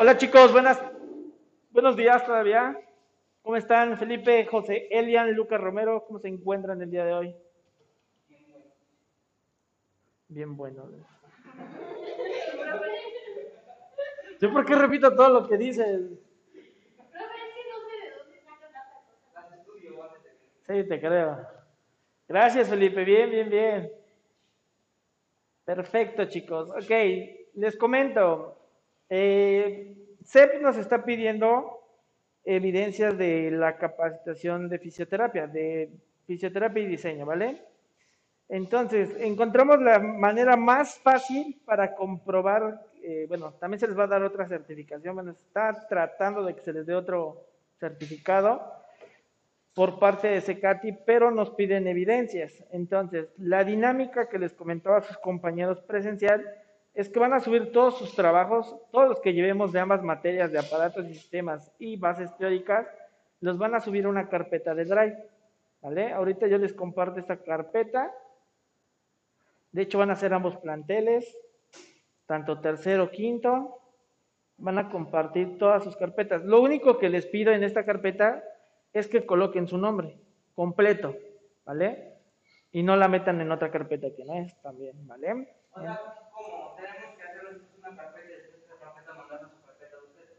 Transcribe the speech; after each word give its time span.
Hola 0.00 0.16
chicos, 0.16 0.52
buenas, 0.52 0.80
buenos 1.72 1.96
días 1.96 2.24
todavía. 2.24 2.80
¿Cómo 3.42 3.56
están? 3.56 3.98
Felipe, 3.98 4.46
José, 4.46 4.86
Elian, 4.92 5.32
Lucas 5.32 5.60
Romero, 5.60 6.04
¿cómo 6.06 6.20
se 6.20 6.28
encuentran 6.28 6.80
el 6.80 6.88
día 6.88 7.04
de 7.04 7.12
hoy? 7.14 7.34
Bien 10.28 10.56
bueno. 10.56 10.88
¿Yo 14.40 14.52
por 14.52 14.64
qué 14.64 14.76
repito 14.76 15.16
todo 15.16 15.40
lo 15.40 15.48
que 15.48 15.56
dices? 15.56 16.00
Sí, 20.68 20.84
te 20.84 21.00
creo. 21.00 21.44
Gracias, 22.28 22.68
Felipe. 22.68 23.02
Bien, 23.02 23.28
bien, 23.28 23.50
bien. 23.50 23.92
Perfecto, 25.64 26.24
chicos. 26.26 26.70
Ok, 26.70 26.90
les 27.54 27.76
comento. 27.76 28.57
Eh, 29.10 29.96
CEP 30.24 30.60
nos 30.60 30.76
está 30.76 31.04
pidiendo 31.04 31.78
evidencias 32.44 33.16
de 33.16 33.50
la 33.50 33.76
capacitación 33.76 34.68
de 34.68 34.78
fisioterapia, 34.78 35.46
de 35.46 35.90
fisioterapia 36.26 36.82
y 36.82 36.86
diseño, 36.86 37.26
¿vale? 37.26 37.62
Entonces, 38.48 39.14
encontramos 39.20 39.80
la 39.80 39.98
manera 39.98 40.56
más 40.56 40.98
fácil 40.98 41.60
para 41.64 41.94
comprobar, 41.94 42.80
eh, 43.02 43.26
bueno, 43.28 43.52
también 43.54 43.80
se 43.80 43.86
les 43.86 43.98
va 43.98 44.04
a 44.04 44.08
dar 44.08 44.22
otra 44.22 44.48
certificación, 44.48 45.28
a 45.28 45.32
estar 45.32 45.86
tratando 45.88 46.42
de 46.42 46.54
que 46.54 46.62
se 46.62 46.72
les 46.72 46.86
dé 46.86 46.94
otro 46.94 47.44
certificado 47.78 48.72
por 49.74 49.98
parte 49.98 50.28
de 50.28 50.40
Secati, 50.40 50.92
pero 51.06 51.30
nos 51.30 51.50
piden 51.50 51.86
evidencias. 51.86 52.64
Entonces, 52.72 53.28
la 53.36 53.62
dinámica 53.62 54.28
que 54.28 54.38
les 54.38 54.52
comentaba 54.54 54.98
a 54.98 55.02
sus 55.02 55.18
compañeros 55.18 55.80
presencial 55.82 56.44
es 56.98 57.08
que 57.08 57.20
van 57.20 57.32
a 57.32 57.38
subir 57.38 57.70
todos 57.70 57.96
sus 57.96 58.12
trabajos, 58.12 58.76
todos 58.90 59.08
los 59.08 59.20
que 59.20 59.32
llevemos 59.32 59.70
de 59.70 59.78
ambas 59.78 60.02
materias 60.02 60.50
de 60.50 60.58
aparatos 60.58 61.06
y 61.08 61.14
sistemas 61.14 61.72
y 61.78 61.96
bases 61.96 62.36
teóricas, 62.36 62.88
los 63.38 63.56
van 63.56 63.76
a 63.76 63.80
subir 63.80 64.06
a 64.06 64.08
una 64.08 64.28
carpeta 64.28 64.74
de 64.74 64.84
Drive. 64.84 65.16
¿Vale? 65.80 66.10
Ahorita 66.10 66.48
yo 66.48 66.58
les 66.58 66.72
comparto 66.72 67.20
esta 67.20 67.36
carpeta. 67.36 68.12
De 69.70 69.82
hecho, 69.82 69.98
van 69.98 70.10
a 70.10 70.16
ser 70.16 70.34
ambos 70.34 70.56
planteles, 70.56 71.38
tanto 72.26 72.60
tercero, 72.60 73.12
quinto. 73.12 73.78
Van 74.56 74.78
a 74.78 74.90
compartir 74.90 75.56
todas 75.56 75.84
sus 75.84 75.96
carpetas. 75.96 76.44
Lo 76.44 76.60
único 76.60 76.98
que 76.98 77.10
les 77.10 77.26
pido 77.26 77.52
en 77.52 77.62
esta 77.62 77.84
carpeta 77.84 78.42
es 78.92 79.06
que 79.06 79.24
coloquen 79.24 79.68
su 79.68 79.78
nombre 79.78 80.18
completo, 80.52 81.14
¿vale? 81.64 82.14
Y 82.72 82.82
no 82.82 82.96
la 82.96 83.06
metan 83.06 83.40
en 83.40 83.52
otra 83.52 83.70
carpeta 83.70 84.08
que 84.16 84.24
no 84.24 84.34
es 84.34 84.60
también, 84.62 85.06
¿vale? 85.06 85.57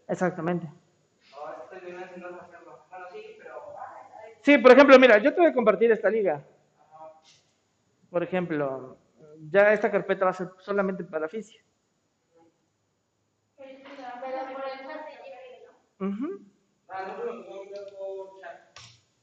Exactamente. 0.07 0.68
Sí, 4.41 4.57
por 4.57 4.71
ejemplo, 4.71 4.97
mira, 5.00 5.18
yo 5.19 5.33
te 5.33 5.39
voy 5.41 5.50
a 5.50 5.53
compartir 5.53 5.91
esta 5.91 6.09
liga. 6.09 6.44
Por 8.09 8.24
ejemplo, 8.24 8.97
ya 9.51 9.74
esta 9.74 9.91
carpeta 9.91 10.25
va 10.25 10.31
a 10.31 10.33
ser 10.33 10.50
solamente 10.59 11.03
para 11.03 11.27
física. 11.30 11.63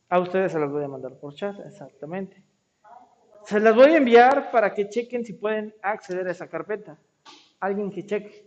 A 0.09 0.19
ustedes 0.19 0.51
se 0.51 0.59
las 0.59 0.69
voy 0.73 0.83
a 0.83 0.89
mandar 0.89 1.15
por 1.21 1.33
chat, 1.35 1.61
exactamente. 1.61 2.43
Se 3.47 3.61
las 3.61 3.77
voy 3.77 3.93
a 3.93 3.99
enviar 3.99 4.51
para 4.51 4.75
que 4.75 4.89
chequen 4.89 5.25
si 5.25 5.33
pueden 5.33 5.73
acceder 5.81 6.27
a 6.27 6.33
esa 6.33 6.49
carpeta. 6.49 6.99
Alguien 7.61 7.93
que 7.93 8.05
cheque. 8.05 8.45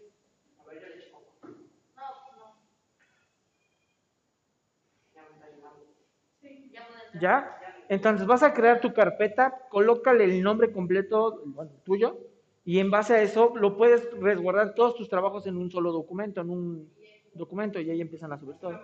¿Ya? 7.22 7.58
Entonces 7.88 8.28
vas 8.28 8.44
a 8.44 8.54
crear 8.54 8.82
tu 8.82 8.94
carpeta, 8.94 9.68
colócale 9.70 10.26
el 10.26 10.44
nombre 10.44 10.70
completo, 10.74 11.44
bueno, 11.46 11.72
tuyo, 11.86 12.20
y 12.66 12.80
en 12.80 12.92
base 12.92 13.14
a 13.14 13.22
eso 13.22 13.54
lo 13.56 13.78
puedes 13.78 14.12
resguardar 14.20 14.76
todos 14.76 14.96
tus 14.96 15.08
trabajos 15.08 15.48
en 15.48 15.56
un 15.56 15.72
solo 15.72 15.94
documento, 15.94 16.42
en 16.42 16.50
un 16.50 16.94
documento, 17.34 17.80
y 17.80 17.90
ahí 17.90 18.02
empiezan 18.02 18.34
a 18.34 18.38
subir 18.38 18.58
todo. 18.58 18.78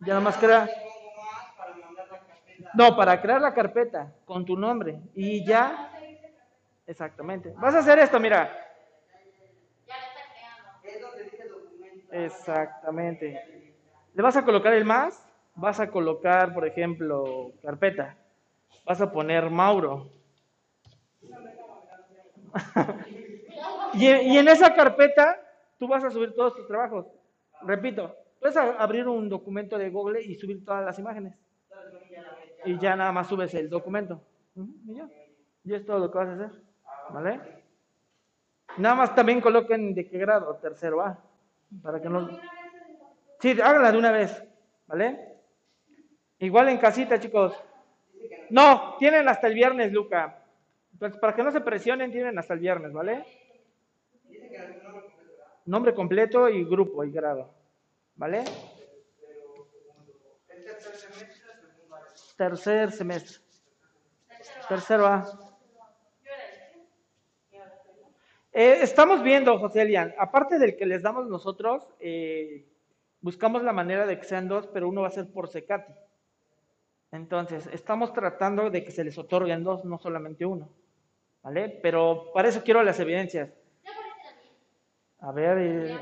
Ya 0.00 0.14
nada 0.14 0.20
más 0.20 0.38
crea. 0.38 0.68
No, 2.74 2.96
para 2.96 3.20
crear 3.20 3.40
la 3.40 3.54
carpeta 3.54 4.12
con 4.24 4.44
tu 4.44 4.56
nombre 4.56 5.00
y 5.14 5.44
ya. 5.44 5.90
Exactamente. 6.86 7.54
Vas 7.56 7.74
a 7.74 7.78
hacer 7.78 7.98
esto, 7.98 8.18
mira. 8.18 8.58
Exactamente. 12.10 13.74
Le 14.14 14.22
vas 14.22 14.36
a 14.36 14.44
colocar 14.44 14.74
el 14.74 14.84
más 14.84 15.32
vas 15.54 15.80
a 15.80 15.90
colocar, 15.90 16.54
por 16.54 16.66
ejemplo, 16.66 17.52
carpeta. 17.62 18.16
Vas 18.84 19.00
a 19.00 19.12
poner 19.12 19.50
Mauro. 19.50 20.10
y, 23.94 24.06
en 24.06 24.48
esa 24.48 24.74
carpeta 24.74 25.38
tú 25.78 25.88
vas 25.88 26.04
a 26.04 26.10
subir 26.10 26.34
todos 26.34 26.54
tus 26.54 26.66
trabajos. 26.66 27.06
Repito, 27.62 28.14
puedes 28.40 28.56
abrir 28.56 29.08
un 29.08 29.28
documento 29.28 29.78
de 29.78 29.90
Google 29.90 30.22
y 30.22 30.34
subir 30.34 30.64
todas 30.64 30.84
las 30.84 30.98
imágenes. 30.98 31.34
Y 32.64 32.78
ya 32.78 32.96
nada 32.96 33.12
más 33.12 33.28
subes 33.28 33.54
el 33.54 33.68
documento. 33.68 34.20
Y 34.86 34.94
ya. 34.94 35.08
Y 35.64 35.74
es 35.74 35.84
todo 35.84 35.98
lo 35.98 36.10
que 36.10 36.18
vas 36.18 36.28
a 36.28 36.34
hacer. 36.34 36.50
¿Vale? 37.10 37.40
Nada 38.78 38.94
más 38.94 39.14
también 39.14 39.40
coloquen 39.40 39.94
de 39.94 40.08
qué 40.08 40.18
grado, 40.18 40.54
tercero 40.56 41.02
A. 41.02 41.18
Para 41.82 42.00
que 42.00 42.08
no. 42.08 42.28
Sí, 43.40 43.50
háganla 43.60 43.92
de 43.92 43.98
una 43.98 44.12
vez. 44.12 44.42
¿Vale? 44.86 45.32
Igual 46.38 46.68
en 46.68 46.78
casita, 46.78 47.20
chicos. 47.20 47.54
No, 48.50 48.96
tienen 48.98 49.28
hasta 49.28 49.46
el 49.46 49.54
viernes, 49.54 49.92
Luca. 49.92 50.38
Entonces, 50.92 51.18
para 51.20 51.34
que 51.34 51.42
no 51.42 51.50
se 51.50 51.60
presionen, 51.60 52.12
tienen 52.12 52.38
hasta 52.38 52.54
el 52.54 52.60
viernes, 52.60 52.92
¿vale? 52.92 53.24
Nombre 55.66 55.94
completo 55.94 56.48
y 56.48 56.64
grupo 56.64 57.04
y 57.04 57.10
grado. 57.10 57.50
¿Vale? 58.16 58.44
Tercer 62.42 62.90
semestre. 62.90 63.38
Tercero 64.68 65.06
A. 65.06 65.24
Eh, 68.52 68.78
estamos 68.82 69.22
viendo, 69.22 69.56
José 69.60 69.82
Elian, 69.82 70.12
aparte 70.18 70.58
del 70.58 70.76
que 70.76 70.84
les 70.84 71.04
damos 71.04 71.28
nosotros, 71.28 71.86
eh, 72.00 72.66
buscamos 73.20 73.62
la 73.62 73.72
manera 73.72 74.06
de 74.06 74.18
que 74.18 74.24
sean 74.24 74.48
dos, 74.48 74.66
pero 74.66 74.88
uno 74.88 75.02
va 75.02 75.06
a 75.06 75.12
ser 75.12 75.30
por 75.30 75.46
Secati. 75.46 75.92
Entonces, 77.12 77.68
estamos 77.68 78.12
tratando 78.12 78.70
de 78.70 78.82
que 78.82 78.90
se 78.90 79.04
les 79.04 79.16
otorguen 79.18 79.62
dos, 79.62 79.84
no 79.84 79.98
solamente 79.98 80.44
uno. 80.44 80.68
¿Vale? 81.44 81.78
Pero 81.80 82.32
para 82.34 82.48
eso 82.48 82.64
quiero 82.64 82.82
las 82.82 82.98
evidencias. 82.98 83.50
A 85.20 85.30
ver, 85.30 85.58
eh, 85.58 85.96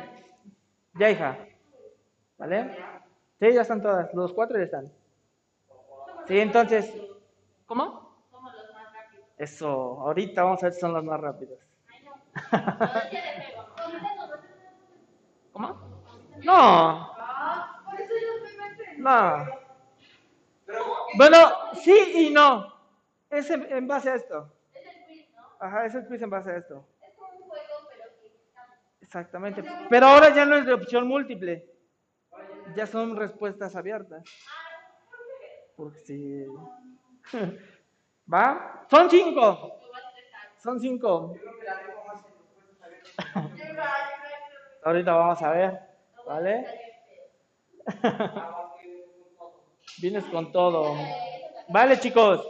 ya 0.95 1.11
hija. 1.11 1.39
¿Vale? 2.39 2.79
Sí, 3.39 3.53
ya 3.53 3.61
están 3.61 3.83
todas. 3.83 4.15
Los 4.15 4.33
cuatro 4.33 4.57
ya 4.57 4.65
están. 4.65 5.00
Sí, 6.31 6.39
entonces, 6.39 6.95
¿cómo? 7.67 8.25
Somos 8.31 8.55
los 8.55 8.73
más 8.73 8.93
rápidos. 8.93 9.27
Eso, 9.37 9.69
ahorita 9.69 10.45
vamos 10.45 10.63
a 10.63 10.67
ver 10.67 10.75
si 10.75 10.81
son 10.81 10.93
los 10.93 11.03
más 11.03 11.19
rápidos. 11.19 11.59
¿Cómo? 15.53 15.81
No. 16.45 17.13
No. 18.99 19.45
Bueno, 21.17 21.37
sí 21.83 22.13
y 22.15 22.31
no. 22.31 22.77
Es 23.29 23.51
en, 23.51 23.89
base 23.89 24.11
a 24.11 24.15
esto. 24.15 24.55
Es 24.73 24.87
el 24.87 25.05
quiz, 25.07 25.29
¿no? 25.35 25.43
Ajá, 25.59 25.87
es 25.87 25.97
el 25.97 26.07
quiz 26.07 26.23
en 26.23 26.31
base 26.31 26.53
a 26.53 26.59
esto. 26.59 26.87
Es 27.03 27.13
como 27.17 27.33
un 27.33 27.43
juego, 27.43 27.89
pero 27.89 28.05
que... 28.21 29.05
Exactamente. 29.05 29.65
Pero 29.89 30.07
ahora 30.07 30.33
ya 30.33 30.45
no 30.45 30.55
es 30.55 30.65
de 30.65 30.75
opción 30.75 31.09
múltiple. 31.09 31.69
Ya 32.77 32.87
son 32.87 33.17
respuestas 33.17 33.75
abiertas. 33.75 34.23
Porque 35.81 36.01
sí. 36.01 36.45
¿Va? 38.33 38.85
Son 38.91 39.09
cinco. 39.09 39.81
Son 40.59 40.79
cinco. 40.79 41.35
Ahorita 44.85 45.15
vamos 45.15 45.41
a 45.41 45.51
ver. 45.53 45.81
¿Vale? 46.27 46.67
Vienes 50.03 50.25
con 50.27 50.53
todo. 50.53 50.95
Vale, 51.71 51.99
chicos. 51.99 52.47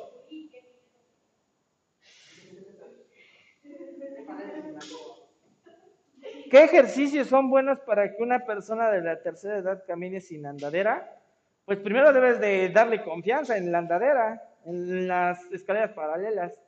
¿Qué 6.50 6.64
ejercicios 6.64 7.28
son 7.28 7.48
buenos 7.48 7.78
para 7.78 8.10
que 8.10 8.20
una 8.24 8.44
persona 8.44 8.90
de 8.90 9.02
la 9.02 9.22
tercera 9.22 9.58
edad 9.58 9.84
camine 9.86 10.20
sin 10.20 10.46
andadera? 10.46 11.19
Pues 11.64 11.78
primero 11.78 12.12
debes 12.12 12.40
de 12.40 12.68
darle 12.70 13.02
confianza 13.02 13.56
en 13.56 13.70
la 13.70 13.78
andadera, 13.78 14.42
en 14.64 15.06
las 15.08 15.44
escaleras 15.52 15.92
paralelas. 15.92 16.58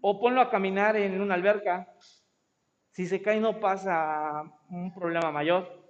O 0.00 0.18
ponlo 0.18 0.40
a 0.40 0.50
caminar 0.50 0.96
en 0.96 1.20
una 1.20 1.34
alberca. 1.34 1.94
Si 2.90 3.06
se 3.06 3.22
cae 3.22 3.40
no 3.40 3.60
pasa 3.60 4.42
un 4.70 4.92
problema 4.94 5.30
mayor. 5.30 5.80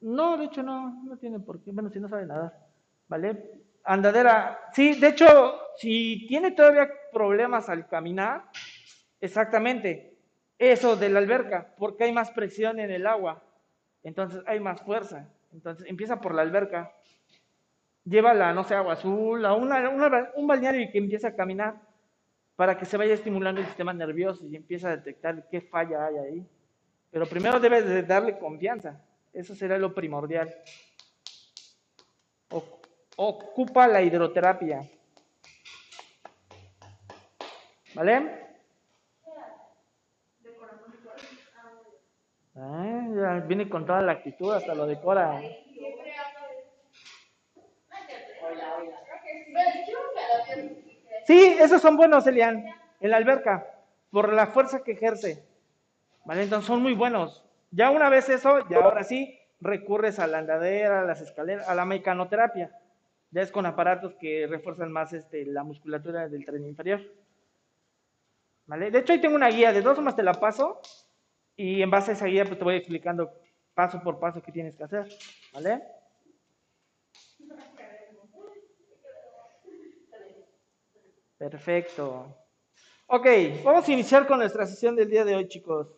No, 0.00 0.36
de 0.36 0.46
hecho 0.46 0.62
no, 0.62 1.04
no 1.04 1.16
tiene 1.16 1.38
por 1.38 1.62
qué. 1.62 1.70
Bueno, 1.70 1.90
si 1.90 2.00
no 2.00 2.08
sabe 2.08 2.26
nadar, 2.26 2.52
¿vale? 3.06 3.62
Andadera, 3.84 4.58
sí, 4.72 4.98
de 4.98 5.08
hecho, 5.08 5.60
si 5.76 6.26
tiene 6.26 6.52
todavía 6.52 6.88
problemas 7.12 7.68
al 7.68 7.86
caminar, 7.88 8.44
exactamente, 9.20 10.18
eso 10.58 10.96
de 10.96 11.08
la 11.08 11.18
alberca, 11.18 11.74
porque 11.76 12.04
hay 12.04 12.12
más 12.12 12.30
presión 12.30 12.78
en 12.78 12.90
el 12.90 13.06
agua, 13.06 13.42
entonces 14.02 14.42
hay 14.46 14.60
más 14.60 14.80
fuerza. 14.82 15.28
Entonces 15.52 15.86
empieza 15.88 16.20
por 16.20 16.34
la 16.34 16.42
alberca, 16.42 16.92
llévala, 18.04 18.52
no 18.52 18.64
sé, 18.64 18.74
agua 18.74 18.94
azul, 18.94 19.44
a 19.44 19.54
un 19.54 20.46
balneario 20.46 20.80
y 20.80 20.90
que 20.90 20.98
empiece 20.98 21.26
a 21.26 21.36
caminar 21.36 21.80
para 22.56 22.76
que 22.76 22.84
se 22.84 22.96
vaya 22.96 23.14
estimulando 23.14 23.60
el 23.60 23.66
sistema 23.66 23.92
nervioso 23.92 24.46
y 24.46 24.56
empiece 24.56 24.86
a 24.86 24.96
detectar 24.96 25.48
qué 25.48 25.60
falla 25.60 26.06
hay 26.06 26.16
ahí. 26.16 26.46
Pero 27.10 27.26
primero 27.26 27.60
debes 27.60 27.86
de 27.86 28.02
darle 28.02 28.38
confianza, 28.38 29.00
eso 29.32 29.54
será 29.54 29.78
lo 29.78 29.94
primordial. 29.94 30.54
ocupa 33.16 33.86
la 33.86 34.02
hidroterapia. 34.02 34.88
¿Vale? 37.94 38.41
Ah, 42.54 43.06
ya 43.14 43.44
viene 43.46 43.68
con 43.68 43.86
toda 43.86 44.02
la 44.02 44.12
actitud, 44.12 44.52
hasta 44.52 44.74
lo 44.74 44.86
decora. 44.86 45.40
Sí, 51.26 51.56
esos 51.60 51.80
son 51.80 51.96
buenos, 51.96 52.26
Elian, 52.26 52.64
en 53.00 53.10
la 53.10 53.16
alberca, 53.16 53.66
por 54.10 54.32
la 54.32 54.48
fuerza 54.48 54.82
que 54.82 54.92
ejerce. 54.92 55.44
¿Vale? 56.24 56.42
Entonces 56.42 56.66
son 56.66 56.82
muy 56.82 56.94
buenos. 56.94 57.44
Ya 57.70 57.90
una 57.90 58.10
vez 58.10 58.28
eso, 58.28 58.68
ya 58.68 58.78
ahora 58.78 59.02
sí, 59.02 59.38
recurres 59.60 60.18
a 60.18 60.26
la 60.26 60.38
andadera, 60.38 61.00
a 61.00 61.04
las 61.04 61.20
escaleras, 61.20 61.68
a 61.68 61.74
la 61.74 61.84
mecanoterapia. 61.84 62.70
Ya 63.30 63.40
es 63.40 63.50
con 63.50 63.64
aparatos 63.64 64.14
que 64.20 64.46
refuerzan 64.46 64.92
más 64.92 65.12
este, 65.14 65.46
la 65.46 65.62
musculatura 65.64 66.28
del 66.28 66.44
tren 66.44 66.66
inferior. 66.66 67.00
¿Vale? 68.66 68.90
De 68.90 68.98
hecho, 68.98 69.14
ahí 69.14 69.20
tengo 69.20 69.36
una 69.36 69.48
guía, 69.48 69.72
de 69.72 69.80
dos 69.80 69.98
más 70.00 70.14
te 70.14 70.22
la 70.22 70.34
paso, 70.34 70.80
y 71.56 71.82
en 71.82 71.90
base 71.90 72.10
a 72.10 72.14
esa 72.14 72.26
guía 72.26 72.44
pues, 72.44 72.58
te 72.58 72.64
voy 72.64 72.76
explicando 72.76 73.30
paso 73.74 74.00
por 74.02 74.18
paso 74.18 74.42
qué 74.42 74.52
tienes 74.52 74.74
que 74.76 74.84
hacer. 74.84 75.08
¿Vale? 75.52 75.82
Perfecto. 81.38 82.36
Ok, 83.06 83.26
vamos 83.64 83.88
a 83.88 83.92
iniciar 83.92 84.26
con 84.26 84.38
nuestra 84.38 84.66
sesión 84.66 84.94
del 84.94 85.10
día 85.10 85.24
de 85.24 85.34
hoy, 85.34 85.48
chicos. 85.48 85.88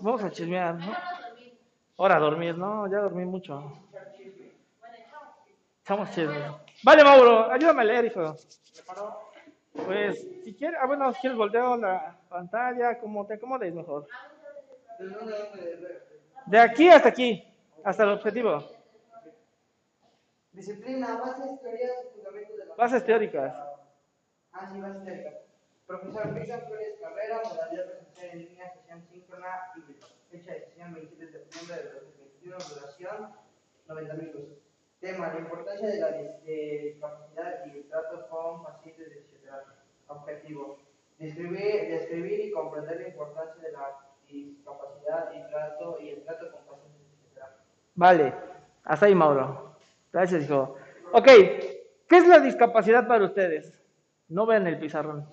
Vamos 0.00 0.22
a 0.22 0.30
chismear, 0.30 0.76
¿no? 0.76 0.92
Ahora 1.98 2.16
a 2.16 2.20
dormir, 2.20 2.56
¿no? 2.56 2.90
Ya 2.90 2.98
dormí 2.98 3.24
mucho. 3.24 3.72
Estamos 5.78 6.10
chismeando. 6.10 6.60
Vale, 6.82 7.04
Mauro, 7.04 7.50
ayúdame 7.50 7.82
a 7.82 7.84
leer, 7.84 8.04
hijo. 8.06 8.36
Pues, 9.86 10.26
si 10.44 10.54
quieres, 10.54 10.78
ah, 10.80 10.86
bueno, 10.86 11.12
si 11.12 11.20
quieres 11.20 11.38
volteo 11.38 11.76
la 11.76 12.16
pantalla, 12.28 12.98
como 12.98 13.26
te 13.26 13.34
acomodes 13.34 13.74
mejor. 13.74 14.06
De 16.46 16.58
aquí 16.58 16.88
hasta 16.88 17.08
aquí, 17.08 17.44
hasta 17.84 18.04
el 18.04 18.10
objetivo. 18.10 18.64
Disciplina, 20.52 21.16
bases, 21.16 21.60
teorías, 21.60 21.92
fundamentos 22.14 22.56
de 22.56 22.66
la... 22.66 22.74
Bases 22.74 23.04
teóricas. 23.04 23.54
Ah, 24.52 24.68
sí, 24.72 24.80
bases 24.80 25.04
teóricas. 25.04 25.34
Profesor 25.86 26.34
Víctor 26.34 26.66
Flores 26.66 26.94
Carrera, 27.00 27.42
modalidad 27.44 27.86
presencial 27.86 28.30
en 28.30 28.38
línea, 28.38 28.72
sesión 28.72 29.02
síncrona 29.10 29.72
y 29.76 29.80
fecha 30.32 30.52
de 30.52 30.60
sesión 30.60 30.94
23 30.94 31.32
de 31.32 31.38
septiembre 31.38 31.76
de 31.76 31.90
2021, 31.92 32.56
duración 32.68 33.34
90 33.88 34.14
minutos. 34.14 34.69
Tema, 35.00 35.32
la 35.32 35.40
importancia 35.40 35.88
de 35.88 35.98
la 35.98 36.12
discapacidad 36.12 37.64
y 37.66 37.78
el 37.78 37.88
trato 37.88 38.28
con 38.28 38.62
pacientes 38.62 39.08
de. 39.08 39.24
Objetivo, 40.08 40.78
describir, 41.18 41.88
describir 41.88 42.40
y 42.40 42.50
comprender 42.50 43.00
la 43.00 43.08
importancia 43.08 43.62
de 43.62 43.72
la 43.72 43.96
discapacidad 44.28 45.32
y, 45.32 45.42
trato, 45.48 45.98
y 46.00 46.10
el 46.10 46.22
trato 46.24 46.50
con 46.50 46.60
pacientes 46.64 47.00
de. 47.34 47.40
Vale, 47.94 48.34
hasta 48.84 49.06
ahí 49.06 49.14
Mauro. 49.14 49.76
Gracias, 50.12 50.44
hijo. 50.44 50.76
Ok, 51.12 51.26
¿qué 51.26 51.84
es 52.08 52.26
la 52.26 52.40
discapacidad 52.40 53.06
para 53.06 53.24
ustedes? 53.24 53.72
No 54.28 54.44
vean 54.46 54.66
el 54.66 54.78
pizarrón. 54.78 55.24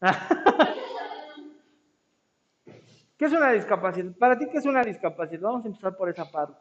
¿Qué 3.16 3.26
es 3.26 3.32
una 3.32 3.52
discapacidad? 3.52 4.10
Para 4.18 4.36
ti, 4.36 4.48
¿qué 4.50 4.58
es 4.58 4.66
una 4.66 4.82
discapacidad? 4.82 5.42
Vamos 5.42 5.64
a 5.64 5.68
empezar 5.68 5.96
por 5.96 6.08
esa 6.08 6.28
parte. 6.28 6.58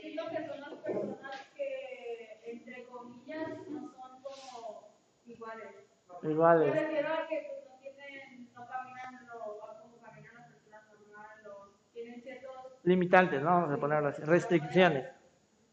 Siento 0.00 0.28
que 0.30 0.46
son 0.46 0.60
las 0.60 0.74
personas 0.84 1.40
que, 1.56 2.38
entre 2.44 2.86
comillas, 2.86 3.48
no 3.68 3.92
son 3.92 4.22
iguales. 5.36 5.74
Iguales. 6.22 6.74
Me 6.74 6.80
refiero 6.80 7.08
a 7.12 7.26
que 7.28 7.46
pues, 7.48 7.68
no 7.68 7.78
tienen, 7.78 8.48
no 8.54 8.66
caminan 8.66 9.26
lo, 9.26 9.58
como 9.80 9.98
caminan 10.00 10.34
las 10.34 10.48
personas 10.50 10.82
normales, 10.88 11.46
tienen 11.92 12.22
ciertos... 12.22 12.52
Limitantes, 12.84 13.42
¿no? 13.42 13.50
Vamos 13.50 13.72
a 13.72 13.76
ponerlo 13.78 14.08
así. 14.08 14.22
Restricciones. 14.22 15.06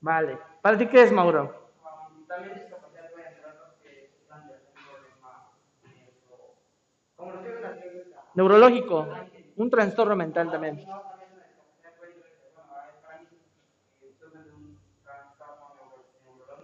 Vale. 0.02 0.38
¿Para 0.62 0.78
ti 0.78 0.88
qué 0.88 1.04
es, 1.04 1.12
Mauro? 1.12 1.44
Um, 1.44 2.26
también 2.28 2.56
discapacidad 2.56 3.12
puede 3.12 3.28
entrar 3.30 3.56
los 3.56 3.74
que 3.82 4.06
están 4.06 4.48
de 4.48 4.54
algún 4.56 4.74
problema 4.74 5.52
como 7.16 7.32
lo 7.34 7.40
Neurológico. 8.34 9.08
Un 9.56 9.70
trastorno 9.70 10.16
mental 10.16 10.50
también. 10.52 10.76
neurológico, 10.78 11.14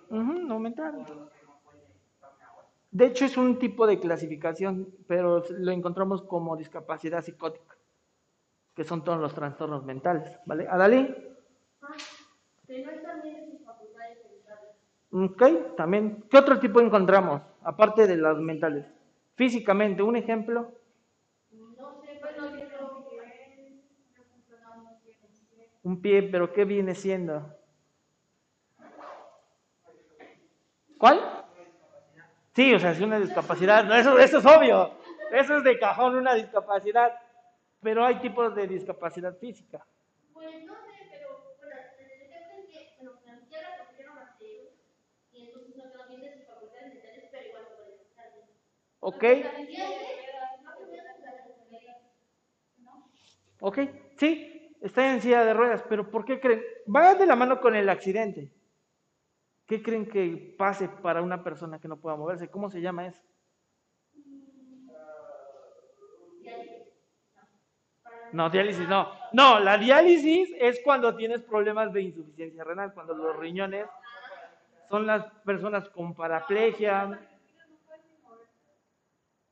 Ujú, 0.09 0.33
no 0.47 0.59
mental. 0.59 0.95
o 0.95 0.97
los 0.97 1.29
que 1.31 1.45
no 1.45 1.59
pueden 1.63 1.85
caminar. 2.19 2.49
De 2.91 3.05
hecho, 3.05 3.25
es 3.25 3.37
un 3.37 3.59
tipo 3.59 3.85
de 3.85 3.99
clasificación, 3.99 4.91
pero 5.07 5.43
lo 5.49 5.71
encontramos 5.71 6.23
como 6.23 6.57
discapacidad 6.57 7.23
psicótica, 7.23 7.75
que 8.75 8.83
son 8.83 9.03
todos 9.03 9.19
los 9.19 9.33
trastornos 9.33 9.85
mentales. 9.85 10.39
¿Vale? 10.45 10.67
¿Adalí? 10.67 11.15
Tener 12.65 13.03
también 13.03 13.51
sus 13.51 13.65
facultades 13.65 14.17
mentales. 14.25 14.69
Ok, 15.11 15.75
también. 15.75 16.23
¿Qué 16.29 16.37
otro 16.37 16.59
tipo 16.59 16.79
encontramos, 16.81 17.41
aparte 17.63 18.07
de 18.07 18.17
las 18.17 18.37
mentales? 18.37 18.85
Físicamente, 19.35 20.01
un 20.01 20.15
ejemplo. 20.15 20.71
No 21.51 22.01
sé, 22.01 22.19
quiero 22.19 22.57
que. 22.57 22.69
Un 25.83 26.01
pie, 26.01 26.23
pero 26.23 26.51
¿qué 26.51 26.65
viene 26.65 26.93
siendo? 26.93 27.55
¿Cuál? 30.97 31.38
Sí, 32.59 32.73
o 32.73 32.77
sea, 32.77 32.91
es 32.91 32.99
una 32.99 33.17
discapacidad. 33.17 33.85
No, 33.85 33.95
eso, 33.95 34.19
eso 34.19 34.39
es 34.39 34.45
obvio. 34.45 34.91
Eso 35.31 35.55
es 35.55 35.63
de 35.63 35.79
cajón 35.79 36.15
una 36.15 36.33
discapacidad. 36.33 37.13
Pero 37.81 38.05
hay 38.05 38.15
tipos 38.19 38.53
de 38.53 38.67
discapacidad 38.67 39.37
física. 39.37 39.87
Pues 40.33 40.65
no 40.65 40.75
sé, 40.75 41.07
pero 41.09 41.29
bueno, 41.57 41.71
el 41.71 41.85
ejemplo 41.85 42.19
es 42.19 42.75
que 42.75 42.95
bueno, 42.97 43.17
financiera 43.23 43.69
porque 43.77 44.03
yo 44.03 44.09
no 44.09 44.15
la 44.19 44.27
sé, 44.37 44.73
y 45.31 45.45
entonces 45.45 45.77
no 45.77 45.89
quedó 45.89 46.07
bien 46.09 46.21
de 46.21 46.35
sus 46.35 46.47
facultades 46.47 46.95
mentales, 46.95 47.29
pero 47.31 47.47
igual 47.47 47.63
no 47.63 47.75
puede 47.77 47.95
estar 47.95 48.27
bien. 48.33 48.49
¿Ok? 48.99 49.23
¿Ok? 53.61 53.79
Sí, 54.17 54.75
está 54.81 55.13
en 55.13 55.21
silla 55.21 55.45
de 55.45 55.53
ruedas, 55.53 55.81
pero 55.87 56.11
¿por 56.11 56.25
qué 56.25 56.41
creen? 56.41 56.61
Va 56.93 57.15
de 57.15 57.25
la 57.25 57.37
mano 57.37 57.61
con 57.61 57.73
el 57.73 57.87
accidente. 57.87 58.51
¿Qué 59.69 59.81
creen 59.83 60.09
que 60.09 60.55
pase 60.57 60.89
para 60.89 61.21
una 61.21 61.43
persona 61.43 61.79
que 61.79 61.87
no 61.87 61.97
pueda 61.97 62.15
moverse? 62.15 62.49
¿Cómo 62.49 62.71
se 62.71 62.81
llama 62.81 63.05
eso? 63.05 63.21
No, 68.31 68.49
diálisis 68.49 68.89
no. 68.89 69.11
No, 69.31 69.59
la 69.59 69.77
diálisis 69.77 70.49
es 70.59 70.81
cuando 70.83 71.15
tienes 71.15 71.43
problemas 71.43 71.93
de 71.93 72.01
insuficiencia 72.01 72.63
renal, 72.63 72.95
cuando 72.95 73.13
los 73.13 73.37
riñones 73.37 73.85
son 74.89 75.05
las 75.05 75.23
personas 75.45 75.87
con 75.89 76.15
paraplegia. 76.15 77.19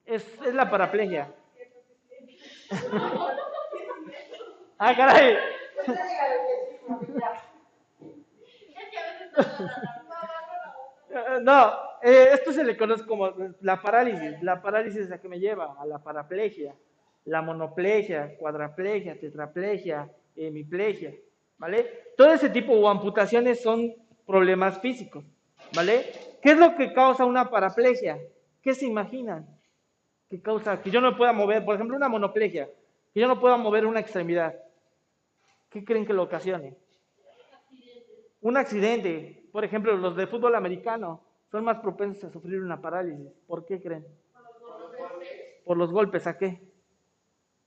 Es, 0.03 0.27
es 0.41 0.53
la 0.55 0.67
paraplegia. 0.67 1.31
ah, 4.79 4.95
caray. 4.95 5.37
Eh, 11.17 11.39
No, 11.41 11.73
eh, 12.01 12.29
esto 12.33 12.51
se 12.51 12.63
le 12.63 12.77
conoce 12.77 13.05
como 13.05 13.33
la 13.61 13.81
parálisis. 13.81 14.41
La 14.41 14.61
parálisis 14.61 15.01
es 15.01 15.09
la 15.09 15.19
que 15.19 15.27
me 15.27 15.39
lleva 15.39 15.75
a 15.79 15.85
la 15.85 15.99
paraplegia, 15.99 16.75
la 17.25 17.41
monoplegia, 17.41 18.37
cuadraplegia, 18.37 19.19
tetraplegia, 19.19 20.09
hemiplegia, 20.35 21.13
¿vale? 21.57 22.11
Todo 22.15 22.31
ese 22.33 22.49
tipo 22.49 22.73
o 22.73 22.87
amputaciones 22.87 23.61
son 23.61 23.93
problemas 24.25 24.79
físicos, 24.79 25.23
¿vale? 25.75 26.11
¿Qué 26.41 26.51
es 26.51 26.57
lo 26.57 26.75
que 26.75 26.93
causa 26.93 27.25
una 27.25 27.49
paraplegia? 27.49 28.19
¿Qué 28.61 28.73
se 28.73 28.85
imaginan? 28.85 29.57
que 30.29 30.41
causa 30.41 30.81
que 30.81 30.91
yo 30.91 31.01
no 31.01 31.15
pueda 31.15 31.33
mover, 31.33 31.63
por 31.63 31.75
ejemplo, 31.75 31.95
una 31.95 32.09
monoplegia, 32.09 32.69
que 33.13 33.19
yo 33.19 33.27
no 33.27 33.39
pueda 33.39 33.57
mover 33.57 33.85
una 33.85 33.99
extremidad. 33.99 34.55
¿Qué 35.69 35.83
creen 35.83 36.05
que 36.05 36.13
lo 36.13 36.23
ocasione? 36.23 36.75
Un 38.41 38.57
accidente. 38.57 39.46
Por 39.57 39.65
ejemplo, 39.65 39.97
los 39.97 40.15
de 40.15 40.27
fútbol 40.27 40.53
americano 40.53 41.19
son 41.49 41.63
más 41.63 41.79
propensos 41.79 42.25
a 42.25 42.29
sufrir 42.31 42.61
una 42.61 42.79
parálisis. 42.79 43.31
¿Por 43.47 43.65
qué 43.65 43.81
creen? 43.81 44.05
Por 45.65 45.77
los 45.77 45.91
golpes, 45.91 46.27
¿a 46.27 46.37
qué? 46.37 46.61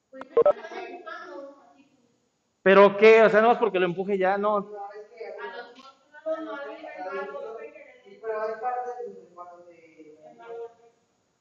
Pues 0.08 0.22
están 0.22 0.86
empujando, 0.86 1.58
así 1.68 1.82
como 1.82 2.06
¿Pero 2.62 2.96
qué? 2.96 3.24
O 3.24 3.28
sea, 3.28 3.40
no 3.40 3.50
es 3.50 3.58
porque 3.58 3.80
lo 3.80 3.86
empuje 3.86 4.16
ya, 4.16 4.38
no. 4.38 4.56
A 4.56 4.60
los 4.60 4.70
pero 8.22 8.38
en 9.18 9.32
cuando 9.34 9.64
se... 9.64 10.14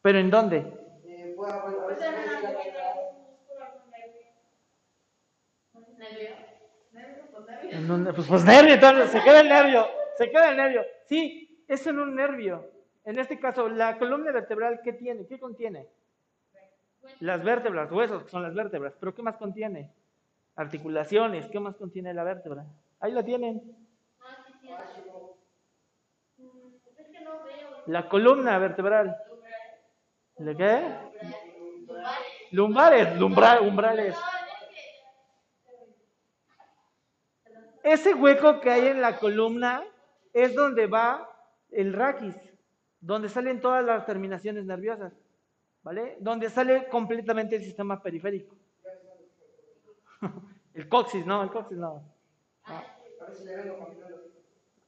¿Pero 0.01 0.17
en 0.17 0.31
dónde? 0.31 0.57
a 1.45 1.53
a-. 1.53 1.69
¿En 7.69 7.87
dónde? 7.87 8.13
Pues, 8.13 8.27
pues 8.27 8.43
nervio, 8.43 8.73
entonces, 8.73 9.11
se 9.11 9.21
queda 9.21 9.41
el 9.41 9.49
nervio, 9.49 9.85
se 10.19 10.29
queda 10.29 10.51
el 10.51 10.57
nervio. 10.57 10.85
Sí, 11.05 11.63
es 11.65 11.87
en 11.87 11.97
un 11.97 12.13
nervio. 12.13 12.69
En 13.05 13.17
este 13.17 13.39
caso, 13.39 13.69
la 13.69 13.97
columna 13.97 14.33
vertebral, 14.33 14.81
¿qué 14.83 14.91
tiene? 14.91 15.25
¿Qué 15.25 15.39
contiene? 15.39 15.87
Las 17.21 17.41
vértebras, 17.41 17.89
huesos, 17.89 18.23
que 18.23 18.29
son 18.29 18.43
las 18.43 18.53
vértebras. 18.53 18.93
¿Pero 18.99 19.15
qué 19.15 19.21
más 19.21 19.37
contiene? 19.37 19.89
Articulaciones, 20.57 21.45
¿qué 21.45 21.61
más 21.61 21.77
contiene 21.77 22.13
la 22.13 22.25
vértebra? 22.25 22.65
Ahí 22.99 23.13
la 23.13 23.23
tienen. 23.23 23.61
La 27.85 28.09
columna 28.09 28.59
vertebral. 28.59 29.15
¿De 30.37 30.57
qué? 30.57 30.81
Lumbares. 32.51 33.17
Lumbares, 33.17 33.61
umbrales. 33.61 34.15
Ese 37.83 38.13
hueco 38.13 38.59
que 38.59 38.69
hay 38.69 38.87
en 38.87 38.99
la 38.99 39.17
columna 39.17 39.85
es 40.33 40.55
donde 40.55 40.87
va 40.87 41.29
el 41.71 41.93
raquis, 41.93 42.35
donde 42.99 43.29
salen 43.29 43.61
todas 43.61 43.83
las 43.83 44.05
terminaciones 44.05 44.65
nerviosas, 44.65 45.13
¿vale? 45.83 46.17
Donde 46.19 46.49
sale 46.49 46.87
completamente 46.87 47.55
el 47.55 47.63
sistema 47.63 48.01
periférico. 48.01 48.55
El 50.73 50.87
coxis, 50.87 51.25
no, 51.25 51.43
el 51.43 51.49
coxis 51.49 51.77
no. 51.77 52.03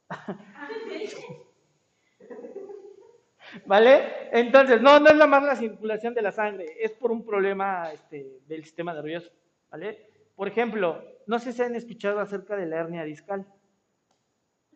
¿Vale? 3.66 4.30
Entonces, 4.32 4.82
no, 4.82 4.98
no 5.00 5.10
es 5.10 5.16
la 5.16 5.28
más 5.28 5.44
la 5.44 5.58
circulación 5.58 6.14
de 6.14 6.22
la 6.22 6.32
sangre, 6.32 6.78
es 6.80 6.92
por 6.92 7.12
un 7.12 7.26
problema 7.26 7.92
este, 7.92 8.40
del 8.48 8.64
sistema 8.64 8.94
nervioso, 8.94 9.30
¿vale? 9.70 10.10
Por 10.36 10.48
ejemplo, 10.48 11.04
no 11.28 11.40
sé 11.40 11.52
si 11.52 11.62
han 11.62 11.76
escuchado 11.76 12.20
acerca 12.20 12.56
de 12.56 12.66
la 12.66 12.78
hernia 12.78 13.04
discal. 13.04 13.46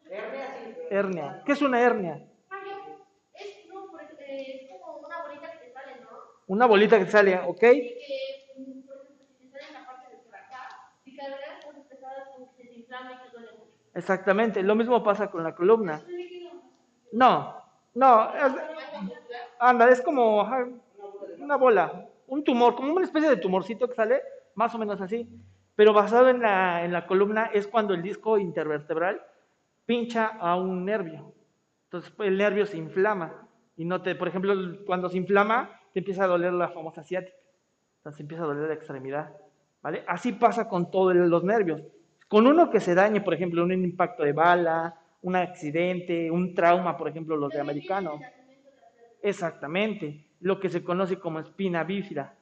Hernia, 0.07 0.55
sí. 0.63 0.75
Hernia. 0.89 1.41
¿Qué 1.45 1.51
es 1.53 1.61
una 1.61 1.79
hernia? 1.81 2.21
Es, 3.33 3.65
no, 3.67 3.99
eh, 4.27 4.69
es 4.71 4.81
como 4.81 4.99
una 5.05 5.17
bolita 5.21 5.51
que 5.51 5.57
te 5.57 5.71
sale, 5.71 5.99
¿no? 5.99 6.07
Una 6.47 6.65
bolita 6.65 6.99
que 6.99 7.07
sale, 7.07 7.39
¿ok? 7.39 7.63
Y 7.63 7.87
que, 8.77 8.87
por 8.87 8.97
ejemplo, 8.97 9.25
si 9.27 9.37
te 9.37 9.49
sale 9.49 9.67
en 9.67 9.73
la 9.73 9.85
parte 9.85 10.09
de 10.09 10.17
por 10.23 10.35
acá, 10.35 10.69
si 11.03 11.15
cargas 11.15 11.63
cosas 11.65 11.85
pesadas, 11.87 12.29
como 12.33 12.49
que 12.51 12.63
se 12.63 12.69
te 12.69 12.75
inflama 12.75 13.13
y 13.13 13.21
te 13.21 13.29
duele 13.29 13.51
mucho. 13.53 13.77
Exactamente, 13.93 14.63
lo 14.63 14.75
mismo 14.75 15.03
pasa 15.03 15.29
con 15.29 15.43
la 15.43 15.55
columna. 15.55 15.95
Es 15.95 16.03
un 16.03 16.17
líquido. 16.17 16.61
No, 17.11 17.55
no, 17.93 18.33
es- 18.35 18.55
anda, 19.59 19.89
es 19.89 20.01
como 20.01 20.41
ajá, 20.41 20.67
una 21.37 21.55
bola, 21.57 22.09
un 22.27 22.43
tumor, 22.43 22.75
como 22.75 22.93
una 22.93 23.05
especie 23.05 23.29
de 23.29 23.37
tumorcito 23.37 23.87
que 23.87 23.95
sale, 23.95 24.21
más 24.55 24.73
o 24.75 24.77
menos 24.77 25.01
así, 25.01 25.27
pero 25.75 25.93
basado 25.93 26.29
en 26.29 26.41
la, 26.41 26.83
en 26.85 26.93
la 26.93 27.05
columna 27.07 27.45
es 27.53 27.67
cuando 27.67 27.93
el 27.93 28.01
disco 28.01 28.37
intervertebral 28.37 29.21
pincha 29.85 30.27
a 30.27 30.55
un 30.55 30.85
nervio. 30.85 31.33
Entonces 31.85 32.11
pues, 32.11 32.29
el 32.29 32.37
nervio 32.37 32.65
se 32.65 32.77
inflama 32.77 33.47
y 33.77 33.85
no 33.85 34.01
te, 34.01 34.15
por 34.15 34.27
ejemplo, 34.27 34.53
cuando 34.85 35.09
se 35.09 35.17
inflama 35.17 35.79
te 35.93 35.99
empieza 35.99 36.25
a 36.25 36.27
doler 36.27 36.53
la 36.53 36.69
famosa 36.69 37.03
ciática, 37.03 37.37
entonces 37.97 38.19
empieza 38.19 38.43
a 38.43 38.47
doler 38.47 38.67
la 38.67 38.73
extremidad, 38.73 39.33
¿vale? 39.81 40.03
Así 40.07 40.33
pasa 40.33 40.67
con 40.67 40.91
todos 40.91 41.15
los 41.15 41.43
nervios. 41.43 41.81
Con 42.27 42.47
uno 42.47 42.69
que 42.69 42.79
se 42.79 42.95
dañe, 42.95 43.21
por 43.21 43.33
ejemplo, 43.33 43.63
un 43.63 43.71
impacto 43.71 44.23
de 44.23 44.33
bala, 44.33 44.99
un 45.21 45.35
accidente, 45.35 46.29
un 46.29 46.53
trauma, 46.53 46.97
por 46.97 47.07
ejemplo, 47.07 47.37
los 47.37 47.51
de 47.51 47.59
americano. 47.59 48.19
Exactamente, 49.21 50.27
lo 50.41 50.59
que 50.59 50.69
se 50.69 50.83
conoce 50.83 51.17
como 51.17 51.39
espina 51.39 51.83
bífida. 51.83 52.35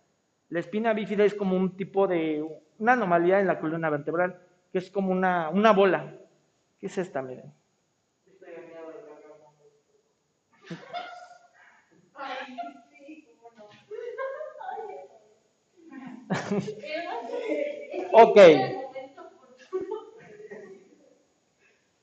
La 0.50 0.60
espina 0.60 0.94
bífida 0.94 1.24
es 1.24 1.34
como 1.34 1.56
un 1.56 1.78
tipo 1.78 2.08
de, 2.08 2.46
una 2.80 2.94
anomalía 2.94 3.40
en 3.40 3.48
la 3.48 3.60
columna 3.60 3.90
vertebral, 3.90 4.40
que 4.72 4.80
es 4.80 4.90
como 4.90 5.12
una, 5.12 5.50
una 5.50 5.72
bola. 5.72 6.14
¿Qué 6.84 6.88
es 6.88 6.98
esta? 6.98 7.22
Miren. 7.22 7.54
Ok. 18.16 18.38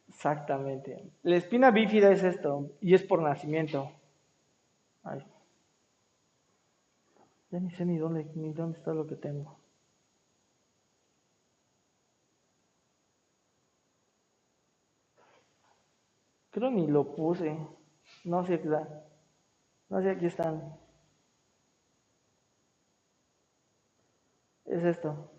Exactamente. 0.09 1.13
La 1.25 1.37
espina 1.37 1.71
bífida 1.71 2.11
es 2.11 2.25
esto, 2.25 2.71
y 2.81 2.95
es 2.95 3.03
por 3.03 3.21
nacimiento. 3.21 3.93
Ay. 5.03 5.23
Ya 7.51 7.61
ni 7.61 7.71
sé 7.73 7.85
ni 7.85 7.99
dónde, 7.99 8.25
ni 8.35 8.55
dónde 8.55 8.79
está 8.79 8.95
lo 8.95 9.07
que 9.07 9.17
tengo. 9.17 9.60
Creo 16.51 16.71
ni 16.71 16.87
lo 16.87 17.15
puse. 17.15 17.57
No 18.25 18.45
sé, 18.45 18.55
está. 18.55 19.05
No 19.89 20.03
sé, 20.03 20.11
aquí 20.11 20.27
están. 20.27 20.77
Es 24.67 24.85
esto. 24.85 25.31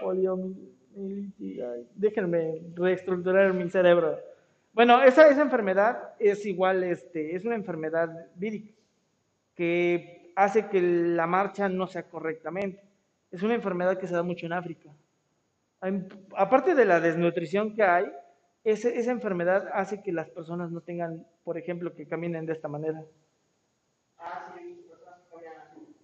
Poliomielitis. 0.00 1.62
déjenme 1.94 2.60
reestructurar 2.74 3.54
mi 3.54 3.68
cerebro. 3.68 4.18
Bueno, 4.72 5.02
esa, 5.02 5.28
esa 5.28 5.42
enfermedad 5.42 6.14
es 6.18 6.46
igual, 6.46 6.84
este, 6.84 7.34
es 7.34 7.44
una 7.44 7.56
enfermedad 7.56 8.28
vírica 8.36 8.72
que 9.54 10.32
hace 10.36 10.68
que 10.68 10.80
la 10.80 11.26
marcha 11.26 11.68
no 11.68 11.88
sea 11.88 12.04
correctamente. 12.04 12.80
Es 13.32 13.42
una 13.42 13.54
enfermedad 13.54 13.98
que 13.98 14.06
se 14.06 14.14
da 14.14 14.22
mucho 14.22 14.46
en 14.46 14.52
África. 14.52 14.88
Aparte 16.36 16.76
de 16.76 16.84
la 16.84 17.00
desnutrición 17.00 17.74
que 17.74 17.82
hay, 17.82 18.06
ese- 18.64 18.98
esa 18.98 19.10
enfermedad 19.12 19.68
hace 19.72 20.02
que 20.02 20.12
las 20.12 20.28
personas 20.30 20.70
no 20.70 20.80
tengan, 20.80 21.26
por 21.44 21.56
ejemplo, 21.58 21.94
que 21.94 22.06
caminen 22.06 22.46
de 22.46 22.52
esta 22.52 22.68
manera. 22.68 23.02
Ah, 24.18 24.52
sí, 24.56 24.60
he 24.60 24.66
visto 24.74 24.94
personas 24.94 25.20
que 25.22 25.30
caminan 25.30 25.58
así. 25.66 25.96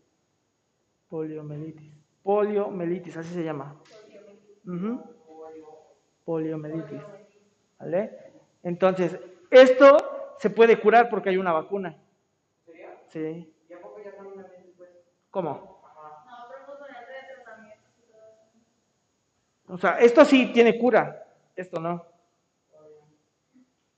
Poliomielitis. 1.08 1.92
Poliomielitis, 2.22 3.16
así 3.16 3.34
se 3.34 3.44
llama. 3.44 3.80
Poliomielitis. 6.24 7.02
¿Vale? 7.78 8.18
Entonces, 8.62 9.18
esto 9.50 10.36
se 10.38 10.50
puede 10.50 10.80
curar 10.80 11.08
porque 11.10 11.28
hay 11.30 11.36
una 11.36 11.52
vacuna. 11.52 11.96
Sí. 13.08 13.52
¿Y 13.68 13.72
a 13.72 13.80
poco 13.80 14.00
ya 14.02 14.16
caminan 14.16 14.46
bien 14.48 14.66
después? 14.66 14.90
¿Cómo? 15.30 15.80
Eso. 19.66 19.72
O 19.72 19.78
sea, 19.78 19.98
esto 19.98 20.24
sí 20.24 20.52
tiene 20.52 20.78
cura, 20.78 21.26
esto 21.56 21.80
no. 21.80 22.04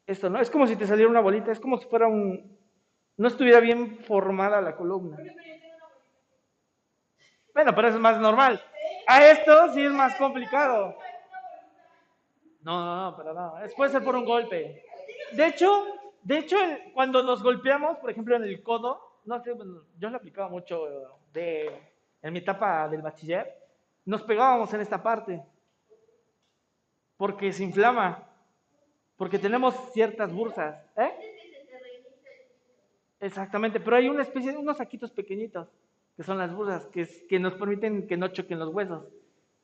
Esto 0.07 0.31
no. 0.31 0.41
Es 0.41 0.51
como 0.51 0.67
si 0.67 0.77
te 0.77 0.87
saliera 0.87 1.11
una 1.11 1.21
bolita, 1.21 1.53
es 1.53 1.61
como 1.61 1.79
si 1.79 1.87
fuera 1.89 2.07
un... 2.07 2.57
No 3.17 3.29
estuviera 3.29 3.61
bien 3.61 3.99
formada 4.07 4.61
la 4.61 4.77
columna. 4.77 5.17
Bueno, 7.55 7.75
pero 7.75 7.89
eso 7.89 7.97
es 7.97 8.03
más 8.03 8.19
normal. 8.21 8.63
A 9.07 9.25
esto 9.27 9.73
sí 9.73 9.83
es 9.83 9.93
más 9.93 10.15
complicado. 10.17 10.97
No, 12.61 12.85
no, 12.85 13.11
no, 13.11 13.17
pero 13.17 13.33
no. 13.33 13.59
Es, 13.61 13.75
puede 13.75 13.91
ser 13.91 14.05
por 14.05 14.15
un 14.17 14.27
golpe. 14.27 14.85
De 15.33 15.47
hecho, 15.47 15.87
de 16.23 16.39
hecho, 16.39 16.63
el- 16.63 16.93
cuando 16.93 17.23
nos 17.23 17.43
golpeamos, 17.43 17.97
por 17.99 18.11
ejemplo, 18.11 18.37
en 18.37 18.45
el 18.45 18.63
codo, 18.63 19.21
no 19.25 19.43
sé, 19.43 19.55
yo 19.99 20.11
lo 20.11 20.17
aplicaba 20.17 20.49
mucho 20.49 20.87
de, 21.33 21.71
en 22.23 22.33
mi 22.33 22.41
etapa 22.41 22.89
del 22.89 23.03
bachiller, 23.03 23.55
nos 24.05 24.23
pegábamos 24.23 24.73
en 24.75 24.81
esta 24.83 25.03
parte, 25.03 25.43
porque 27.17 27.53
se 27.53 27.65
inflama, 27.65 28.23
porque 29.17 29.39
tenemos 29.39 29.75
ciertas 29.93 30.33
bursas, 30.33 30.77
¿eh? 30.97 31.11
Exactamente, 33.21 33.81
pero 33.81 33.97
hay 33.97 34.09
una 34.09 34.23
especie 34.23 34.53
de 34.53 34.59
unos 34.59 34.77
saquitos 34.77 35.11
pequeñitos, 35.11 35.69
que 36.17 36.23
son 36.23 36.39
las 36.39 36.55
bursas, 36.55 36.87
que, 36.89 37.03
es- 37.03 37.23
que 37.29 37.39
nos 37.39 37.55
permiten 37.55 38.07
que 38.07 38.17
no 38.17 38.29
choquen 38.29 38.59
los 38.59 38.73
huesos. 38.75 39.05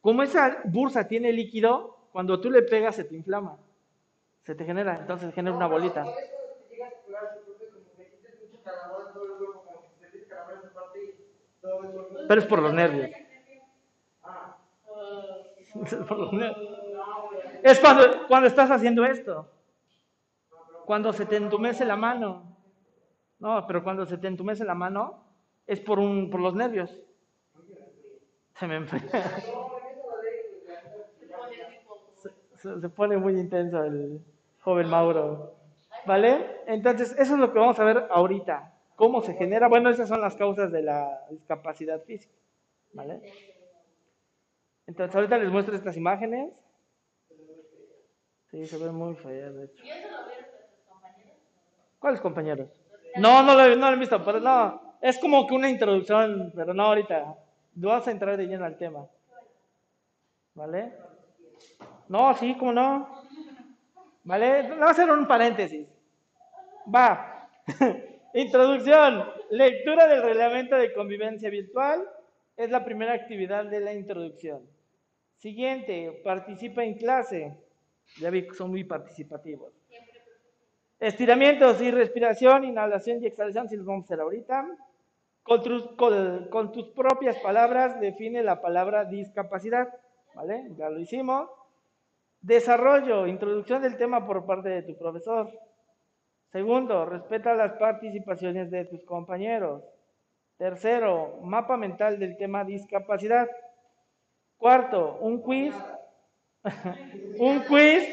Como 0.01 0.23
esa 0.23 0.62
bursa 0.65 1.07
tiene 1.07 1.33
líquido, 1.33 1.97
cuando 2.12 2.41
tú 2.41 2.51
le 2.51 2.62
pegas 2.62 2.97
se 2.97 3.05
te 3.05 3.15
inflama, 3.15 3.57
se 4.43 4.55
te 4.55 4.65
genera, 4.65 4.99
entonces 5.01 5.33
genera 5.35 5.55
una 5.57 5.67
bolita. 5.69 6.05
Pero 12.29 12.41
es 12.41 12.47
por 12.47 12.62
los 12.62 12.73
nervios. 12.73 13.11
Ah. 14.25 14.57
Es 15.87 15.95
por 15.95 16.19
los 16.19 16.33
nervios. 16.33 16.82
Es 17.62 17.79
cuando, 17.81 18.27
cuando 18.27 18.48
estás 18.48 18.70
haciendo 18.70 19.05
esto. 19.05 19.48
Cuando 20.85 21.12
se 21.12 21.27
te 21.27 21.37
entumece 21.37 21.85
la 21.85 21.96
mano. 21.96 22.57
No, 23.38 23.66
pero 23.66 23.83
cuando 23.83 24.07
se 24.07 24.18
te 24.18 24.27
entumece 24.29 24.64
la 24.64 24.75
mano 24.75 25.25
es 25.66 25.81
por, 25.81 25.98
un, 25.98 26.29
por 26.31 26.40
los 26.40 26.55
nervios. 26.55 26.98
Se 28.59 28.66
me 28.66 28.87
se- 32.57 32.81
se 32.81 32.88
pone 32.88 33.16
muy 33.16 33.33
intenso 33.38 33.83
el 33.85 34.20
joven 34.61 34.88
Mauro. 34.88 35.55
¿Vale? 36.07 36.62
Entonces, 36.66 37.12
eso 37.12 37.35
es 37.35 37.38
lo 37.40 37.53
que 37.53 37.59
vamos 37.59 37.79
a 37.79 37.85
ver 37.85 38.07
ahorita. 38.11 38.72
¿Cómo 38.96 39.22
se 39.22 39.35
genera? 39.35 39.68
Bueno, 39.68 39.88
esas 39.90 40.09
son 40.09 40.20
las 40.20 40.35
causas 40.37 40.70
de 40.72 40.83
la 40.83 41.27
discapacidad 41.31 42.01
física. 42.03 42.35
¿Vale? 42.92 43.20
Entonces, 44.87 45.14
ahorita 45.14 45.38
les 45.38 45.51
muestro 45.51 45.75
estas 45.75 45.96
imágenes. 45.96 46.53
Sí, 48.53 48.67
se 48.67 48.77
ve 48.79 48.91
muy 48.93 49.15
fea, 49.17 49.51
de 49.51 49.65
hecho. 49.65 49.83
¿Cuáles 51.99 52.21
compañeros? 52.21 52.69
No, 53.17 53.43
no 53.43 53.55
lo, 53.55 53.65
he- 53.65 53.77
no 53.77 53.91
lo 53.91 53.97
he 53.97 54.01
visto, 54.01 54.23
pero 54.25 54.38
no. 54.41 54.97
Es 55.01 55.19
como 55.19 55.47
que 55.47 55.55
una 55.55 55.69
introducción, 55.71 56.53
pero 56.55 56.73
no 56.75 56.85
ahorita. 56.85 57.35
Vas 57.75 58.07
a 58.07 58.11
entrar 58.11 58.37
de 58.37 58.47
lleno 58.47 58.65
al 58.65 58.77
tema. 58.77 59.07
¿Vale? 60.55 60.93
No, 62.09 62.37
sí, 62.37 62.55
cómo 62.59 62.73
no. 62.73 63.23
¿Vale? 64.25 64.69
Vamos 64.69 64.87
a 64.87 64.91
hacer 64.91 65.11
un 65.11 65.27
paréntesis. 65.27 65.88
Va. 66.95 67.49
Introducción. 68.35 69.31
Lectura 69.51 70.07
del 70.07 70.23
reglamento 70.23 70.77
de 70.77 70.93
convivencia 70.93 71.49
virtual. 71.49 72.07
Es 72.57 72.71
la 72.71 72.85
primera 72.85 73.15
actividad 73.15 73.65
de 73.65 73.81
la 73.81 73.95
introducción. 73.95 74.61
Siguiente. 75.38 76.21
Participa 76.23 76.85
en 76.85 76.95
clase. 76.99 77.57
Ya 78.20 78.31
vi 78.31 78.46
que 78.46 78.55
son 78.55 78.70
muy 78.70 78.85
participativos. 78.85 79.72
Estiramientos 80.98 81.81
y 81.83 81.90
respiración, 81.90 82.64
inhalación 82.64 83.22
y 83.22 83.27
exhalación, 83.27 83.68
si 83.68 83.77
los 83.77 83.87
vamos 83.87 84.05
a 84.05 84.07
hacer 84.07 84.20
ahorita. 84.20 84.68
Con 85.42 85.62
tus, 86.72 86.88
propias 86.90 87.37
palabras 87.38 87.98
define 88.01 88.42
la 88.42 88.61
palabra 88.61 89.05
discapacidad. 89.05 89.88
¿Vale? 90.35 90.68
Ya 90.77 90.88
lo 90.88 91.01
hicimos. 91.01 91.51
Desarrollo, 92.40 93.27
introducción 93.27 93.83
del 93.83 93.96
tema 93.96 94.27
por 94.27 94.46
parte 94.46 94.68
de 94.68 94.83
tu 94.83 94.96
profesor. 94.96 95.51
Segundo, 96.53 97.05
respeta 97.05 97.55
las 97.55 97.72
participaciones 97.72 98.70
de 98.70 98.85
tus 98.85 99.05
compañeros. 99.05 99.83
Tercero, 100.57 101.40
mapa 101.42 101.77
mental 101.77 102.18
del 102.18 102.37
tema 102.37 102.64
discapacidad. 102.64 103.48
Cuarto, 104.57 105.18
un 105.20 105.42
quiz. 105.42 105.75
Un 107.38 107.61
quiz 107.68 108.09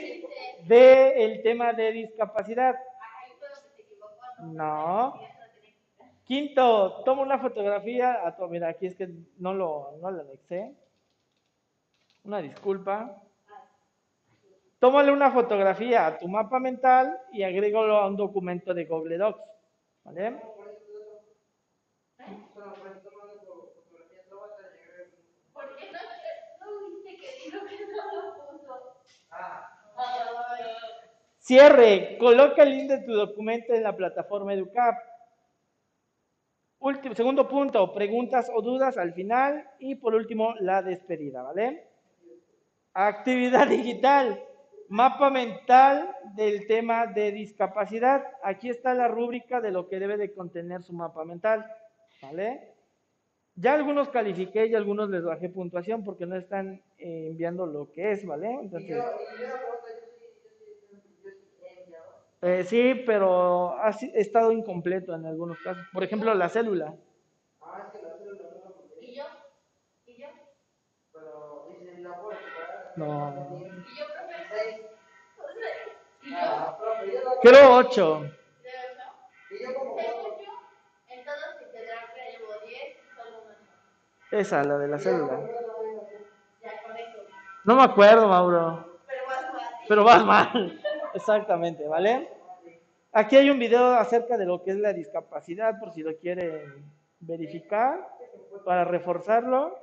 del 0.65 1.41
tema 1.43 1.73
de 1.73 1.91
discapacidad. 1.91 2.75
No. 4.39 5.19
Quinto, 6.25 7.03
toma 7.03 7.23
una 7.23 7.39
fotografía. 7.39 8.25
A 8.25 8.35
tu, 8.35 8.47
mira, 8.47 8.69
aquí 8.69 8.87
es 8.87 8.95
que 8.95 9.09
no 9.37 9.53
lo, 9.53 9.97
no 10.01 10.11
lo 10.11 10.21
anexé. 10.21 10.73
Una 12.23 12.39
disculpa. 12.41 13.21
Tómale 14.79 15.11
una 15.11 15.31
fotografía 15.31 16.07
a 16.07 16.17
tu 16.17 16.27
mapa 16.27 16.59
mental 16.59 17.19
y 17.33 17.43
agrégalo 17.43 17.97
a 17.97 18.07
un 18.07 18.15
documento 18.15 18.73
de 18.73 18.85
Google 18.85 19.17
Docs. 19.17 19.41
¿Vale? 20.05 20.39
Solo 22.53 22.73
por 22.75 22.87
eso 22.87 22.99
tomando 23.09 23.35
tu 23.41 23.71
fotografía, 23.75 24.21
no 24.29 24.39
vas 24.39 24.51
a 24.51 24.61
llegar 24.71 25.01
a- 25.01 25.53
¿Por 25.53 25.75
qué 25.75 25.91
no, 25.91 25.99
no 26.65 26.87
viste 26.87 27.15
que 27.17 27.43
dijo 27.43 27.65
que 27.65 27.85
no 27.87 28.21
lo 28.21 28.47
puso? 28.51 28.73
Ah. 29.31 29.75
Ay, 29.97 30.63
Cierre. 31.49 32.15
Coloca 32.19 32.61
el 32.61 32.69
link 32.69 32.91
de 32.91 32.99
tu 32.99 33.11
documento 33.11 33.73
en 33.73 33.81
la 33.81 33.95
plataforma 33.95 34.53
EduCap. 34.53 34.95
Último, 36.77 37.15
segundo 37.15 37.47
punto, 37.47 37.91
preguntas 37.91 38.51
o 38.53 38.61
dudas 38.61 38.99
al 38.99 39.13
final. 39.15 39.67
Y 39.79 39.95
por 39.95 40.13
último, 40.13 40.53
la 40.59 40.83
despedida, 40.83 41.41
¿vale? 41.41 41.87
Actividad 42.93 43.67
digital. 43.77 44.45
Mapa 44.89 45.31
mental 45.31 46.15
del 46.35 46.67
tema 46.67 47.07
de 47.07 47.31
discapacidad. 47.31 48.23
Aquí 48.43 48.69
está 48.69 48.93
la 48.93 49.07
rúbrica 49.07 49.59
de 49.59 49.71
lo 49.71 49.89
que 49.89 49.99
debe 49.99 50.17
de 50.17 50.31
contener 50.31 50.83
su 50.83 50.93
mapa 50.93 51.25
mental, 51.25 51.65
¿vale? 52.21 52.75
Ya 53.55 53.73
algunos 53.73 54.09
califiqué 54.09 54.67
y 54.67 54.75
algunos 54.75 55.09
les 55.09 55.23
bajé 55.23 55.49
puntuación 55.49 56.03
porque 56.03 56.27
no 56.27 56.35
están 56.35 56.83
eh, 56.99 57.29
enviando 57.31 57.65
lo 57.65 57.91
que 57.91 58.11
es, 58.11 58.23
¿vale? 58.23 58.53
Entonces, 58.53 58.95
sí, 58.95 59.03
yo 60.91 60.99
sí, 61.01 61.09
yo 61.23 61.31
sí 61.31 61.65
he 61.65 61.83
enviado. 61.83 62.28
Eh, 62.41 62.63
sí, 62.63 63.03
pero 63.05 63.77
ha 63.77 63.89
estado 63.89 64.51
incompleto 64.53 65.13
en 65.13 65.25
algunos 65.25 65.59
casos. 65.59 65.85
Por 65.91 66.03
ejemplo, 66.03 66.33
la 66.33 66.47
célula. 66.47 66.95
Ah, 67.61 67.83
es 67.85 67.91
que 67.91 68.01
la 68.01 68.17
célula 68.17 68.43
no 68.63 68.75
¿Y 69.01 69.15
yo? 69.15 69.23
¿Y 70.05 70.21
yo? 70.21 70.27
pero 71.11 71.67
dice 71.69 71.99
la 71.99 72.09
recuperar. 72.09 72.93
No. 72.95 73.59
¿Y 73.59 73.99
yo, 73.99 74.05
profe? 74.05 74.35
Seis. 74.49 74.85
¿Y 76.23 77.11
yo? 77.11 77.39
Creo 77.41 77.75
ocho. 77.75 78.25
Y 79.51 79.63
yo 79.63 79.73
como 79.73 79.99
en 79.99 81.25
todos 81.25 81.59
llevo 82.31 82.53
10, 82.65 82.97
solo. 83.17 83.43
Esa, 84.31 84.63
la 84.63 84.77
de 84.77 84.87
la 84.87 84.99
célula. 84.99 85.41
Ya 86.61 86.83
con 86.83 86.95
eso. 86.95 87.17
No 87.65 87.75
me 87.75 87.83
acuerdo, 87.83 88.27
Mauro. 88.27 88.99
Pero 89.07 89.25
más 89.25 89.41
fácil. 89.51 89.85
Pero 89.89 90.03
vas 90.05 90.23
mal. 90.23 90.81
Exactamente, 91.19 91.85
¿vale? 91.85 92.29
Aquí 93.11 93.35
hay 93.35 93.49
un 93.49 93.59
video 93.59 93.93
acerca 93.95 94.37
de 94.37 94.45
lo 94.45 94.63
que 94.63 94.71
es 94.71 94.77
la 94.77 94.93
discapacidad, 94.93 95.77
por 95.77 95.91
si 95.91 96.01
lo 96.01 96.15
quieren 96.15 96.85
verificar, 97.19 98.07
para 98.63 98.85
reforzarlo. 98.85 99.77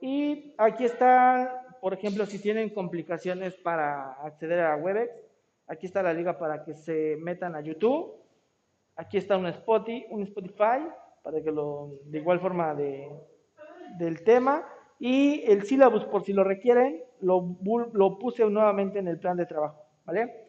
Y 0.00 0.54
aquí 0.58 0.84
está, 0.84 1.66
por 1.80 1.94
ejemplo, 1.94 2.26
si 2.26 2.38
tienen 2.38 2.70
complicaciones 2.70 3.54
para 3.56 4.12
acceder 4.24 4.60
a 4.60 4.76
Webex, 4.76 5.12
aquí 5.66 5.86
está 5.86 6.00
la 6.00 6.14
liga 6.14 6.38
para 6.38 6.62
que 6.64 6.74
se 6.74 7.16
metan 7.18 7.56
a 7.56 7.60
YouTube. 7.60 8.14
Aquí 8.94 9.16
está 9.16 9.36
un 9.36 9.46
Spotify, 9.46 10.06
un 10.10 10.22
Spotify 10.22 10.86
para 11.24 11.42
que 11.42 11.50
lo, 11.50 11.90
de 12.04 12.18
igual 12.18 12.38
forma 12.38 12.72
de, 12.74 13.10
del 13.98 14.22
tema. 14.22 14.64
Y 15.00 15.42
el 15.50 15.64
sílabus, 15.64 16.04
por 16.04 16.22
si 16.22 16.32
lo 16.32 16.44
requieren, 16.44 17.02
lo, 17.20 17.56
lo 17.92 18.18
puse 18.18 18.44
nuevamente 18.48 19.00
en 19.00 19.08
el 19.08 19.18
plan 19.18 19.36
de 19.36 19.46
trabajo, 19.46 19.84
¿vale? 20.04 20.41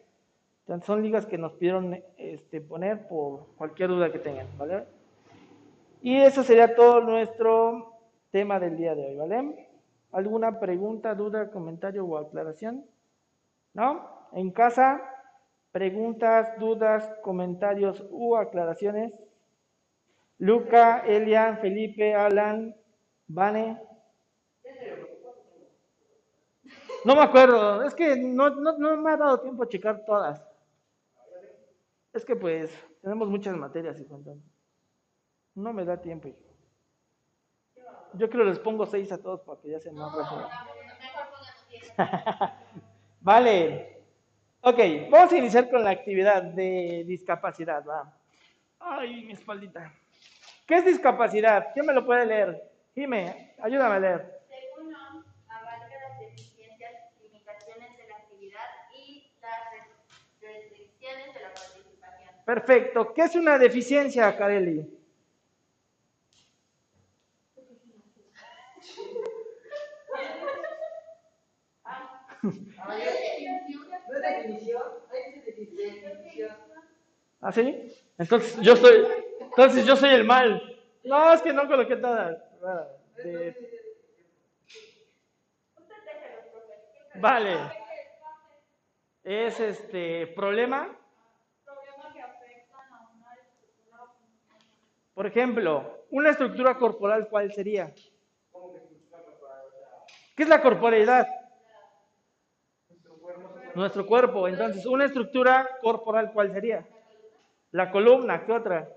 Son 0.66 1.02
ligas 1.02 1.26
que 1.26 1.36
nos 1.36 1.52
pidieron 1.52 2.02
este, 2.16 2.60
poner 2.62 3.06
por 3.06 3.54
cualquier 3.56 3.90
duda 3.90 4.10
que 4.10 4.18
tengan, 4.18 4.46
¿vale? 4.56 4.84
Y 6.00 6.16
eso 6.16 6.42
sería 6.42 6.74
todo 6.74 7.00
nuestro 7.02 7.98
tema 8.30 8.58
del 8.58 8.76
día 8.76 8.94
de 8.94 9.08
hoy, 9.08 9.16
¿vale? 9.16 9.68
¿Alguna 10.12 10.58
pregunta, 10.60 11.14
duda, 11.14 11.50
comentario 11.50 12.06
o 12.06 12.16
aclaración? 12.16 12.86
¿No? 13.74 14.08
En 14.32 14.50
casa, 14.52 15.02
preguntas, 15.70 16.58
dudas, 16.58 17.12
comentarios 17.22 18.02
u 18.10 18.34
aclaraciones. 18.36 19.12
Luca, 20.38 21.00
Elian, 21.06 21.58
Felipe, 21.58 22.14
Alan, 22.14 22.74
Vane. 23.26 23.80
No 27.04 27.14
me 27.16 27.22
acuerdo, 27.22 27.82
es 27.82 27.94
que 27.94 28.16
no, 28.16 28.48
no, 28.48 28.78
no 28.78 28.96
me 28.96 29.10
ha 29.10 29.16
dado 29.18 29.40
tiempo 29.40 29.64
a 29.64 29.68
checar 29.68 30.04
todas. 30.06 30.53
Es 32.14 32.24
que 32.24 32.36
pues 32.36 32.70
tenemos 33.02 33.28
muchas 33.28 33.56
materias 33.56 33.98
y 33.98 34.02
entonces 34.02 34.36
no 35.54 35.72
me 35.72 35.84
da 35.84 36.00
tiempo. 36.00 36.30
Yo 38.14 38.30
creo 38.30 38.44
que 38.44 38.50
les 38.50 38.58
pongo 38.60 38.86
seis 38.86 39.10
a 39.12 39.18
todos 39.20 39.40
para 39.42 39.60
que 39.60 39.70
ya 39.70 39.80
sean 39.80 39.96
más 39.96 40.12
rápido. 40.14 40.48
Mejor 41.00 41.24
pónganos 41.30 41.68
10. 41.68 41.92
Vale. 43.20 44.02
Ok, 44.60 44.78
vamos 45.10 45.32
a 45.32 45.36
iniciar 45.36 45.68
con 45.68 45.82
la 45.84 45.90
actividad 45.90 46.42
de 46.42 47.04
discapacidad, 47.06 47.84
va. 47.84 48.16
Ay, 48.78 49.24
mi 49.24 49.32
espaldita. 49.32 49.92
¿Qué 50.66 50.76
es 50.76 50.84
discapacidad? 50.86 51.68
¿Quién 51.74 51.84
me 51.86 51.92
lo 51.92 52.06
puede 52.06 52.24
leer? 52.24 52.70
Jime, 52.94 53.54
ayúdame 53.60 53.96
a 53.96 53.98
leer. 54.00 54.40
Según 54.48 54.94
OMS, 54.94 55.26
abarca 55.48 55.94
las 56.08 56.20
deficiencias, 56.20 56.92
limitaciones 57.22 57.96
de 57.98 58.08
la 58.08 58.16
actividad 58.16 58.66
y 58.96 59.32
las 59.42 59.70
res- 59.72 60.40
restricciones 60.40 61.34
de 61.34 61.40
la 61.40 61.52
participación. 61.52 62.33
Perfecto. 62.44 63.12
¿Qué 63.14 63.22
es 63.22 63.34
una 63.34 63.58
deficiencia, 63.58 64.36
Kareli? 64.36 64.86
Ah, 71.84 72.96
ya- 73.38 73.62
¿No 74.08 74.14
es 74.16 74.22
definición? 74.22 74.82
Ahí 75.10 75.32
dice 75.34 75.50
defi- 75.56 75.74
definición. 76.02 76.56
¿Ah, 77.40 77.52
sí? 77.52 77.92
Entonces 78.18 78.60
yo 78.60 78.76
soy, 78.76 79.06
entonces 79.40 79.86
yo 79.86 79.96
soy 79.96 80.10
el 80.10 80.24
mal. 80.24 80.62
No, 81.04 81.32
es 81.32 81.42
que 81.42 81.52
no 81.52 81.66
coloqué. 81.66 81.94
Ah, 82.04 82.30
de- 83.16 83.48
Usted 85.76 85.94
déjelo, 86.04 86.50
profe. 86.52 86.74
¿Qué 87.12 87.18
Vale. 87.18 87.56
Es 89.22 89.58
este 89.60 90.26
problema. 90.28 90.94
Problemas 91.64 92.12
que 92.14 92.20
afectan 92.20 92.92
a 92.92 93.08
una 93.14 93.34
estructura 93.34 94.02
o 94.02 94.06
función. 94.18 94.58
Por 95.14 95.26
ejemplo, 95.26 96.04
una 96.10 96.30
estructura 96.30 96.76
corporal, 96.76 97.28
¿cuál 97.28 97.52
sería? 97.52 97.92
¿Qué 100.36 100.42
es 100.42 100.48
la 100.48 100.60
corporeidad? 100.60 101.26
Nuestro 103.74 104.06
cuerpo. 104.06 104.48
Entonces, 104.48 104.84
una 104.86 105.04
estructura 105.04 105.68
corporal, 105.80 106.32
¿cuál 106.32 106.52
sería? 106.52 106.84
La 107.70 107.90
columna, 107.90 108.44
¿qué 108.44 108.52
otra? 108.52 108.88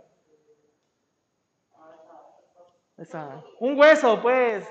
Esa. 2.98 3.44
Un 3.60 3.78
hueso, 3.78 4.20
pues. 4.22 4.68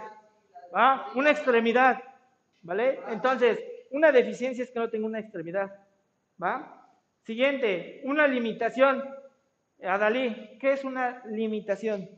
¿Va? 0.74 1.06
Una 1.14 1.30
extremidad. 1.30 2.02
¿Vale? 2.62 3.00
Entonces, 3.08 3.62
una 3.90 4.10
deficiencia 4.10 4.64
es 4.64 4.70
que 4.72 4.80
no 4.80 4.90
tengo 4.90 5.06
una 5.06 5.20
extremidad. 5.20 5.72
¿Va? 6.42 6.88
Siguiente, 7.22 8.00
una 8.04 8.26
limitación. 8.26 9.04
Adalí, 9.82 10.56
¿qué 10.58 10.72
es 10.72 10.84
una 10.84 11.22
limitación? 11.26 12.08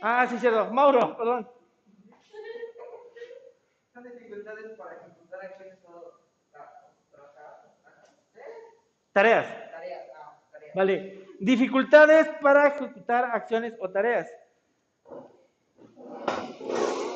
Ah, 0.00 0.26
sí, 0.28 0.38
cierto. 0.38 0.72
Mauro, 0.72 1.16
perdón. 1.16 1.48
Son 3.92 4.04
dificultades 4.04 4.78
para 4.78 4.96
ejecutar 4.96 5.44
acciones 5.44 5.78
o 5.84 6.20
trabajar. 7.10 7.64
¿Eh? 8.34 8.40
Tareas. 9.12 9.46
Tareas. 9.70 10.02
Ah, 10.14 10.40
tareas. 10.52 10.74
Vale. 10.74 11.26
Dificultades 11.40 12.28
para 12.40 12.68
ejecutar 12.68 13.24
acciones 13.24 13.74
o 13.78 13.90
tareas. 13.90 14.30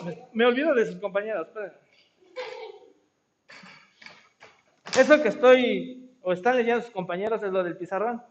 Me, 0.04 0.28
me 0.32 0.46
olvido 0.46 0.74
de 0.74 0.86
sus 0.86 0.96
compañeros. 0.96 1.48
Eso 4.98 5.22
que 5.22 5.28
estoy 5.28 6.16
o 6.20 6.32
están 6.32 6.56
leyendo 6.56 6.82
sus 6.82 6.92
compañeros 6.92 7.42
es 7.42 7.50
lo 7.50 7.62
del 7.62 7.76
pizarrón. 7.76 8.22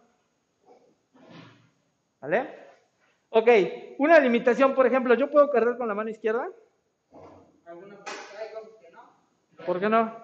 ¿Vale? 2.22 2.62
Ok, 3.30 3.50
una 3.98 4.20
limitación, 4.20 4.74
por 4.76 4.86
ejemplo, 4.86 5.14
¿yo 5.16 5.30
puedo 5.30 5.50
cargar 5.50 5.78
con 5.78 5.88
la 5.88 5.96
mano 5.96 6.10
izquierda? 6.10 6.48
Cosas 7.10 7.80
que 8.80 8.92
no. 8.92 9.66
¿Por 9.66 9.80
qué 9.80 9.90
no? 9.90 10.24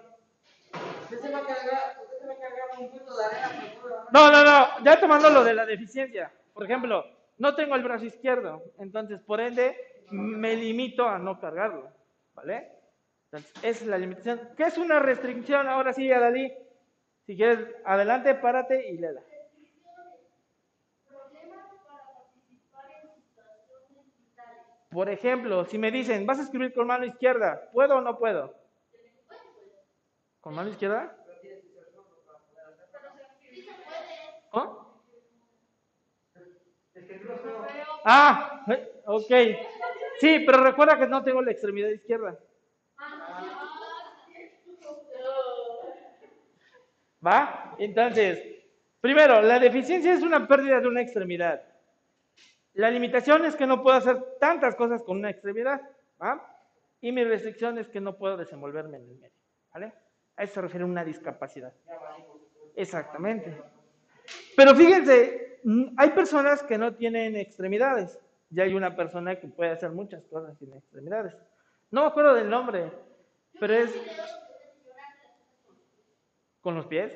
Usted 1.04 1.20
se 1.22 1.32
va 1.32 1.40
a 1.40 1.46
cargar, 1.46 1.98
usted 2.04 2.20
se 2.20 2.28
va 2.28 2.34
a 2.34 2.38
cargar 2.38 2.80
un 2.80 2.90
punto 2.92 3.18
de 3.18 3.26
arena, 3.26 3.74
No, 4.12 4.32
no, 4.32 4.44
no, 4.44 4.84
ya 4.84 5.00
tomando 5.00 5.30
lo 5.30 5.44
de 5.44 5.54
la 5.54 5.66
deficiencia. 5.66 6.32
Por 6.54 6.66
ejemplo, 6.66 7.06
no 7.38 7.56
tengo 7.56 7.76
el 7.76 7.84
brazo 7.84 8.06
izquierdo, 8.06 8.64
entonces 8.80 9.22
por 9.22 9.40
ende 9.40 9.76
me 10.12 10.56
limito 10.56 11.08
a 11.08 11.18
no 11.18 11.40
cargarlo, 11.40 11.92
¿vale? 12.34 12.72
Entonces, 13.26 13.52
esa 13.64 13.84
es 13.84 13.88
la 13.88 13.98
limitación. 13.98 14.50
¿Qué 14.56 14.64
es 14.64 14.78
una 14.78 15.00
restricción? 15.00 15.68
Ahora 15.68 15.94
sí, 15.94 16.12
Adalí, 16.12 16.54
si 17.26 17.36
quieres, 17.36 17.60
adelante, 17.86 18.34
párate 18.36 18.90
y 18.90 18.98
léela. 18.98 19.22
Problemas 21.08 21.68
para 21.86 22.04
participar 22.14 22.86
en 23.04 23.16
situaciones 23.16 24.06
vitales. 24.18 24.64
Por 24.98 25.10
ejemplo, 25.10 25.64
si 25.66 25.78
me 25.78 25.92
dicen, 25.92 26.26
vas 26.26 26.40
a 26.40 26.42
escribir 26.42 26.74
con 26.74 26.88
mano 26.88 27.06
izquierda, 27.06 27.70
¿puedo 27.72 27.98
o 27.98 28.02
no 28.02 28.18
puedo? 28.18 28.52
¿Con 30.42 30.56
mano 30.56 30.72
izquierda? 30.72 31.16
Ah, 38.06 38.66
ok. 39.06 39.32
Sí, 40.20 40.40
pero 40.44 40.64
recuerda 40.64 40.98
que 40.98 41.06
no 41.06 41.24
tengo 41.24 41.44
la 41.44 41.52
extremidad 41.52 41.90
izquierda. 41.90 42.40
¿Va? 47.24 47.76
Entonces, 47.78 48.44
primero, 49.00 49.44
la 49.44 49.60
deficiencia 49.60 50.12
es 50.12 50.24
una 50.24 50.48
pérdida 50.48 50.80
de 50.80 50.88
una 50.88 51.02
extremidad. 51.02 51.67
La 52.78 52.92
limitación 52.92 53.44
es 53.44 53.56
que 53.56 53.66
no 53.66 53.82
puedo 53.82 53.98
hacer 53.98 54.24
tantas 54.40 54.76
cosas 54.76 55.02
con 55.02 55.18
una 55.18 55.32
extremidad. 55.32 55.82
¿va? 56.22 56.58
Y 57.02 57.12
mi 57.12 57.24
restricción 57.24 57.80
es 57.80 57.90
que 57.90 58.00
no 58.00 58.18
puedo 58.18 58.38
desenvolverme 58.38 58.98
en 58.98 59.10
el 59.10 59.16
medio. 59.16 59.36
¿Vale? 59.74 59.94
A 60.36 60.44
eso 60.44 60.54
se 60.54 60.62
refiere 60.62 60.86
una 60.86 61.04
discapacidad. 61.04 61.74
Exactamente. 62.76 63.60
Pero 64.56 64.76
fíjense, 64.76 65.60
mm, 65.64 65.96
hay 65.98 66.12
personas 66.12 66.62
que 66.62 66.78
no 66.78 66.94
tienen 66.94 67.36
extremidades. 67.36 68.20
Y 68.52 68.62
hay 68.62 68.76
una 68.76 68.96
persona 68.96 69.40
que 69.40 69.48
puede 69.48 69.72
hacer 69.72 69.90
muchas 69.90 70.24
cosas 70.26 70.56
sin 70.60 70.72
extremidades. 70.72 71.36
No 71.90 72.02
me 72.02 72.08
acuerdo 72.08 72.36
del 72.36 72.48
nombre, 72.48 72.92
pero 73.60 73.74
es... 73.74 73.92
¿Con 76.62 76.76
los 76.76 76.86
pies? 76.86 77.12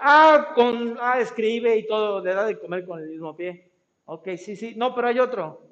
Ah, 0.00 0.52
con, 0.54 0.96
ah, 1.00 1.20
escribe 1.20 1.76
y 1.76 1.86
todo, 1.86 2.24
le 2.24 2.34
da 2.34 2.44
de 2.44 2.58
comer 2.58 2.86
con 2.86 3.00
el 3.00 3.08
mismo 3.08 3.36
pie. 3.36 3.65
Ok, 4.06 4.28
sí, 4.36 4.56
sí. 4.56 4.74
No, 4.76 4.94
pero 4.94 5.08
hay 5.08 5.18
otro. 5.20 5.62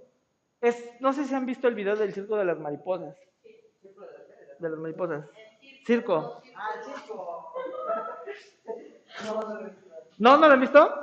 Es, 0.61 1.01
no 1.01 1.13
sé 1.13 1.25
si 1.25 1.35
han 1.35 1.47
visto 1.47 1.69
el 1.69 1.75
video 1.75 1.97
del 1.97 2.13
circo 2.13 2.37
de 2.37 2.45
las 2.45 2.59
mariposas. 2.59 3.17
De 4.59 4.69
las 4.69 4.79
mariposas. 4.79 5.27
Circo. 5.87 6.41
Ah, 6.57 6.69
el 6.77 6.85
circo. 6.85 7.53
No, 9.25 9.41
no, 9.41 9.61
no. 9.61 9.71
¿No? 10.19 10.37
¿No 10.39 10.49
lo 10.49 10.55
han 10.55 10.61
visto? 10.61 11.03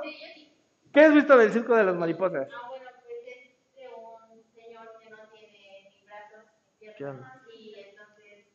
¿Qué 0.92 1.00
has 1.00 1.14
visto 1.14 1.36
del 1.36 1.52
circo 1.52 1.74
de 1.74 1.84
las 1.84 1.94
mariposas? 1.94 2.48
Ah, 2.52 2.68
bueno, 2.68 2.90
pues 3.02 3.16
es 3.26 3.76
de 3.76 3.88
un 3.88 4.44
señor 4.54 4.98
que 5.00 5.08
no 5.10 5.16
tiene 5.32 5.90
ni 5.90 6.04
brazos 6.04 6.44
ni 6.80 6.86
¿Qué 6.88 6.92
piernas 6.92 7.32
onda? 7.32 7.42
y 7.54 7.74
entonces 7.78 8.46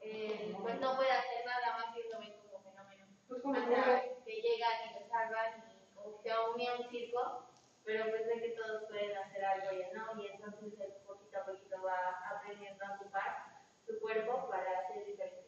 eh, 0.00 0.56
pues 0.60 0.80
no 0.80 0.96
puede 0.96 1.10
hacer 1.12 1.44
nada 1.46 1.76
más 1.76 1.94
que 1.94 2.08
lo 2.10 2.18
ven 2.18 2.32
como 2.42 2.62
fenómeno. 2.64 3.06
Pues 3.28 3.42
como 3.42 3.54
Hasta 3.54 4.02
que 4.24 4.34
llegan 4.42 4.72
y 4.90 5.00
lo 5.00 5.08
salvan 5.08 5.64
y 5.70 5.94
como 5.94 6.16
que 6.22 6.28
se 6.28 6.34
une 6.54 6.68
a 6.68 6.74
un 6.76 6.88
circo, 6.90 7.46
pero 7.90 8.04
pues 8.10 8.24
ve 8.28 8.40
que 8.40 8.48
todos 8.50 8.84
pueden 8.88 9.16
hacer 9.16 9.44
algo 9.44 9.66
ya 9.72 9.92
no 9.98 10.22
y 10.22 10.26
entonces 10.28 10.78
él 10.78 10.92
poquito 11.04 11.38
a 11.38 11.44
poquito 11.44 11.82
va 11.82 12.36
aprendiendo 12.36 12.84
a 12.84 12.94
ocupar 12.94 13.46
su 13.84 13.98
cuerpo 13.98 14.48
para 14.48 14.62
hacer 14.78 15.04
diferentes 15.06 15.44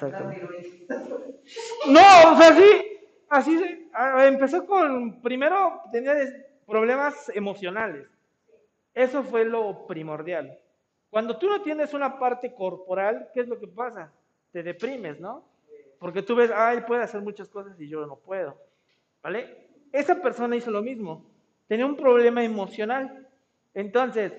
cosas. 0.00 0.20
No, 1.86 2.32
o 2.32 2.36
sea, 2.36 2.52
sí, 2.56 2.98
así 3.28 3.58
se- 3.58 3.88
ah, 3.92 4.26
empezó 4.26 4.66
con, 4.66 5.22
primero 5.22 5.82
tenía 5.92 6.14
des- 6.14 6.34
problemas 6.66 7.28
emocionales. 7.28 8.08
Eso 8.92 9.22
fue 9.22 9.44
lo 9.44 9.86
primordial. 9.86 10.58
Cuando 11.10 11.38
tú 11.38 11.48
no 11.48 11.62
tienes 11.62 11.94
una 11.94 12.18
parte 12.18 12.52
corporal, 12.54 13.30
¿qué 13.32 13.40
es 13.42 13.48
lo 13.48 13.60
que 13.60 13.68
pasa? 13.68 14.12
Te 14.50 14.64
deprimes, 14.64 15.20
¿no? 15.20 15.44
Porque 16.00 16.22
tú 16.22 16.34
ves, 16.34 16.50
ay, 16.52 16.80
puede 16.80 17.04
hacer 17.04 17.20
muchas 17.20 17.48
cosas 17.48 17.78
y 17.80 17.88
yo 17.88 18.04
no 18.04 18.16
puedo. 18.16 18.58
¿Vale? 19.22 19.68
Esa 19.92 20.16
persona 20.20 20.56
hizo 20.56 20.70
lo 20.72 20.82
mismo. 20.82 21.35
Tenía 21.66 21.86
un 21.86 21.96
problema 21.96 22.42
emocional. 22.44 23.26
Entonces, 23.74 24.32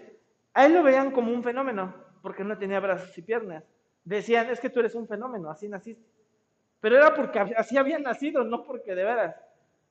a 0.53 0.65
él 0.65 0.73
lo 0.73 0.83
veían 0.83 1.11
como 1.11 1.31
un 1.31 1.43
fenómeno, 1.43 1.93
porque 2.21 2.43
no 2.43 2.57
tenía 2.57 2.79
brazos 2.79 3.15
y 3.17 3.21
piernas. 3.21 3.63
Decían, 4.03 4.49
es 4.49 4.59
que 4.59 4.69
tú 4.69 4.79
eres 4.79 4.95
un 4.95 5.07
fenómeno, 5.07 5.49
así 5.49 5.67
naciste. 5.67 6.09
Pero 6.79 6.97
era 6.97 7.13
porque 7.13 7.39
así 7.39 7.77
había 7.77 7.99
nacido, 7.99 8.43
no 8.43 8.63
porque 8.63 8.95
de 8.95 9.03
veras. 9.03 9.35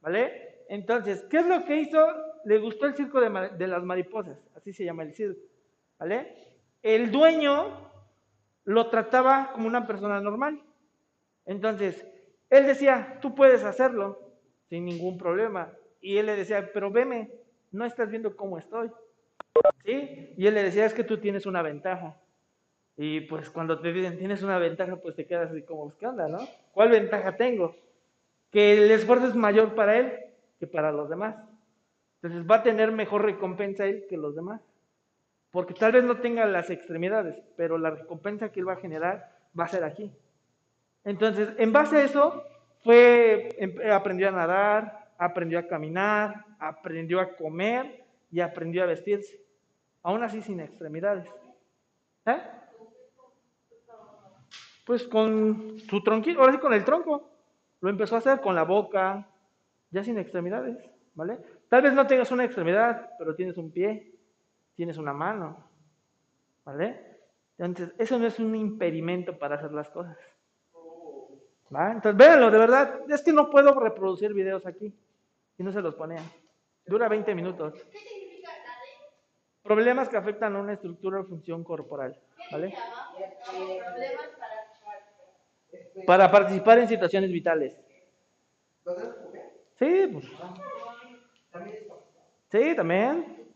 ¿Vale? 0.01 0.65
Entonces, 0.69 1.25
¿qué 1.31 1.39
es 1.39 1.47
lo 1.47 1.65
que 1.65 1.77
hizo? 1.77 1.99
Le 2.45 2.59
gustó 2.59 2.87
el 2.87 2.95
circo 2.95 3.21
de, 3.21 3.51
de 3.51 3.67
las 3.67 3.83
mariposas, 3.83 4.39
así 4.57 4.73
se 4.73 4.85
llama 4.85 5.03
el 5.03 5.15
circo. 5.15 5.41
¿Vale? 5.99 6.35
El 6.83 7.11
dueño 7.11 7.91
lo 8.65 8.89
trataba 8.91 9.53
como 9.53 9.67
una 9.67 9.87
persona 9.87 10.21
normal. 10.21 10.63
Entonces, 11.45 12.07
él 12.51 12.67
decía, 12.67 13.19
tú 13.21 13.35
puedes 13.35 13.65
hacerlo 13.65 14.19
sin 14.69 14.85
ningún 14.85 15.19
problema. 15.19 15.73
Y 16.01 16.19
él 16.19 16.27
le 16.27 16.37
decía, 16.37 16.71
pero 16.73 16.91
veme, 16.91 17.31
no 17.73 17.85
estás 17.85 18.11
viendo 18.11 18.37
cómo 18.37 18.59
estoy. 18.59 18.91
¿Sí? 19.85 20.35
Y 20.37 20.47
él 20.47 20.55
le 20.55 20.63
decía, 20.63 20.87
es 20.87 20.95
que 20.95 21.05
tú 21.05 21.19
tienes 21.19 21.47
una 21.47 21.63
ventaja. 21.63 22.17
Y 22.97 23.21
pues 23.23 23.51
cuando 23.51 23.79
te 23.81 23.93
dicen, 23.93 24.19
tienes 24.19 24.43
una 24.43 24.59
ventaja, 24.59 24.97
pues 24.97 25.15
te 25.15 25.27
quedas 25.27 25.51
así 25.51 25.63
como, 25.63 25.97
¿qué 25.99 26.07
onda, 26.07 26.29
no? 26.29 26.39
¿Cuál 26.73 26.91
ventaja 26.91 27.37
tengo? 27.37 27.77
Que 28.51 28.73
el 28.73 28.91
esfuerzo 28.91 29.27
es 29.27 29.35
mayor 29.35 29.75
para 29.75 29.99
él 29.99 30.13
que 30.59 30.67
para 30.67 30.93
los 30.93 31.09
demás. 31.09 31.37
Entonces 32.23 32.51
va 32.51 32.57
a 32.57 32.63
tener 32.63 32.93
mejor 32.93 33.25
recompensa 33.25 33.85
él 33.85 34.07
que 34.09 34.17
los 34.17 34.35
demás. 34.35 34.63
Porque 35.51 35.75
tal 35.75 35.93
vez 35.93 36.05
no 36.05 36.21
tenga 36.21 36.45
las 36.47 36.71
extremidades, 36.71 37.37
pero 37.57 37.79
la 37.79 37.91
recompensa 37.91 38.51
que 38.51 38.61
él 38.61 38.69
va 38.69 38.75
a 38.75 38.81
generar 38.81 39.37
va 39.59 39.65
a 39.65 39.69
ser 39.69 39.85
aquí. 39.85 40.13
Entonces, 41.05 41.51
en 41.59 41.73
base 41.73 41.99
a 41.99 42.05
eso, 42.05 42.45
fue, 42.83 43.49
em- 43.59 43.91
aprendió 43.93 44.29
a 44.29 44.33
nadar, 44.33 45.06
aprendió 45.19 45.59
a 45.59 45.67
caminar, 45.67 46.45
aprendió 46.59 47.21
a 47.21 47.37
comer 47.37 48.05
y 48.31 48.41
aprendió 48.41 48.83
a 48.83 48.87
vestirse. 48.87 49.41
Aún 50.03 50.23
así 50.23 50.43
sin 50.43 50.61
extremidades. 50.61 51.29
¿Eh? 52.27 52.41
Pues 54.85 55.05
con 55.05 55.79
su 55.81 56.03
tronquito, 56.03 56.41
ahora 56.41 56.53
sí 56.53 56.59
con 56.59 56.73
el 56.73 56.85
tronco. 56.85 57.31
Lo 57.81 57.91
empezó 57.91 58.15
a 58.15 58.19
hacer 58.19 58.41
con 58.41 58.55
la 58.55 58.63
boca, 58.63 59.29
ya 59.91 60.03
sin 60.03 60.19
extremidades, 60.19 60.79
¿vale? 61.15 61.39
Tal 61.69 61.83
vez 61.83 61.93
no 61.93 62.07
tengas 62.07 62.31
una 62.31 62.45
extremidad, 62.45 63.11
pero 63.19 63.35
tienes 63.35 63.57
un 63.57 63.71
pie, 63.71 64.15
tienes 64.75 64.97
una 64.97 65.13
mano, 65.13 65.69
¿vale? 66.65 67.19
Entonces, 67.59 67.95
eso 67.99 68.19
no 68.19 68.27
es 68.27 68.39
un 68.39 68.55
impedimento 68.55 69.39
para 69.39 69.57
hacer 69.57 69.73
las 69.73 69.89
cosas. 69.89 70.17
¿Va? 71.75 71.93
Entonces, 71.93 72.17
véanlo, 72.17 72.51
de 72.51 72.59
verdad, 72.59 73.01
es 73.09 73.23
que 73.23 73.33
no 73.33 73.51
puedo 73.51 73.75
reproducir 73.75 74.33
videos 74.33 74.65
aquí 74.67 74.95
y 75.59 75.63
no 75.63 75.73
se 75.73 75.81
los 75.81 75.95
ponía. 75.95 76.23
Dura 76.87 77.09
20 77.09 77.35
minutos. 77.35 77.75
¿Qué 77.91 77.99
significa? 77.99 78.51
Problemas 79.63 80.09
que 80.09 80.17
afectan 80.17 80.55
a 80.55 80.61
una 80.61 80.75
estructura 80.75 81.21
o 81.21 81.25
función 81.25 81.65
corporal, 81.65 82.15
¿Qué 82.51 82.55
¿vale? 82.55 82.75
para 86.07 86.31
participar 86.31 86.79
en 86.79 86.89
situaciones 86.89 87.33
vitales. 87.33 87.73
Sí, 89.79 90.07
pues, 90.13 90.25
También 91.51 91.77
es 91.77 91.83
como- 91.89 92.03
sí, 92.53 92.77
también. 92.77 93.47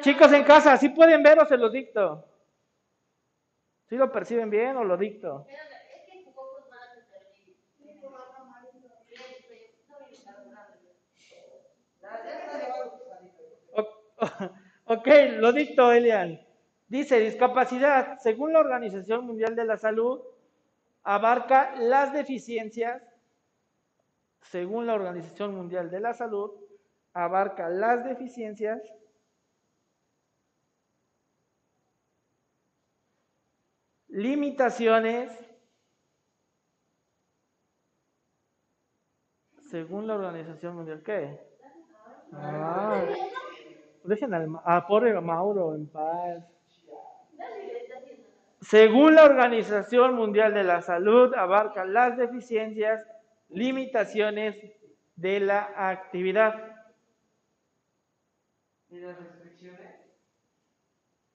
Chicos 0.00 0.32
en 0.32 0.42
casa, 0.44 0.76
¿sí 0.78 0.88
pueden 0.88 1.22
ver 1.22 1.38
o 1.38 1.46
se 1.46 1.56
los 1.56 1.70
dicto? 1.72 2.26
¿Sí 3.88 3.96
lo 3.96 4.10
perciben 4.10 4.50
bien 4.50 4.76
o 4.76 4.84
lo 4.84 4.96
dicto? 4.96 5.44
Pero 5.46 5.58
es 5.58 6.10
que 6.10 6.18
un 6.28 6.34
poco 6.34 6.66
más 6.70 6.96
intervenir. 6.96 7.56
Ya, 12.00 12.22
ya 12.24 12.38
está 12.40 12.58
llevando 12.58 12.98
tu 12.98 13.04
salida. 13.08 13.32
O- 13.74 14.11
Ok, 14.84 15.06
lo 15.38 15.52
dicto, 15.52 15.92
Elian. 15.92 16.40
Dice, 16.88 17.20
discapacidad, 17.20 18.18
según 18.18 18.52
la 18.52 18.60
Organización 18.60 19.24
Mundial 19.24 19.54
de 19.54 19.64
la 19.64 19.76
Salud, 19.76 20.20
abarca 21.04 21.74
las 21.76 22.12
deficiencias, 22.12 23.02
según 24.40 24.86
la 24.86 24.94
Organización 24.94 25.54
Mundial 25.54 25.90
de 25.90 26.00
la 26.00 26.12
Salud, 26.12 26.50
abarca 27.14 27.68
las 27.68 28.04
deficiencias 28.04 28.82
limitaciones, 34.08 35.30
según 39.70 40.06
la 40.06 40.14
Organización 40.16 40.76
Mundial, 40.76 41.02
¿qué? 41.02 41.40
Ah, 42.34 43.04
dejen 44.04 44.34
al 44.34 44.48
a 44.64 44.86
pobre 44.86 45.18
Mauro 45.20 45.74
en 45.74 45.86
paz. 45.86 46.44
Según 48.60 49.14
la 49.16 49.24
Organización 49.24 50.14
Mundial 50.14 50.54
de 50.54 50.62
la 50.64 50.82
Salud, 50.82 51.34
abarca 51.34 51.84
las 51.84 52.16
deficiencias, 52.16 53.04
limitaciones 53.48 54.56
de 55.16 55.40
la 55.40 55.72
actividad. 55.76 56.54
¿Y 58.90 59.00
las 59.00 59.18
restricciones? 59.18 59.96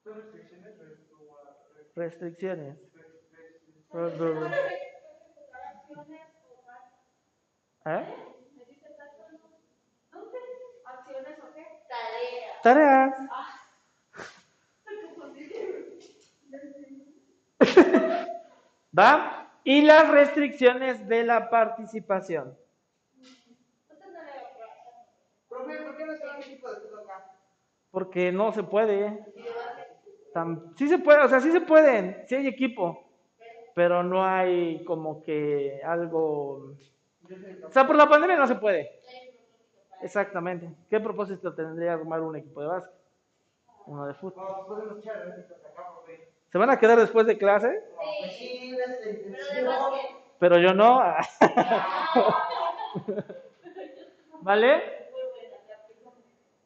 ¿Son 0.04 0.16
restricciones 0.16 0.48
Restricciones. 1.96 2.78
¿Eh? 7.86 8.06
¿Acciones 10.86 11.40
o 11.40 11.54
qué? 11.56 11.68
Tarea. 12.64 13.30
¿Va? 18.98 19.52
Y 19.64 19.82
las 19.82 20.10
restricciones 20.10 21.08
de 21.08 21.24
la 21.24 21.50
participación. 21.50 22.58
Porque 27.92 28.32
no 28.32 28.52
se 28.54 28.64
puede. 28.64 29.26
Sí 30.76 30.88
se 30.88 31.00
puede, 31.00 31.24
o 31.24 31.28
sea, 31.28 31.40
sí 31.40 31.52
se 31.52 31.62
pueden, 31.62 32.24
sí 32.28 32.36
hay 32.36 32.48
equipo, 32.48 33.10
pero 33.74 34.04
no 34.04 34.24
hay 34.24 34.84
como 34.86 35.24
que 35.24 35.82
algo... 35.84 36.76
O 37.64 37.72
sea, 37.72 37.88
por 37.88 37.96
la 37.96 38.08
pandemia 38.08 38.38
no 38.38 38.48
se 38.48 38.56
puede. 38.56 39.00
Exactamente. 40.02 40.70
¿Qué 40.90 41.00
propósito 41.00 41.54
tendría 41.54 41.94
armar 41.94 42.22
un 42.22 42.36
equipo 42.36 42.62
de 42.62 42.68
básquet? 42.68 42.94
Uno 43.88 44.06
de 44.06 44.14
fútbol. 44.14 44.46
Profe. 44.68 46.28
¿Se 46.52 46.58
van 46.58 46.70
a 46.70 46.80
quedar 46.80 47.00
después 47.00 47.26
de 47.26 47.38
clase? 47.38 47.84
Pues 48.20 48.32
sí, 48.34 48.76
Pero 50.40 50.58
yo 50.60 50.74
no. 50.74 51.02
¿Vale? 54.42 54.82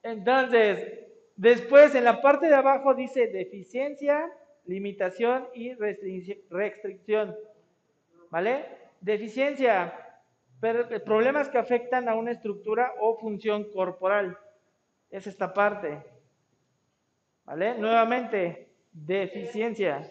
Entonces, 0.03 0.99
después 1.35 1.93
en 1.95 2.03
la 2.03 2.21
parte 2.21 2.47
de 2.47 2.55
abajo 2.55 2.93
dice 2.95 3.27
deficiencia, 3.27 4.31
limitación 4.65 5.47
y 5.53 5.71
restric- 5.75 6.41
restricción. 6.49 7.35
¿Vale? 8.29 8.65
Deficiencia, 8.99 9.93
per- 10.61 11.03
problemas 11.03 11.49
que 11.49 11.57
afectan 11.57 12.07
a 12.07 12.15
una 12.15 12.31
estructura 12.31 12.93
o 13.01 13.17
función 13.17 13.69
corporal. 13.71 14.37
Es 15.09 15.27
esta 15.27 15.53
parte. 15.53 16.01
¿Vale? 17.43 17.77
Nuevamente, 17.77 18.69
deficiencia. 18.93 20.09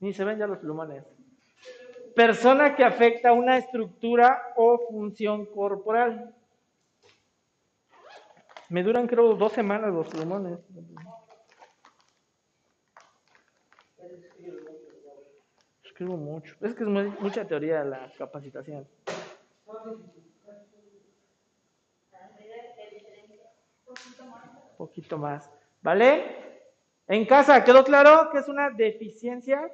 Ni 0.00 0.12
se 0.12 0.24
ven 0.24 0.38
ya 0.38 0.46
los 0.46 0.58
plumones. 0.58 1.04
Persona 2.14 2.74
que 2.74 2.84
afecta 2.84 3.32
una 3.32 3.56
estructura 3.56 4.52
o 4.56 4.78
función 4.90 5.46
corporal. 5.46 6.34
Me 8.68 8.82
duran 8.82 9.06
creo 9.06 9.34
dos 9.34 9.52
semanas 9.52 9.92
los 9.92 10.08
plumones. 10.08 10.58
Escribo 15.84 16.16
mucho. 16.16 16.54
Es 16.60 16.74
que 16.74 16.82
es 16.84 16.88
mucha 17.20 17.46
teoría 17.46 17.84
la 17.84 18.12
capacitación. 18.18 18.86
Un 24.70 24.76
poquito 24.76 25.18
más. 25.18 25.50
¿Vale? 25.82 26.46
En 27.08 27.24
casa, 27.24 27.62
¿quedó 27.62 27.84
claro 27.84 28.30
que 28.30 28.38
es 28.38 28.48
una 28.48 28.70
deficiencia? 28.70 29.70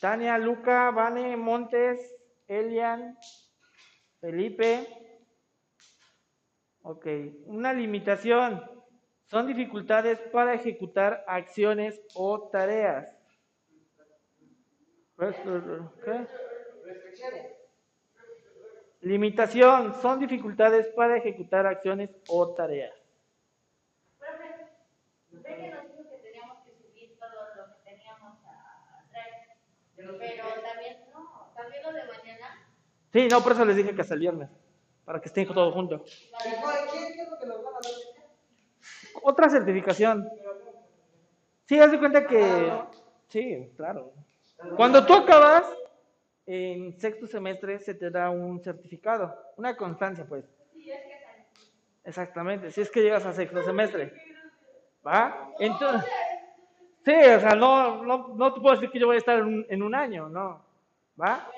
Tania, 0.00 0.36
Luca, 0.36 0.90
Vane, 0.90 1.36
Montes, 1.36 2.14
Elian, 2.46 3.16
Felipe. 4.20 4.86
Ok, 6.82 7.06
una 7.46 7.72
limitación. 7.72 8.62
Son 9.24 9.46
dificultades 9.46 10.20
para 10.30 10.54
ejecutar 10.54 11.24
acciones 11.26 12.00
o 12.14 12.48
tareas. 12.48 13.08
¿Qué? 15.16 16.26
Limitación. 19.00 19.94
Son 20.02 20.18
dificultades 20.18 20.88
para 20.88 21.16
ejecutar 21.16 21.66
acciones 21.66 22.10
o 22.28 22.54
tareas. 22.54 22.94
Pero 29.96 30.12
también, 30.18 30.96
no, 31.12 31.52
también 31.54 31.82
lo 31.82 31.92
de 31.92 32.04
mañana. 32.04 32.68
Sí, 33.12 33.28
no, 33.28 33.42
por 33.42 33.52
eso 33.52 33.64
les 33.64 33.76
dije 33.76 33.94
que 33.94 34.02
hasta 34.02 34.14
el 34.14 34.20
viernes. 34.20 34.50
Para 35.04 35.20
que 35.20 35.28
estén 35.28 35.46
todos 35.46 35.72
juntos. 35.72 36.02
¿Y 36.04 36.60
cuál- 36.60 36.88
¿Quién 36.90 37.12
qué 37.14 37.22
es 37.22 37.30
lo 37.30 37.38
que 37.38 37.46
nos 37.46 37.62
van 37.64 37.74
a 37.74 37.78
dar? 37.78 37.92
Otra 39.22 39.48
certificación. 39.48 40.28
Sí, 41.66 41.78
haz 41.80 41.90
de 41.92 41.98
cuenta 41.98 42.26
que. 42.26 42.72
Sí, 43.28 43.72
claro. 43.76 44.12
Cuando 44.76 45.04
tú 45.06 45.14
acabas, 45.14 45.64
en 46.46 46.98
sexto 46.98 47.26
semestre 47.26 47.78
se 47.78 47.94
te 47.94 48.10
da 48.10 48.30
un 48.30 48.62
certificado, 48.62 49.34
una 49.56 49.76
constancia, 49.76 50.24
pues. 50.26 50.44
Exactamente, 52.04 52.70
si 52.70 52.80
es 52.80 52.90
que 52.90 53.02
llegas 53.02 53.26
a 53.26 53.32
sexto 53.32 53.62
semestre. 53.62 54.12
¿Va? 55.06 55.52
Entonces. 55.58 56.10
Sí, 57.04 57.14
o 57.14 57.40
sea, 57.40 57.54
no, 57.54 58.02
no, 58.02 58.34
no 58.34 58.52
te 58.52 58.60
puedo 58.60 58.74
decir 58.74 58.90
que 58.90 58.98
yo 58.98 59.06
voy 59.06 59.16
a 59.16 59.18
estar 59.18 59.38
en 59.38 59.44
un, 59.44 59.66
en 59.68 59.82
un 59.82 59.94
año, 59.94 60.28
no. 60.28 60.64
¿Va? 61.20 61.48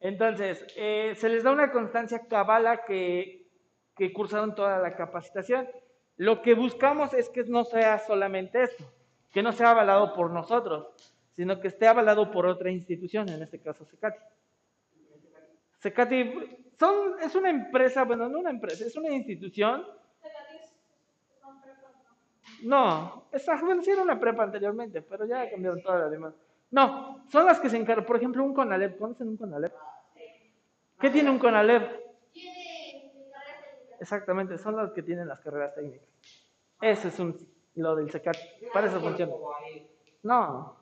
Entonces, 0.00 0.66
eh, 0.76 1.14
se 1.16 1.28
les 1.28 1.42
da 1.42 1.50
una 1.50 1.72
constancia 1.72 2.26
cabala 2.28 2.84
que 2.84 3.38
que 3.98 4.12
cursaron 4.12 4.54
toda 4.54 4.78
la 4.78 4.94
capacitación. 4.94 5.68
Lo 6.16 6.40
que 6.40 6.54
buscamos 6.54 7.12
es 7.12 7.28
que 7.28 7.42
no 7.44 7.64
sea 7.64 7.98
solamente 7.98 8.62
esto, 8.62 8.84
que 9.32 9.42
no 9.42 9.52
sea 9.52 9.72
avalado 9.72 10.14
por 10.14 10.30
nosotros, 10.30 10.86
sino 11.38 11.60
que 11.60 11.68
esté 11.68 11.86
avalado 11.86 12.32
por 12.32 12.46
otra 12.46 12.68
institución, 12.68 13.28
en 13.28 13.40
este 13.40 13.60
caso 13.60 13.84
Secati. 13.84 14.18
Secati 15.78 16.34
son, 16.76 17.20
es 17.22 17.32
una 17.36 17.48
empresa, 17.48 18.02
bueno, 18.02 18.28
no 18.28 18.40
una 18.40 18.50
empresa, 18.50 18.84
es 18.84 18.96
una 18.96 19.10
institución. 19.10 19.86
No, 22.64 23.26
esa, 23.30 23.54
bueno, 23.60 23.84
sí 23.84 23.90
era 23.92 24.02
una 24.02 24.18
prepa 24.18 24.42
anteriormente, 24.42 25.00
pero 25.00 25.26
ya 25.26 25.48
cambiaron 25.48 25.80
todas 25.80 26.00
las 26.00 26.10
demás. 26.10 26.34
No, 26.72 27.24
son 27.30 27.46
las 27.46 27.60
que 27.60 27.70
se 27.70 27.76
encargan, 27.76 28.04
por 28.04 28.16
ejemplo, 28.16 28.42
un 28.42 28.52
CONALEP. 28.52 28.98
¿Conocen 28.98 29.28
un 29.28 29.36
CONALEP? 29.36 29.72
¿Qué 30.98 31.10
tiene 31.10 31.30
un 31.30 31.38
CONALEP? 31.38 32.00
Exactamente, 34.00 34.58
son 34.58 34.74
las 34.74 34.90
que 34.90 35.04
tienen 35.04 35.28
las 35.28 35.38
carreras 35.38 35.72
técnicas. 35.76 36.08
Ese 36.80 37.08
es 37.08 37.18
un, 37.20 37.38
lo 37.76 37.94
del 37.94 38.10
SECAT, 38.10 38.36
para 38.72 38.88
eso 38.88 39.00
funciona. 39.00 39.32
No. 40.22 40.76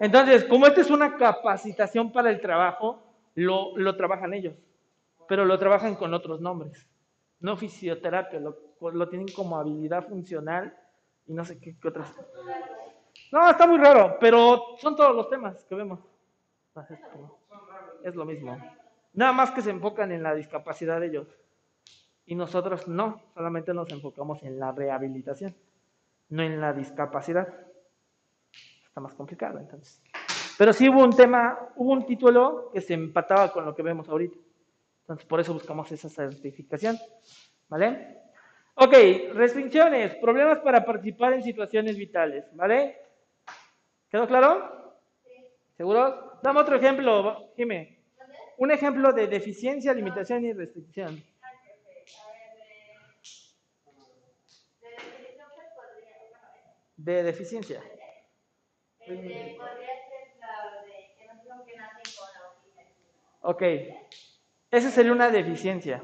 Entonces, 0.00 0.44
como 0.44 0.66
esta 0.66 0.80
es 0.80 0.90
una 0.90 1.16
capacitación 1.16 2.12
para 2.12 2.30
el 2.30 2.40
trabajo, 2.40 3.02
lo, 3.34 3.76
lo 3.76 3.96
trabajan 3.96 4.34
ellos, 4.34 4.54
pero 5.26 5.44
lo 5.44 5.58
trabajan 5.58 5.96
con 5.96 6.14
otros 6.14 6.40
nombres. 6.40 6.86
No 7.40 7.56
fisioterapia, 7.56 8.40
lo, 8.40 8.56
lo 8.80 9.08
tienen 9.08 9.28
como 9.28 9.56
habilidad 9.56 10.06
funcional 10.06 10.76
y 11.26 11.32
no 11.32 11.44
sé 11.44 11.58
qué, 11.58 11.76
qué 11.78 11.88
otras. 11.88 12.14
No, 13.32 13.50
está 13.50 13.66
muy 13.66 13.78
raro, 13.78 14.16
pero 14.20 14.76
son 14.78 14.94
todos 14.94 15.14
los 15.14 15.28
temas 15.28 15.64
que 15.64 15.74
vemos. 15.74 16.00
Es 18.02 18.14
lo 18.14 18.24
mismo. 18.24 18.56
Nada 19.12 19.32
más 19.32 19.50
que 19.52 19.62
se 19.62 19.70
enfocan 19.70 20.12
en 20.12 20.22
la 20.22 20.34
discapacidad 20.34 21.00
de 21.00 21.06
ellos. 21.06 21.26
Y 22.26 22.34
nosotros 22.34 22.88
no, 22.88 23.20
solamente 23.34 23.74
nos 23.74 23.90
enfocamos 23.90 24.42
en 24.42 24.58
la 24.58 24.72
rehabilitación, 24.72 25.54
no 26.30 26.42
en 26.42 26.60
la 26.60 26.72
discapacidad. 26.72 27.48
Está 28.94 29.00
más 29.00 29.14
complicado 29.14 29.58
entonces. 29.58 30.00
Pero 30.56 30.72
sí 30.72 30.88
hubo 30.88 31.02
un 31.02 31.16
tema, 31.16 31.58
hubo 31.74 31.90
un 31.90 32.06
título 32.06 32.70
que 32.72 32.80
se 32.80 32.94
empataba 32.94 33.50
con 33.52 33.64
lo 33.64 33.74
que 33.74 33.82
vemos 33.82 34.08
ahorita. 34.08 34.38
Entonces 35.00 35.26
por 35.26 35.40
eso 35.40 35.52
buscamos 35.52 35.90
esa 35.90 36.08
certificación. 36.08 36.96
¿Vale? 37.68 38.20
Ok, 38.76 38.92
restricciones, 39.32 40.14
problemas 40.14 40.60
para 40.60 40.84
participar 40.84 41.32
en 41.32 41.42
situaciones 41.42 41.96
vitales. 41.96 42.44
¿Vale? 42.54 43.00
¿Quedó 44.08 44.28
claro? 44.28 44.94
¿Seguro? 45.76 46.38
Dame 46.40 46.60
otro 46.60 46.76
ejemplo, 46.76 47.50
Jimé. 47.56 47.98
Un 48.58 48.70
ejemplo 48.70 49.12
de 49.12 49.26
deficiencia, 49.26 49.92
limitación 49.92 50.44
y 50.44 50.52
restricción. 50.52 51.20
De 56.96 57.24
deficiencia. 57.24 57.82
Este, 59.06 59.56
podría 59.58 59.94
ser 60.08 60.38
la 60.40 60.82
que 61.18 61.26
no 61.26 61.42
son 61.44 61.66
que 61.66 61.76
nacen 61.76 62.02
con 62.16 62.28
autismo. 62.42 62.82
Ok. 63.42 63.62
Esa 64.70 64.90
sería 64.90 65.12
una 65.12 65.30
deficiencia. 65.30 66.02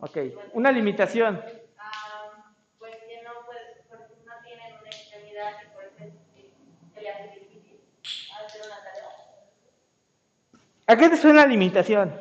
Ok. 0.00 0.16
Una 0.54 0.72
limitación. 0.72 1.42
Ah, 1.78 2.54
pues 2.78 2.96
que 2.96 3.22
no, 3.22 3.30
pues, 3.44 3.58
porque 3.88 4.14
no 4.24 4.32
tienen 4.44 4.74
una 4.80 4.88
extremidad 4.88 5.52
y 5.62 5.74
por 5.74 5.84
eso 5.84 6.04
es- 6.04 6.94
se 6.94 7.00
le 7.02 7.10
hace 7.10 7.40
difícil 7.40 7.80
hacer 8.42 8.62
una 8.66 8.76
tarea. 8.82 9.10
¿A 10.86 10.96
qué 10.96 11.08
te 11.10 11.16
suena 11.16 11.46
limitación? 11.46 12.18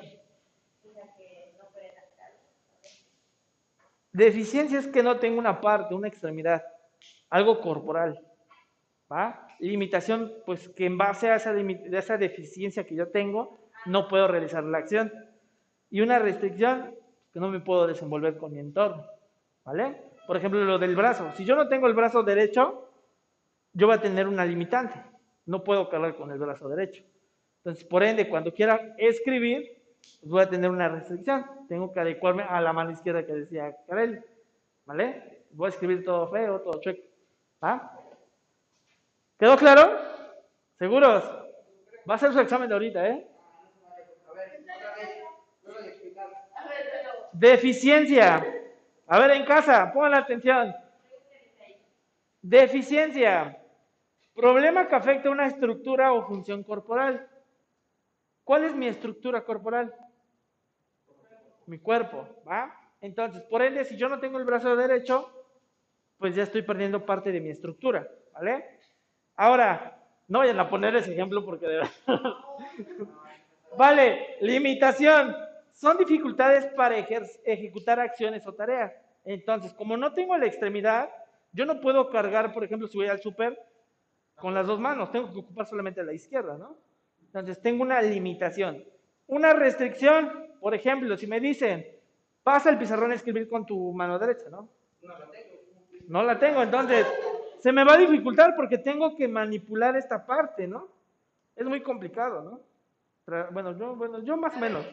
Deficiencia 4.11 4.79
es 4.79 4.87
que 4.87 5.03
no 5.03 5.19
tengo 5.19 5.39
una 5.39 5.59
parte, 5.59 5.93
una 5.93 6.07
extremidad, 6.07 6.63
algo 7.29 7.59
corporal. 7.59 8.19
¿Va? 9.11 9.44
Limitación, 9.59 10.33
pues 10.45 10.69
que 10.69 10.85
en 10.85 10.97
base 10.97 11.29
a 11.29 11.35
esa, 11.35 12.17
deficiencia 12.17 12.85
que 12.85 12.95
yo 12.95 13.07
tengo, 13.09 13.59
no 13.85 14.07
puedo 14.07 14.27
realizar 14.27 14.63
la 14.63 14.79
acción. 14.79 15.11
Y 15.89 16.01
una 16.01 16.19
restricción, 16.19 16.95
que 17.31 17.39
no 17.39 17.49
me 17.49 17.59
puedo 17.59 17.87
desenvolver 17.87 18.37
con 18.37 18.53
mi 18.53 18.59
entorno. 18.59 19.05
¿Vale? 19.63 19.95
Por 20.27 20.37
ejemplo, 20.37 20.63
lo 20.63 20.77
del 20.77 20.95
brazo. 20.95 21.31
Si 21.35 21.45
yo 21.45 21.55
no 21.55 21.67
tengo 21.67 21.87
el 21.87 21.93
brazo 21.93 22.23
derecho, 22.23 22.89
yo 23.73 23.87
voy 23.87 23.95
a 23.95 24.01
tener 24.01 24.27
una 24.27 24.45
limitante. 24.45 25.01
No 25.45 25.63
puedo 25.63 25.89
cargar 25.89 26.15
con 26.15 26.31
el 26.31 26.39
brazo 26.39 26.69
derecho. 26.69 27.03
Entonces, 27.57 27.83
por 27.83 28.03
ende, 28.03 28.29
cuando 28.29 28.53
quiera 28.53 28.95
escribir, 28.97 29.83
pues 30.21 30.31
voy 30.31 30.41
a 30.41 30.49
tener 30.49 30.69
una 30.69 30.87
restricción. 30.87 31.45
Tengo 31.67 31.91
que 31.91 31.99
adecuarme 31.99 32.43
a 32.43 32.61
la 32.61 32.73
mano 32.73 32.91
izquierda 32.91 33.25
que 33.25 33.33
decía 33.33 33.75
Karel. 33.87 34.23
¿Vale? 34.85 35.45
Voy 35.51 35.67
a 35.67 35.69
escribir 35.69 36.03
todo 36.03 36.27
feo, 36.27 36.61
todo 36.61 36.79
chueco. 36.79 37.01
¿Va? 37.63 38.04
¿Quedó 39.37 39.57
claro? 39.57 39.99
¿Seguros? 40.77 41.23
Va 42.09 42.15
a 42.15 42.17
ser 42.17 42.31
su 42.31 42.39
examen 42.39 42.69
de 42.69 42.75
ahorita, 42.75 43.07
¿eh? 43.07 43.27
A. 43.77 43.91
A. 44.31 45.15
Deficiencia. 47.33 48.45
A 49.07 49.19
ver, 49.19 49.31
en 49.31 49.45
casa, 49.45 49.91
pongan 49.93 50.11
la 50.11 50.17
atención. 50.19 50.73
Deficiencia. 52.41 53.61
Problema 54.33 54.87
que 54.87 54.95
afecta 54.95 55.29
una 55.29 55.47
estructura 55.47 56.13
o 56.13 56.27
función 56.27 56.63
corporal. 56.63 57.27
¿Cuál 58.43 58.65
es 58.65 58.75
mi 58.75 58.87
estructura 58.87 59.43
corporal? 59.43 59.93
Mi 61.65 61.79
cuerpo, 61.79 62.27
¿va? 62.47 62.73
Entonces, 63.01 63.41
por 63.43 63.61
ende, 63.61 63.83
si 63.85 63.97
yo 63.97 64.07
no 64.07 64.19
tengo 64.19 64.37
el 64.37 64.45
brazo 64.45 64.75
derecho, 64.75 65.31
pues 66.17 66.35
ya 66.35 66.43
estoy 66.43 66.61
perdiendo 66.61 67.05
parte 67.05 67.31
de 67.31 67.41
mi 67.41 67.49
estructura, 67.49 68.07
¿vale? 68.33 68.74
Ahora, 69.35 69.97
no 70.27 70.39
vayan 70.39 70.59
a 70.59 70.69
poner 70.69 70.95
ese 70.95 71.13
ejemplo 71.13 71.43
porque 71.43 71.67
de 71.67 71.75
verdad. 71.77 71.91
Vale, 73.77 74.37
limitación. 74.41 75.35
Son 75.73 75.97
dificultades 75.97 76.65
para 76.67 76.97
ejecutar 76.97 77.99
acciones 77.99 78.47
o 78.47 78.53
tareas. 78.53 78.93
Entonces, 79.25 79.73
como 79.73 79.97
no 79.97 80.13
tengo 80.13 80.37
la 80.37 80.45
extremidad, 80.45 81.09
yo 81.51 81.65
no 81.65 81.81
puedo 81.81 82.09
cargar, 82.09 82.53
por 82.53 82.63
ejemplo, 82.63 82.87
si 82.87 82.97
voy 82.97 83.07
al 83.07 83.21
súper, 83.21 83.59
con 84.35 84.53
las 84.53 84.67
dos 84.67 84.79
manos, 84.79 85.11
tengo 85.11 85.31
que 85.31 85.39
ocupar 85.39 85.65
solamente 85.65 86.03
la 86.03 86.13
izquierda, 86.13 86.57
¿no? 86.57 86.77
Entonces, 87.25 87.61
tengo 87.61 87.83
una 87.83 88.01
limitación. 88.01 88.83
Una 89.27 89.53
restricción, 89.53 90.47
por 90.61 90.73
ejemplo, 90.73 91.17
si 91.17 91.27
me 91.27 91.41
dicen, 91.41 91.85
pasa 92.43 92.69
el 92.69 92.77
pizarrón 92.77 93.11
a 93.11 93.15
escribir 93.15 93.49
con 93.49 93.65
tu 93.65 93.91
mano 93.91 94.17
derecha, 94.17 94.49
¿no? 94.49 94.69
No 96.07 96.23
la 96.23 96.37
tengo, 96.37 96.61
entonces 96.61 97.05
se 97.59 97.71
me 97.71 97.83
va 97.83 97.93
a 97.93 97.97
dificultar 97.97 98.55
porque 98.55 98.77
tengo 98.77 99.15
que 99.15 99.27
manipular 99.27 99.95
esta 99.95 100.25
parte, 100.25 100.67
¿no? 100.67 100.87
Es 101.55 101.65
muy 101.65 101.81
complicado, 101.81 102.41
¿no? 102.41 102.59
Tra- 103.25 103.49
Bueno, 103.51 103.77
yo, 103.77 103.95
bueno, 103.95 104.19
yo 104.19 104.37
más 104.37 104.55
o 104.55 104.59
menos. 104.59 104.85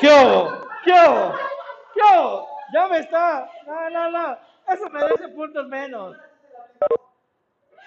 ¿Qué 0.00 0.08
hubo? 0.08 0.50
¿Qué 0.84 0.92
hubo? 0.92 1.34
¿Qué 1.94 2.00
hubo? 2.02 2.48
Ya 2.72 2.86
me 2.88 2.98
está. 2.98 3.50
No, 3.66 3.90
no, 3.90 4.10
no. 4.10 4.38
Eso 4.68 4.88
merece 4.90 5.28
puntos 5.28 5.66
menos. 5.68 6.16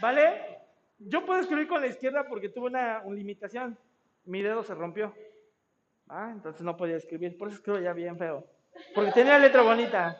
¿Vale? 0.01 0.56
Yo 0.99 1.25
puedo 1.25 1.39
escribir 1.39 1.67
con 1.67 1.81
la 1.81 1.87
izquierda 1.87 2.27
porque 2.27 2.49
tuve 2.49 2.67
una, 2.67 3.03
limitación. 3.03 3.77
Mi 4.25 4.41
dedo 4.41 4.63
se 4.63 4.73
rompió. 4.73 5.13
Ah, 6.07 6.31
entonces 6.33 6.61
no 6.61 6.75
podía 6.75 6.95
escribir. 6.95 7.37
Por 7.37 7.49
eso 7.49 7.57
escribo 7.57 7.79
ya 7.79 7.93
bien 7.93 8.17
feo. 8.17 8.45
Porque 8.95 9.11
tenía 9.11 9.37
letra 9.37 9.61
bonita. 9.61 10.19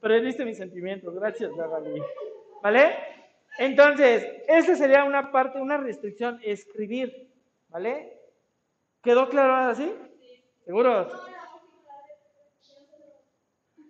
Pero 0.00 0.20
viste 0.22 0.44
mis 0.44 0.56
sentimientos. 0.56 1.14
Gracias. 1.14 1.50
¿Vale? 2.62 2.96
Entonces, 3.58 4.26
esa 4.48 4.74
sería 4.74 5.04
una 5.04 5.30
parte, 5.30 5.60
una 5.60 5.76
restricción, 5.76 6.40
escribir. 6.42 7.30
¿Vale? 7.68 8.20
¿Quedó 9.02 9.28
claro 9.28 9.54
ahora 9.54 9.74
sí? 9.74 9.92
¿Seguros? 10.64 11.12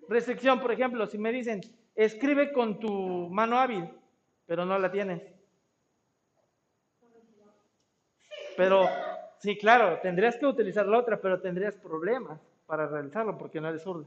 Restricción, 0.09 0.61
por 0.61 0.72
ejemplo, 0.72 1.07
si 1.07 1.18
me 1.18 1.33
dicen, 1.33 1.61
escribe 1.95 2.53
con 2.53 2.79
tu 2.79 3.29
mano 3.31 3.59
hábil, 3.59 3.89
pero 4.47 4.64
no 4.64 4.79
la 4.79 4.91
tienes. 4.91 5.36
Pero, 8.57 8.88
sí, 9.38 9.57
claro, 9.59 9.98
tendrías 10.00 10.36
que 10.36 10.46
utilizar 10.46 10.86
la 10.86 10.98
otra, 10.98 11.20
pero 11.20 11.40
tendrías 11.40 11.76
problemas 11.76 12.40
para 12.66 12.86
realizarlo 12.86 13.36
porque 13.36 13.61
no 13.61 13.68
eres 13.68 13.82
zurdo. 13.82 14.07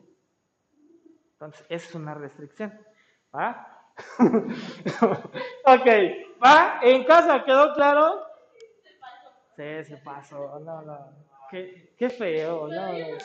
Entonces, 1.34 1.66
esa 1.70 1.88
es 1.89 1.95
una 1.95 2.14
restricción. 2.14 2.78
¿Va? 3.34 3.86
ok, 5.66 5.88
¿va? 6.43 6.80
¿En 6.82 7.04
casa 7.04 7.43
quedó 7.43 7.74
claro? 7.74 8.26
Sí, 9.56 9.84
se 9.84 9.97
pasó. 9.97 10.60
No, 10.60 10.82
no. 10.82 11.12
Qué, 11.50 11.93
qué 11.97 12.10
feo. 12.10 12.68
No, 12.68 12.91
que 12.91 13.18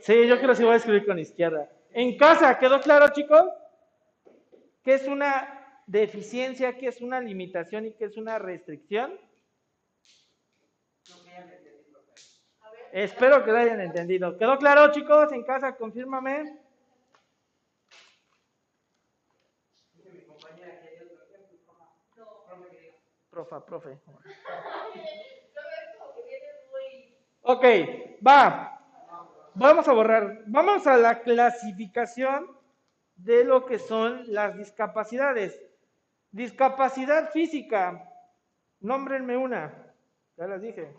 Sí, 0.00 0.26
yo 0.26 0.36
creo 0.38 0.50
que 0.50 0.56
sí 0.56 0.64
voy 0.64 0.72
a 0.72 0.76
escribir 0.76 1.06
con 1.06 1.18
izquierda. 1.18 1.68
En 1.92 2.16
casa, 2.16 2.58
¿quedó 2.58 2.80
claro, 2.80 3.08
chicos? 3.12 3.44
¿Qué 4.82 4.94
es 4.94 5.06
una 5.06 5.59
deficiencia, 5.90 6.76
qué 6.76 6.86
es 6.86 7.00
una 7.00 7.20
limitación 7.20 7.86
y 7.86 7.92
qué 7.92 8.04
es 8.04 8.16
una 8.16 8.38
restricción? 8.38 9.18
Espero 12.92 13.44
que 13.44 13.50
lo 13.50 13.58
hayan 13.58 13.80
entendido. 13.80 14.38
¿Quedó 14.38 14.56
claro, 14.58 14.92
chicos? 14.92 15.32
En 15.32 15.42
casa, 15.44 15.76
confírmame. 15.76 16.60
Que 19.96 20.26
profa. 23.30 23.64
Profe, 23.64 23.98
que 23.98 24.12
que. 24.22 24.28
Ok, 27.42 27.64
va. 28.26 28.76
Vamos 29.54 29.88
a 29.88 29.92
borrar. 29.92 30.42
Vamos 30.46 30.86
a 30.86 30.96
la 30.96 31.22
clasificación 31.22 32.58
de 33.16 33.44
lo 33.44 33.66
que 33.66 33.78
son 33.78 34.32
las 34.32 34.56
discapacidades. 34.56 35.69
Discapacidad 36.32 37.30
física. 37.30 38.08
Nómbrenme 38.80 39.36
una. 39.36 39.92
Ya 40.36 40.46
las 40.46 40.62
dije. 40.62 40.94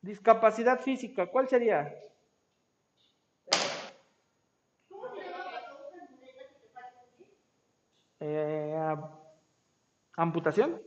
Discapacidad 0.00 0.80
física. 0.80 1.26
¿Cuál 1.26 1.48
sería? 1.48 1.94
Eh, 8.20 8.74
am- 8.76 9.10
¿Amputación? 10.16 10.80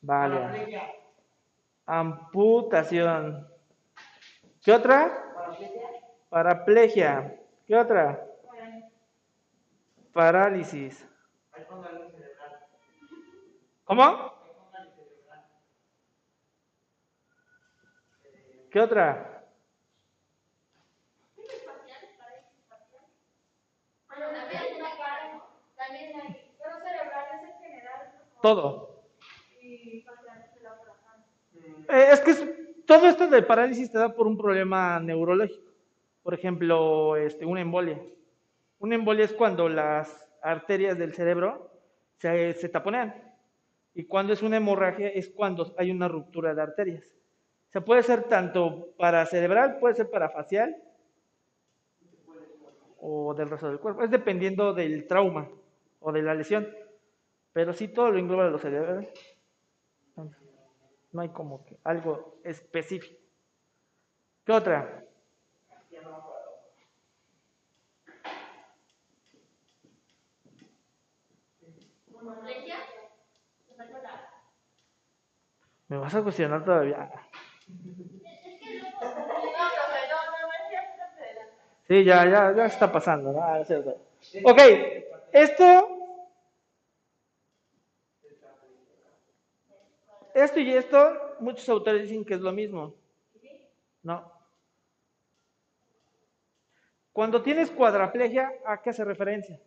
Vale. 0.00 0.78
Amputación. 1.86 3.48
¿Qué 4.62 4.72
otra? 4.72 5.22
Paraplegia. 6.28 7.40
¿Qué 7.66 7.76
otra? 7.76 8.25
Parálisis. 10.16 11.06
¿Cómo? 13.84 14.32
¿Qué 18.70 18.80
otra? 18.80 19.44
Todo. 28.40 29.04
Eh, 31.90 32.08
es 32.12 32.20
que 32.20 32.34
todo 32.86 33.06
esto 33.06 33.26
de 33.26 33.42
parálisis 33.42 33.92
te 33.92 33.98
da 33.98 34.08
por 34.14 34.26
un 34.26 34.38
problema 34.38 34.98
neurológico. 34.98 35.72
Por 36.22 36.32
ejemplo, 36.32 37.16
este, 37.16 37.44
una 37.44 37.60
embolia. 37.60 38.00
Una 38.78 38.94
embolia 38.94 39.24
es 39.24 39.32
cuando 39.32 39.68
las 39.68 40.28
arterias 40.42 40.98
del 40.98 41.14
cerebro 41.14 41.70
se, 42.18 42.54
se 42.54 42.68
taponean. 42.68 43.14
Y 43.94 44.04
cuando 44.04 44.32
es 44.32 44.42
una 44.42 44.58
hemorragia 44.58 45.08
es 45.08 45.28
cuando 45.28 45.74
hay 45.78 45.90
una 45.90 46.08
ruptura 46.08 46.54
de 46.54 46.62
arterias. 46.62 47.04
O 47.68 47.72
sea, 47.72 47.84
puede 47.84 48.02
ser 48.02 48.24
tanto 48.24 48.94
para 48.96 49.24
cerebral, 49.26 49.78
puede 49.78 49.94
ser 49.94 50.10
para 50.10 50.28
facial 50.28 50.76
o 52.98 53.34
del 53.34 53.48
resto 53.48 53.68
del 53.68 53.80
cuerpo. 53.80 54.02
Es 54.02 54.10
dependiendo 54.10 54.72
del 54.72 55.06
trauma 55.06 55.48
o 56.00 56.12
de 56.12 56.22
la 56.22 56.34
lesión. 56.34 56.68
Pero 57.52 57.72
sí 57.72 57.88
todo 57.88 58.10
lo 58.10 58.18
engloba 58.18 58.48
lo 58.48 58.58
cerebral. 58.58 59.08
No 61.12 61.22
hay 61.22 61.30
como 61.30 61.64
que 61.64 61.78
algo 61.84 62.38
específico. 62.44 63.16
¿Qué 64.44 64.52
otra? 64.52 65.02
ya 65.90 66.02
no 66.02 66.10
me 66.10 66.16
acuerdo. 66.16 66.36
¿Hemorragia? 72.20 72.76
¿Te 73.66 73.74
faltó 73.74 73.98
la? 74.02 74.30
¿Me 75.88 75.96
vas 75.98 76.14
a 76.14 76.22
cuestionar 76.22 76.64
todavía? 76.64 77.10
Sí, 81.88 82.04
ya, 82.04 82.24
ya, 82.28 82.52
ya 82.52 82.66
está 82.66 82.90
pasando, 82.90 83.32
¿no? 83.32 83.40
Ah. 83.40 83.62
Ok, 84.44 84.58
esto. 85.32 85.92
Esto 90.34 90.60
y 90.60 90.70
esto, 90.70 91.36
muchos 91.40 91.66
autores 91.68 92.02
dicen 92.02 92.24
que 92.24 92.34
es 92.34 92.40
lo 92.40 92.52
mismo. 92.52 92.94
No. 94.02 94.30
Cuando 97.12 97.40
tienes 97.42 97.70
cuadraplegia, 97.70 98.52
¿a 98.66 98.82
qué 98.82 98.90
hace 98.90 99.02
referencia? 99.02 99.58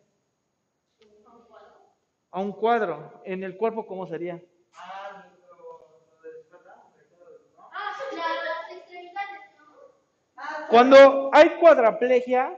A 2.29 2.39
un 2.39 2.51
cuadro. 2.51 3.19
En 3.23 3.43
el 3.43 3.57
cuerpo, 3.57 3.87
¿cómo 3.87 4.05
sería? 4.05 4.39
Ah, 4.75 5.25
lo, 5.49 5.87
lo 6.17 6.21
de 6.21 6.37
despertar, 6.37 6.75
¿no? 6.77 7.69
Ah, 7.73 7.91
las 8.69 8.77
extremidades, 8.77 9.41
¿no? 9.57 9.65
Ah, 10.35 10.58
Cuando 10.69 11.29
hay 11.33 11.49
cuadraplegia, 11.59 12.57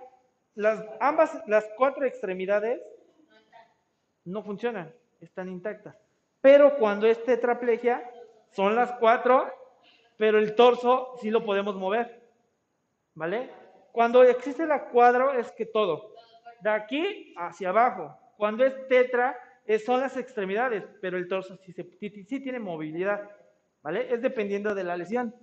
las, 0.56 0.84
ambas, 1.00 1.42
las 1.48 1.70
cuatro 1.78 2.06
extremidades 2.06 2.82
no 4.26 4.44
funcionan, 4.44 4.94
están 5.20 5.50
intactas. 5.50 5.96
Pero 6.42 6.78
cuando 6.78 7.08
es 7.08 7.24
tetraplegia, 7.24 8.04
son 8.52 8.76
las 8.76 8.92
cuatro, 8.94 9.50
pero 10.18 10.40
el 10.40 10.56
torso 10.56 11.16
sí 11.22 11.30
lo 11.30 11.46
podemos 11.46 11.76
mover. 11.76 12.22
¿Vale? 13.14 13.50
Cuando 13.92 14.24
existe 14.24 14.66
la 14.66 14.86
cuadro 14.90 15.34
es 15.34 15.52
que 15.52 15.66
todo, 15.66 16.14
de 16.62 16.70
aquí 16.70 17.34
hacia 17.38 17.70
abajo. 17.70 18.18
Cuando 18.38 18.66
es 18.66 18.88
tetra, 18.88 19.38
son 19.86 20.02
las 20.02 20.18
extremidades, 20.18 20.84
pero 21.02 21.18
el 21.18 21.28
torso 21.28 21.56
sí, 21.58 21.72
se- 21.74 21.90
sí 22.00 22.40
tiene 22.42 22.60
movilidad. 22.60 23.30
¿Vale? 23.84 24.14
Es 24.14 24.22
dependiendo 24.22 24.76
de 24.76 24.84
la 24.84 24.96
lesión. 24.98 25.34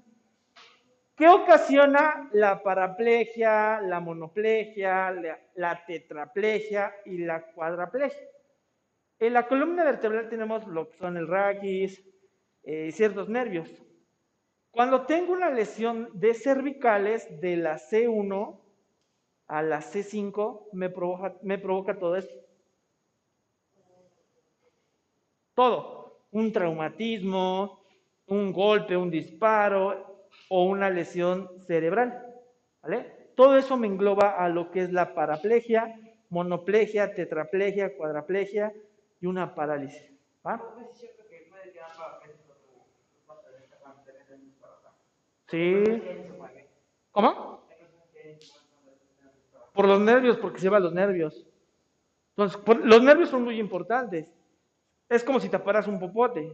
¿Qué 1.19 1.29
ocasiona 1.29 2.31
la 2.33 2.63
paraplegia, 2.63 3.81
la 3.81 3.99
monoplegia, 3.99 5.11
la, 5.11 5.37
la 5.57 5.85
tetraplegia 5.85 6.95
y 7.05 7.19
la 7.19 7.43
cuadraplegia? 7.43 8.25
En 9.19 9.33
la 9.33 9.49
columna 9.49 9.83
vertebral 9.83 10.29
tenemos 10.29 10.65
lo 10.69 10.89
que 10.89 10.97
son 10.97 11.17
el 11.17 11.27
raquis 11.27 12.01
eh, 12.63 12.93
ciertos 12.93 13.29
nervios. 13.29 13.69
Cuando 14.71 15.07
tengo 15.07 15.33
una 15.33 15.51
lesión 15.51 16.09
de 16.13 16.35
cervicales 16.35 17.41
de 17.41 17.57
la 17.57 17.79
C1 17.79 18.61
a 19.49 19.63
la 19.63 19.81
C5, 19.81 20.69
me 20.73 20.89
provoca, 20.89 21.35
me 21.43 21.59
provoca 21.59 21.99
todo 21.99 22.15
esto. 22.15 22.35
Todo. 25.55 26.29
Un 26.31 26.53
traumatismo, 26.53 27.81
un 28.27 28.53
golpe, 28.53 28.97
un 28.97 29.11
disparo 29.11 30.08
o 30.49 30.65
una 30.65 30.91
lesión 30.91 31.51
cerebral. 31.67 32.25
¿Vale? 32.83 33.31
Todo 33.35 33.57
eso 33.57 33.77
me 33.77 33.87
engloba 33.87 34.31
a 34.43 34.49
lo 34.49 34.71
que 34.71 34.83
es 34.83 34.93
la 34.93 35.15
paraplegia, 35.15 35.99
monoplegia, 36.31 37.15
tetraplegia, 37.15 37.97
cuadraplegia 37.97 38.73
y 39.21 39.27
una 39.27 39.55
parálisis. 39.55 40.03
¿va? 40.47 40.61
Que 45.47 45.85
sí. 45.87 46.03
¿Cómo? 47.11 47.63
Por 49.73 49.87
los 49.87 50.01
nervios, 50.01 50.37
porque 50.39 50.59
se 50.59 50.65
lleva 50.65 50.81
los 50.81 50.93
nervios. 50.93 51.47
Entonces, 52.31 52.59
por- 52.61 52.85
los 52.85 53.03
nervios 53.03 53.29
son 53.31 53.45
muy 53.45 53.59
importantes. 53.59 54.27
Es 55.09 55.25
como 55.25 55.41
si 55.41 55.49
taparas 55.49 55.87
un 55.87 55.99
popote. 55.99 56.53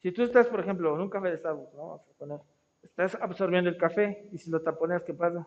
Si 0.00 0.12
tú 0.12 0.22
estás, 0.22 0.46
por 0.48 0.60
ejemplo, 0.60 0.94
en 0.94 1.00
un 1.00 1.10
café 1.10 1.30
de 1.30 1.38
Starbucks, 1.38 1.74
¿no? 1.74 2.44
Estás 2.82 3.16
absorbiendo 3.20 3.70
el 3.70 3.76
café 3.76 4.28
y 4.32 4.38
si 4.38 4.50
lo 4.50 4.60
taponeas, 4.62 5.02
¿qué 5.02 5.14
pasa? 5.14 5.46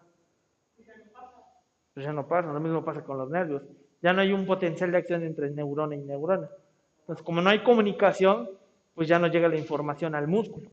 Pues 1.93 2.05
ya 2.05 2.13
no 2.13 2.27
pasa, 2.27 2.51
lo 2.51 2.59
mismo 2.59 2.85
pasa 2.85 3.03
con 3.03 3.17
los 3.17 3.29
nervios. 3.29 3.63
Ya 4.01 4.13
no 4.13 4.21
hay 4.21 4.31
un 4.31 4.45
potencial 4.45 4.91
de 4.91 4.97
acción 4.97 5.23
entre 5.23 5.49
neurona 5.51 5.95
y 5.95 5.99
neurona. 5.99 6.49
Entonces, 7.01 7.23
como 7.23 7.41
no 7.41 7.49
hay 7.49 7.63
comunicación, 7.63 8.49
pues 8.95 9.07
ya 9.07 9.19
no 9.19 9.27
llega 9.27 9.49
la 9.49 9.57
información 9.57 10.15
al 10.15 10.27
músculo. 10.27 10.69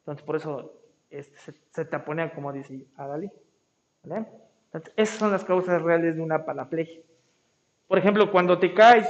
Entonces, 0.00 0.24
por 0.24 0.36
eso 0.36 0.72
este, 1.10 1.36
se, 1.38 1.54
se 1.70 1.84
taponea, 1.84 2.32
como 2.34 2.52
dice 2.52 2.86
Adalí. 2.96 3.30
¿Vale? 4.04 4.26
Entonces, 4.66 4.92
esas 4.96 5.18
son 5.18 5.32
las 5.32 5.44
causas 5.44 5.82
reales 5.82 6.16
de 6.16 6.22
una 6.22 6.44
paraplegia. 6.44 7.02
Por 7.86 7.98
ejemplo, 7.98 8.30
cuando 8.30 8.58
te 8.58 8.74
caes. 8.74 9.08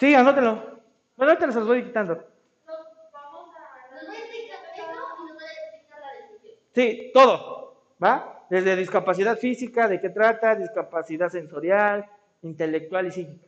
Sí, 0.00 0.14
anótenlo. 0.14 0.80
Bueno, 1.16 1.32
ahorita 1.32 1.52
se 1.52 1.58
los 1.58 1.68
voy 1.68 1.84
quitando. 1.84 2.14
Nos 2.14 3.12
vamos 3.12 3.50
a. 3.54 3.94
Nos 3.94 4.08
va 4.08 4.12
a 4.12 4.18
explicar 4.18 4.58
eso 4.72 4.82
y 4.82 5.26
nos 5.28 5.36
va 5.36 5.42
a 5.42 5.52
explicar 5.52 6.00
la 6.00 6.12
decisión. 6.20 6.56
Sí, 6.74 7.10
todo. 7.14 7.76
¿Va? 8.02 8.46
Desde 8.50 8.76
discapacidad 8.76 9.38
física, 9.38 9.88
de 9.88 10.00
qué 10.00 10.10
trata, 10.10 10.54
discapacidad 10.54 11.28
sensorial, 11.30 12.04
intelectual 12.42 13.06
y 13.06 13.12
psíquica. 13.12 13.46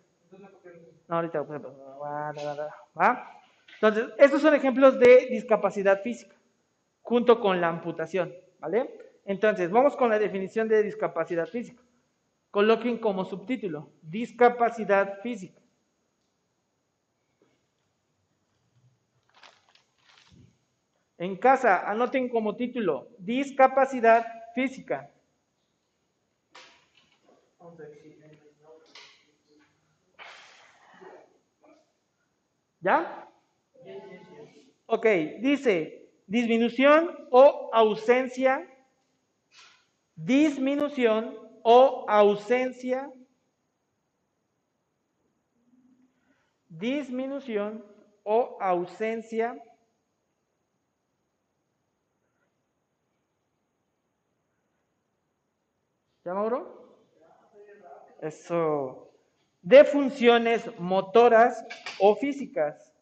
No, 1.08 1.16
ahorita. 1.16 1.42
¿Va? 2.98 3.30
Entonces, 3.74 4.06
estos 4.18 4.40
son 4.42 4.54
ejemplos 4.54 4.98
de 4.98 5.26
discapacidad 5.30 6.00
física. 6.02 6.34
junto 7.02 7.38
con 7.38 7.60
la 7.60 7.68
amputación, 7.68 8.34
¿vale? 8.58 8.90
Entonces, 9.24 9.70
vamos 9.70 9.96
con 9.96 10.10
la 10.10 10.18
definición 10.18 10.66
de 10.68 10.82
discapacidad 10.82 11.46
física. 11.46 11.82
Coloquen 12.50 12.98
como 12.98 13.24
subtítulo, 13.24 13.90
discapacidad 14.02 15.20
física. 15.20 15.60
En 21.18 21.36
casa, 21.36 21.88
anoten 21.90 22.28
como 22.28 22.56
título, 22.56 23.08
discapacidad 23.18 24.26
física. 24.54 25.10
¿Ya? 32.80 33.28
Ok, 34.86 35.06
dice 35.40 36.06
disminución 36.26 37.28
o 37.30 37.70
ausencia, 37.72 38.68
disminución 40.14 41.34
o 41.62 42.04
ausencia, 42.08 43.10
disminución 46.68 47.84
o 48.22 48.58
ausencia 48.60 49.56
¿Ya, 56.26 56.34
Mauro? 56.34 56.98
Eso. 58.20 59.12
De 59.62 59.84
funciones 59.84 60.68
motoras 60.76 61.64
o 62.00 62.16
físicas. 62.16 62.92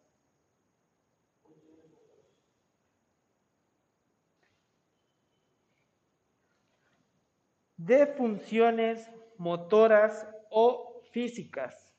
De 7.77 8.05
funciones 8.05 9.09
motoras 9.39 10.27
o 10.51 11.01
físicas. 11.11 11.91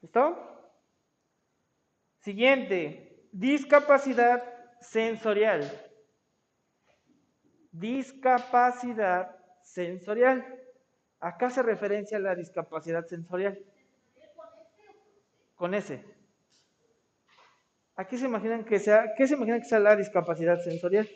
¿Listo? 0.00 0.38
Siguiente, 2.20 3.26
discapacidad 3.32 4.44
sensorial. 4.80 5.93
Discapacidad 7.74 9.34
sensorial. 9.62 10.44
Acá 11.18 11.50
se 11.50 11.60
referencia 11.60 12.18
a 12.18 12.20
la 12.20 12.36
discapacidad 12.36 13.04
sensorial. 13.06 13.58
Con 15.56 15.74
ese. 15.74 16.04
Aquí 17.96 18.16
se 18.16 18.26
imaginan 18.26 18.64
que 18.64 18.78
sea, 18.78 19.14
¿qué 19.16 19.26
se 19.26 19.34
imaginan 19.34 19.60
que 19.60 19.66
sea 19.68 19.80
la 19.80 19.96
discapacidad 19.96 20.60
sensorial? 20.60 21.08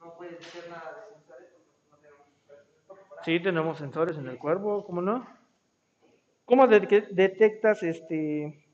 No 0.00 0.16
puede 0.16 0.42
ser 0.42 0.68
nada 0.70 1.06
de 1.08 1.14
sensores 1.14 1.50
porque 1.88 1.90
no 1.90 1.96
tenemos 1.98 2.26
sensores. 2.34 3.24
Sí, 3.24 3.40
tenemos 3.40 3.78
sensores 3.78 4.18
en 4.18 4.26
el 4.28 4.38
cuerpo, 4.38 4.84
¿cómo 4.84 5.02
no? 5.02 5.24
¿Cómo 6.44 6.66
de- 6.66 7.06
detectas 7.12 7.82
este 7.84 8.64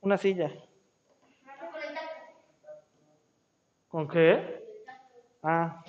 una 0.00 0.16
silla? 0.16 0.50
¿Con 3.96 4.08
qué? 4.08 4.62
Ah. 5.42 5.82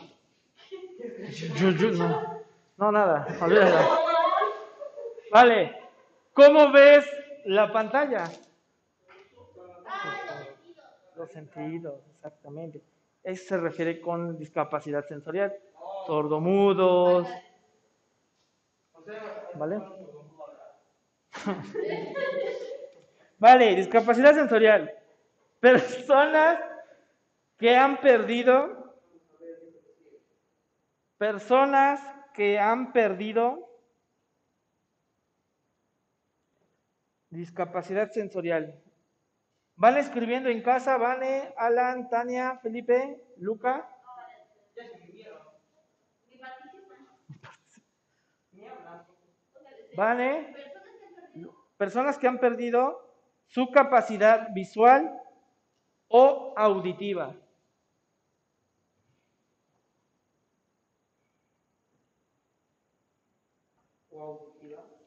No. 1.97 2.41
No, 2.77 2.89
nada. 2.89 3.27
olvídalo. 3.41 3.79
Vale. 5.29 5.75
¿Cómo 6.31 6.71
ves 6.71 7.05
la 7.43 7.69
pantalla? 7.69 8.31
Los 11.17 11.29
sentidos, 11.31 11.99
exactamente. 12.15 12.81
Eso 13.25 13.45
se 13.45 13.57
refiere 13.57 13.99
con 13.99 14.37
discapacidad 14.37 15.05
sensorial. 15.05 15.53
Sordomudos. 16.05 17.27
¿Vale? 19.55 19.81
Vale, 23.37 23.75
discapacidad 23.75 24.33
sensorial. 24.33 24.93
Personas 25.59 26.76
que 27.57 27.75
han 27.75 28.01
perdido, 28.01 28.95
personas 31.17 32.01
que 32.33 32.59
han 32.59 32.91
perdido 32.93 33.67
discapacidad 37.29 38.11
sensorial. 38.11 38.81
¿Van 39.75 39.97
escribiendo 39.97 40.49
en 40.49 40.61
casa? 40.61 40.97
¿Vane, 40.97 41.53
Alan, 41.57 42.09
Tania, 42.09 42.57
Felipe, 42.63 43.21
Luca? 43.37 43.87
¿Vane? 49.95 50.55
Personas 51.77 52.17
que 52.17 52.27
han 52.27 52.39
perdido 52.39 53.07
su 53.47 53.71
capacidad 53.71 54.49
visual 54.53 55.19
o 56.07 56.53
auditiva. 56.55 57.35
O 64.11 64.23
auditiva. 64.23 64.81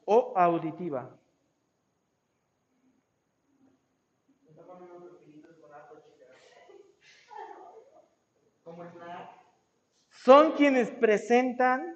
¿Cómo 8.63 8.83
está? 8.83 9.31
Son 10.09 10.51
quienes 10.51 10.91
presentan. 10.91 11.95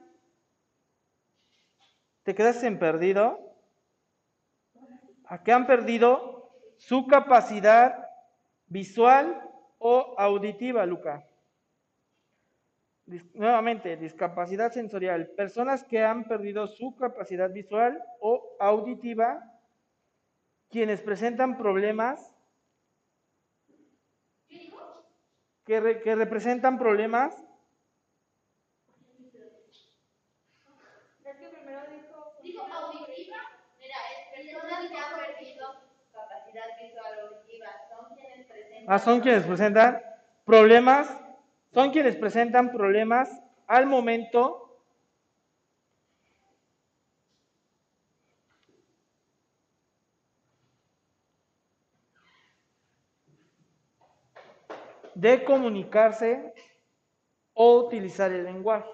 ¿Te 2.23 2.33
quedas 2.33 2.63
en 2.63 2.79
perdido? 2.79 3.37
¿A 5.25 5.43
qué 5.43 5.51
han 5.51 5.67
perdido 5.67 6.51
su 6.77 7.07
capacidad 7.07 8.09
visual 8.67 9.41
o 9.77 10.15
auditiva, 10.17 10.85
Luca? 10.85 11.27
Dis- 13.05 13.23
nuevamente, 13.35 13.97
discapacidad 13.97 14.71
sensorial. 14.71 15.27
Personas 15.37 15.83
que 15.83 16.03
han 16.03 16.27
perdido 16.27 16.67
su 16.67 16.95
capacidad 16.95 17.51
visual 17.51 18.01
o 18.19 18.55
auditiva, 18.59 19.43
quienes 20.69 21.01
presentan 21.01 21.57
problemas, 21.57 22.31
que, 25.65 25.79
re- 25.79 26.01
que 26.01 26.15
representan 26.15 26.77
problemas. 26.79 27.35
Ah, 38.87 38.99
son 38.99 39.19
quienes 39.21 39.43
presentan 39.45 40.01
problemas, 40.45 41.09
son 41.75 41.91
quienes 41.91 42.15
presentan 42.15 42.71
problemas 42.71 43.29
al 43.67 43.85
momento 43.85 44.79
de 55.15 55.43
comunicarse 55.43 56.53
o 57.53 57.79
utilizar 57.79 58.31
el 58.31 58.45
lenguaje, 58.45 58.89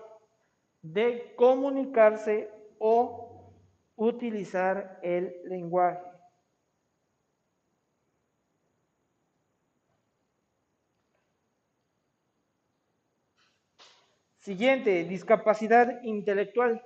de 0.82 1.36
comunicarse 1.36 2.50
o 2.80 3.54
utilizar 3.96 4.98
el 5.04 5.36
lenguaje. 5.46 6.11
Siguiente, 14.42 15.04
discapacidad 15.04 16.02
intelectual. 16.02 16.82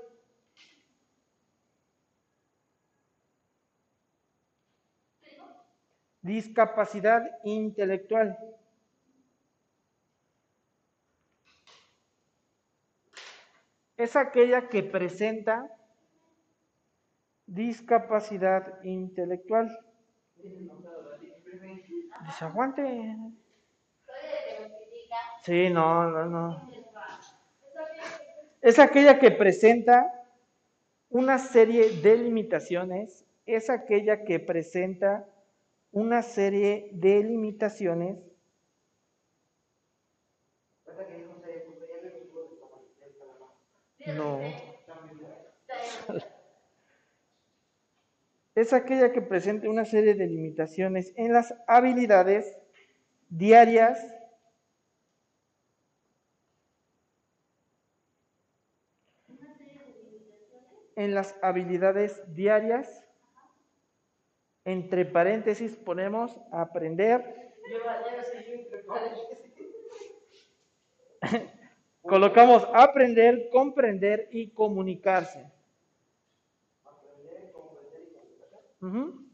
Discapacidad 6.22 7.24
intelectual. 7.46 8.38
Es 13.96 14.18
aquella 14.18 14.68
que 14.68 14.84
presenta 14.84 15.72
discapacidad 17.48 18.84
intelectual. 18.84 19.80
Desaguante. 22.26 22.84
Sí, 25.44 25.70
no, 25.70 26.10
no, 26.10 26.26
no. 26.26 26.75
Es 28.66 28.80
aquella 28.80 29.20
que 29.20 29.30
presenta 29.30 30.12
una 31.10 31.38
serie 31.38 32.02
de 32.02 32.18
limitaciones 32.18 33.24
es 33.46 33.70
aquella 33.70 34.26
que 34.26 34.40
presenta 34.40 35.30
una 35.92 36.24
serie 36.24 36.90
de 36.92 37.24
limitaciones. 37.24 38.18
No. 44.08 44.40
Es 48.56 48.72
aquella 48.72 49.12
que 49.12 49.22
presenta 49.22 49.70
una 49.70 49.84
serie 49.84 50.16
de 50.16 50.28
limitaciones 50.28 51.12
en 51.18 51.34
las 51.34 51.54
habilidades 51.68 52.58
diarias 53.28 54.15
en 60.96 61.14
las 61.14 61.36
habilidades 61.42 62.24
diarias 62.34 63.04
entre 64.66 65.06
paréntesis 65.06 65.76
ponemos 65.76 66.38
aprender 66.52 67.52
colocamos 72.02 72.68
aprender 72.74 73.50
comprender 73.52 74.28
y 74.32 74.50
comunicarse 74.52 75.46
Aprender, 76.86 77.52
comprender 77.52 78.02
y 78.04 78.14
comunicar. 78.14 78.62
Ujú. 78.82 79.25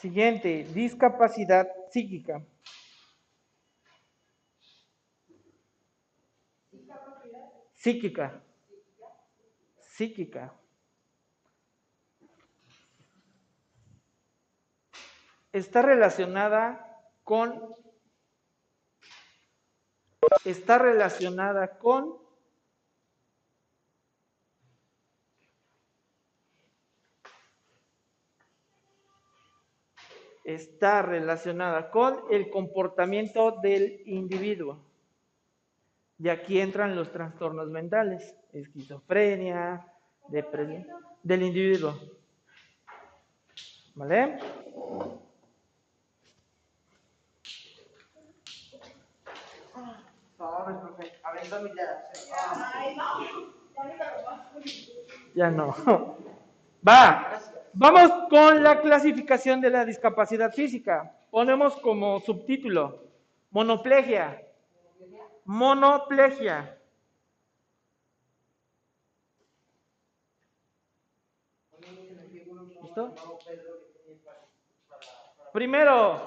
Siguiente, 0.00 0.64
discapacidad 0.72 1.68
psíquica. 1.90 2.42
Psíquica. 7.74 8.42
Psíquica. 9.78 10.54
Está 15.52 15.82
relacionada 15.82 17.04
con 17.22 17.76
está 20.46 20.78
relacionada 20.78 21.78
con 21.78 22.29
está 30.54 31.02
relacionada 31.02 31.90
con 31.90 32.20
el 32.30 32.50
comportamiento 32.50 33.52
del 33.62 34.02
individuo. 34.06 34.78
Y 36.18 36.28
aquí 36.28 36.60
entran 36.60 36.94
los 36.94 37.10
trastornos 37.10 37.68
mentales, 37.70 38.34
esquizofrenia, 38.52 39.86
depresión 40.28 40.86
del 41.22 41.42
individuo. 41.42 41.94
¿Vale? 43.94 44.38
Ya 55.34 55.50
no. 55.50 55.74
Va. 56.86 57.40
Vamos 57.72 58.28
con 58.28 58.62
la 58.62 58.80
clasificación 58.80 59.60
de 59.60 59.70
la 59.70 59.84
discapacidad 59.84 60.52
física. 60.52 61.16
Ponemos 61.30 61.76
como 61.76 62.20
subtítulo 62.20 63.04
monoplegia. 63.50 64.42
Monoplegia. 65.44 66.76
¿Listo? 72.82 73.14
Primero, 75.52 76.22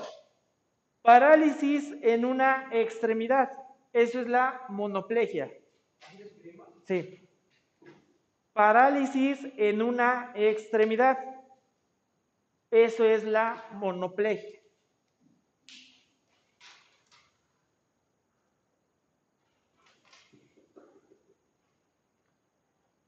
parálisis 1.01 1.93
en 2.01 2.25
una 2.25 2.69
extremidad. 2.71 3.51
Eso 3.91 4.21
es 4.21 4.27
la 4.27 4.65
monoplegia. 4.69 5.51
Sí. 6.85 7.19
Parálisis 8.53 9.39
en 9.57 9.81
una 9.81 10.31
extremidad. 10.35 11.32
Eso 12.73 13.05
es 13.05 13.23
la 13.23 13.63
monoplegia. 13.73 14.59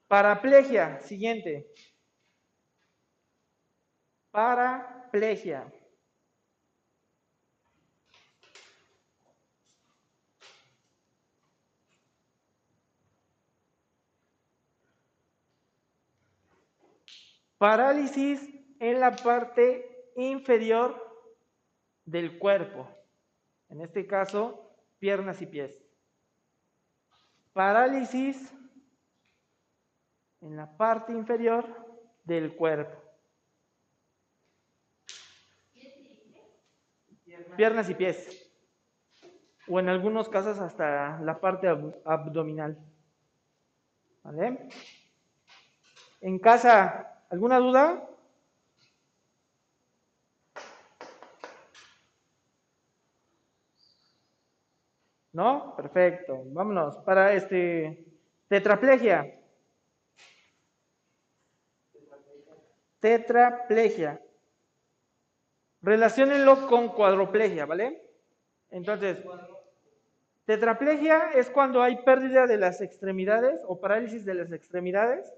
Paraplegia, 0.07 1.01
siguiente. 1.01 1.65
Paraplegia. 4.31 5.73
Parálisis 17.57 18.54
en 18.79 18.99
la 18.99 19.15
parte 19.15 20.11
inferior 20.15 21.01
del 22.05 22.37
cuerpo. 22.37 22.89
En 23.69 23.81
este 23.81 24.05
caso, 24.05 24.71
piernas 24.99 25.41
y 25.41 25.45
pies. 25.45 25.75
Parálisis 27.53 28.53
en 30.41 30.55
la 30.57 30.77
parte 30.77 31.11
inferior 31.13 31.65
del 32.23 32.55
cuerpo. 32.55 33.01
Piernas 37.55 37.89
y 37.89 37.95
pies. 37.95 38.51
O 39.67 39.79
en 39.79 39.89
algunos 39.89 40.29
casos 40.29 40.59
hasta 40.59 41.19
la 41.21 41.39
parte 41.39 41.67
ab- 41.67 41.95
abdominal. 42.05 42.77
¿Vale? 44.23 44.69
En 46.21 46.39
casa, 46.39 47.23
¿alguna 47.29 47.57
duda? 47.59 48.09
¿No? 55.35 55.75
Perfecto. 55.75 56.43
Vámonos. 56.45 56.95
Para 56.99 57.33
este 57.33 58.05
tetraplegia. 58.47 59.37
Tetraplegia. 63.01 64.21
Relaciónenlo 65.81 66.67
con 66.67 66.87
cuadroplegia, 66.87 67.65
¿vale? 67.65 68.01
Entonces, 68.69 69.21
tetraplegia 70.45 71.31
es 71.35 71.49
cuando 71.49 71.83
hay 71.83 71.97
pérdida 71.97 72.47
de 72.47 72.55
las 72.57 72.79
extremidades 72.79 73.59
o 73.67 73.81
parálisis 73.81 74.23
de 74.23 74.35
las 74.35 74.53
extremidades. 74.53 75.35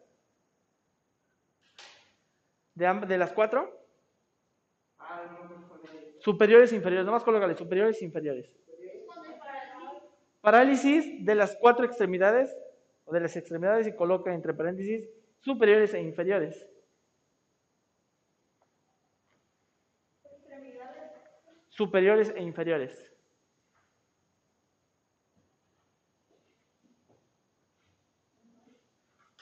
De, 2.76 2.86
de 3.08 3.18
las 3.18 3.32
cuatro. 3.32 3.84
Ah, 5.00 5.24
Superiores 6.20 6.72
e 6.72 6.76
inferiores. 6.76 7.06
Nomás 7.08 7.24
colócale, 7.24 7.58
superiores 7.58 8.00
e 8.04 8.06
inferiores. 8.06 8.48
Parálisis 10.42 11.26
de 11.26 11.36
las 11.36 11.56
cuatro 11.56 11.86
extremidades 11.86 12.56
o 13.06 13.14
de 13.14 13.22
las 13.22 13.36
extremidades 13.36 13.88
y 13.88 13.96
coloca 13.96 14.34
entre 14.34 14.54
paréntesis 14.54 15.10
superiores 15.40 15.94
e 15.94 16.02
inferiores. 16.02 16.68
Superiores 21.70 22.34
e 22.36 22.42
inferiores. 22.42 23.14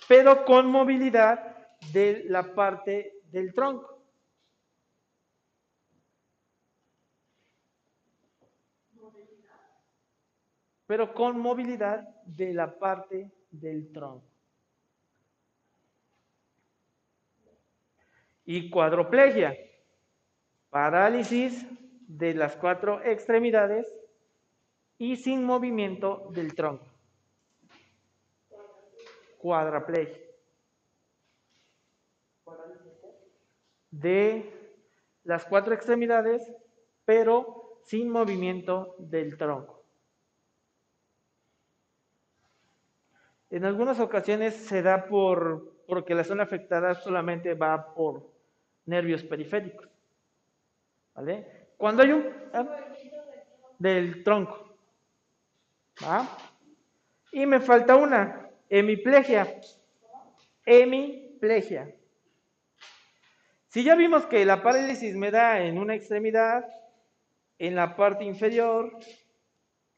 Pero 0.07 0.45
con 0.45 0.67
movilidad 0.67 1.55
de 1.91 2.25
la 2.27 2.53
parte 2.53 3.21
del 3.31 3.53
tronco. 3.53 3.94
Pero 10.87 11.13
con 11.13 11.39
movilidad 11.39 12.07
de 12.25 12.53
la 12.53 12.77
parte 12.77 13.31
del 13.51 13.91
tronco. 13.91 14.25
Y 18.45 18.69
cuadroplegia, 18.69 19.57
parálisis 20.69 21.65
de 22.07 22.35
las 22.35 22.55
cuatro 22.55 23.01
extremidades 23.03 23.91
y 24.97 25.15
sin 25.15 25.43
movimiento 25.43 26.29
del 26.31 26.53
tronco. 26.53 26.85
Cuadraplegia. 29.39 30.21
De 33.89 34.51
las 35.23 35.45
cuatro 35.45 35.73
extremidades, 35.73 36.53
pero 37.05 37.79
sin 37.85 38.09
movimiento 38.09 38.95
del 38.99 39.37
tronco. 39.37 39.74
En 43.49 43.65
algunas 43.65 43.99
ocasiones 43.99 44.55
se 44.55 44.81
da 44.81 45.05
por 45.05 45.75
porque 45.87 46.15
la 46.15 46.23
zona 46.23 46.43
afectada 46.43 46.95
solamente 46.95 47.53
va 47.53 47.93
por 47.93 48.31
nervios 48.85 49.23
periféricos. 49.23 49.87
¿Vale? 51.13 51.67
Cuando 51.77 52.03
hay 52.03 52.11
un 52.11 52.29
ah, 52.53 52.65
del 53.77 54.23
tronco. 54.23 54.77
¿Va? 56.03 56.27
Y 57.31 57.45
me 57.45 57.59
falta 57.59 57.95
una, 57.95 58.49
hemiplegia. 58.69 59.59
Hemiplegia. 60.65 61.93
Si 63.67 63.83
ya 63.83 63.95
vimos 63.95 64.25
que 64.25 64.45
la 64.45 64.63
parálisis 64.63 65.15
me 65.15 65.31
da 65.31 65.61
en 65.61 65.77
una 65.77 65.95
extremidad, 65.95 66.65
en 67.59 67.75
la 67.75 67.95
parte 67.95 68.23
inferior, 68.23 68.97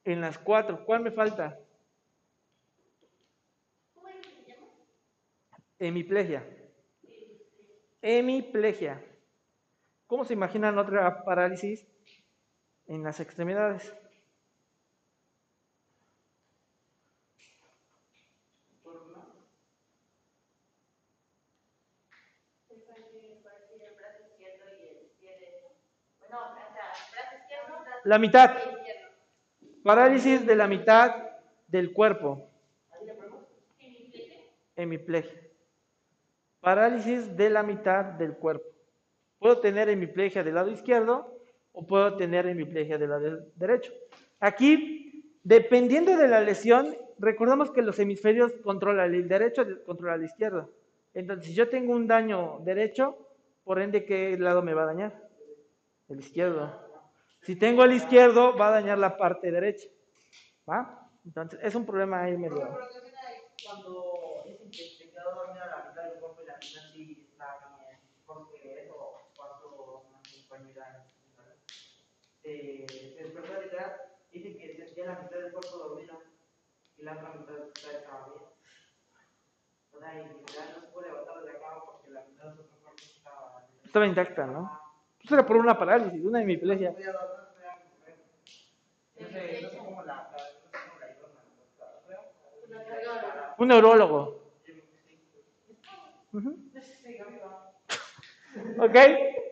en 0.03 0.21
las 0.21 0.37
cuatro, 0.37 0.83
¿cuál 0.85 1.01
me 1.01 1.11
falta? 1.11 1.59
Hemiplegia. 5.79 6.43
Hemiplegia. 8.01 9.03
¿Cómo 10.07 10.23
se 10.23 10.33
imaginan 10.33 10.77
otra 10.77 11.23
parálisis 11.23 11.85
en 12.87 13.03
las 13.03 13.19
extremidades? 13.19 13.93
La 28.03 28.17
mitad. 28.17 28.55
Parálisis 29.83 30.45
de 30.45 30.55
la 30.55 30.67
mitad 30.67 31.29
del 31.67 31.91
cuerpo. 31.93 32.49
Hemiplegia. 34.75 35.46
Parálisis 36.59 37.35
de 37.35 37.49
la 37.49 37.63
mitad 37.63 38.03
del 38.03 38.35
cuerpo. 38.35 38.65
Puedo 39.39 39.59
tener 39.59 39.89
hemiplegia 39.89 40.43
del 40.43 40.55
lado 40.55 40.71
izquierdo 40.71 41.39
o 41.71 41.85
puedo 41.85 42.17
tener 42.17 42.47
hemiplegia 42.47 42.97
del 42.97 43.09
lado 43.09 43.39
derecho. 43.55 43.93
Aquí, 44.39 45.37
dependiendo 45.43 46.17
de 46.17 46.27
la 46.27 46.41
lesión, 46.41 46.95
recordamos 47.19 47.71
que 47.71 47.81
los 47.81 47.99
hemisferios 47.99 48.51
controlan 48.63 49.13
el 49.13 49.27
derecho, 49.27 49.65
controla 49.85 50.15
el 50.15 50.23
izquierdo. 50.23 50.71
Entonces, 51.13 51.47
si 51.47 51.53
yo 51.53 51.69
tengo 51.69 51.93
un 51.93 52.07
daño 52.07 52.59
derecho, 52.63 53.17
por 53.63 53.79
ende, 53.79 54.05
¿qué 54.05 54.37
lado 54.37 54.61
me 54.61 54.73
va 54.73 54.83
a 54.83 54.87
dañar? 54.87 55.29
El 56.09 56.19
izquierdo. 56.19 56.87
Si 57.41 57.55
tengo 57.55 57.83
el 57.83 57.93
izquierdo, 57.93 58.55
va 58.55 58.69
a 58.69 58.71
dañar 58.71 58.97
la 58.97 59.17
parte 59.17 59.51
derecha. 59.51 59.87
¿Va? 60.69 61.09
Entonces, 61.25 61.59
es 61.63 61.75
un 61.75 61.85
problema 61.85 62.23
ahí 62.23 62.37
medio. 62.37 62.55
Cuando 63.65 64.43
es 64.45 64.97
se 64.97 65.09
quedó 65.09 65.35
dormido 65.35 65.65
la 65.65 65.89
mitad 65.89 66.03
del 66.03 66.19
cuerpo 66.19 66.41
y 66.43 66.45
la 66.45 66.53
mitad 66.53 66.81
sí 66.93 67.27
está 67.31 67.57
bien, 67.77 67.99
porque 68.25 68.83
eso 68.83 69.13
pasó 69.35 70.05
una 70.07 70.21
compañera 70.21 71.07
eh, 72.47 73.13
se 73.17 73.23
despertó 73.23 73.61
literal, 73.61 73.91
dice 74.31 74.57
que 74.57 74.75
sentía 74.77 75.05
la 75.05 75.19
mitad 75.19 75.37
del 75.39 75.51
cuerpo 75.51 75.77
dormida 75.77 76.13
y 76.97 77.03
la 77.03 77.13
otra 77.13 77.33
mitad 77.33 77.55
estaba 77.93 78.27
bien. 78.29 78.43
O 79.93 79.99
sea, 79.99 80.13
y 80.13 80.27
literal 80.33 80.73
no 80.75 80.81
se 80.81 80.87
puede 80.87 81.09
levantar 81.09 81.43
de 81.43 81.53
la 81.53 81.59
cama 81.59 81.85
porque 81.85 82.09
la 82.11 82.21
mitad 82.25 82.45
de 82.45 82.55
su 82.55 82.69
cuerpo 82.69 82.91
estaba 83.17 83.67
Estaba 83.83 84.07
intacta, 84.07 84.45
¿no? 84.45 84.79
Pues 85.21 85.31
era 85.33 85.45
por 85.45 85.57
una 85.57 85.77
parálisis, 85.77 86.23
una 86.23 86.41
hemiplegia. 86.41 86.91
No 89.19 89.27
sé, 89.27 89.61
no 89.61 89.69
sé 89.69 89.77
cómo 89.77 90.03
la, 90.03 90.29
no 90.31 90.37
sé 90.39 90.45
cómo 90.71 90.99
la 90.99 91.07
idioma, 93.01 93.55
Un 93.57 93.67
neurólogo. 93.67 94.43
Ujú. 96.33 96.55
¿Ok? 98.79 98.95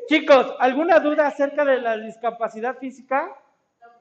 Chicos, 0.07 0.55
¿alguna 0.59 0.99
duda 0.99 1.27
acerca 1.27 1.65
de 1.65 1.81
la 1.81 1.97
discapacidad 1.97 2.77
física? 2.77 3.35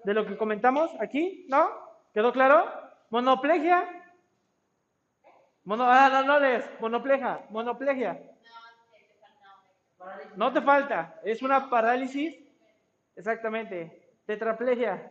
¿De 0.04 0.12
lo 0.12 0.26
que 0.26 0.36
comentamos 0.36 0.90
aquí? 1.00 1.46
¿No? 1.48 1.68
¿Quedó 2.12 2.32
claro? 2.32 2.70
¿Monoplegia? 3.10 3.88
Mono, 5.64 5.84
ah, 5.86 6.10
no, 6.10 6.22
no 6.24 6.40
lees. 6.40 6.64
Monoplegia. 6.78 7.46
Monoplegia. 7.48 8.20
No 10.36 10.52
te 10.52 10.60
falta. 10.60 11.20
Es 11.24 11.42
una 11.42 11.70
parálisis. 11.70 12.36
Exactamente. 13.16 14.16
Tetraplegia. 14.26 15.10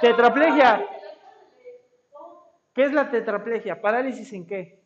Tetraplegia. 0.00 0.86
¿Qué 2.76 2.84
es 2.84 2.92
la 2.92 3.10
tetraplegia? 3.10 3.80
¿Parálisis 3.80 4.30
en 4.34 4.46
qué? 4.46 4.78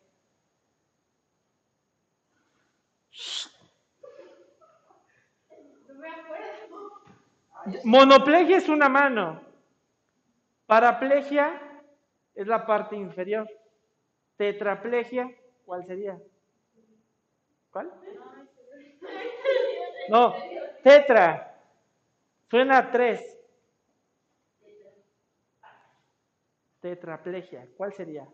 Monoplegia 7.82 8.58
es 8.58 8.68
una 8.68 8.88
mano. 8.88 9.42
Paraplegia 10.66 11.60
es 12.36 12.46
la 12.46 12.64
parte 12.64 12.94
inferior. 12.94 13.50
Tetraplegia, 14.36 15.28
¿cuál 15.66 15.84
sería? 15.84 16.16
¿Cuál? 17.72 17.90
No, 20.08 20.36
tetra. 20.84 21.60
Suena 22.48 22.78
a 22.78 22.90
tres. 22.92 23.39
Tetraplegia, 26.80 27.68
¿cuál 27.76 27.92
sería? 27.92 28.26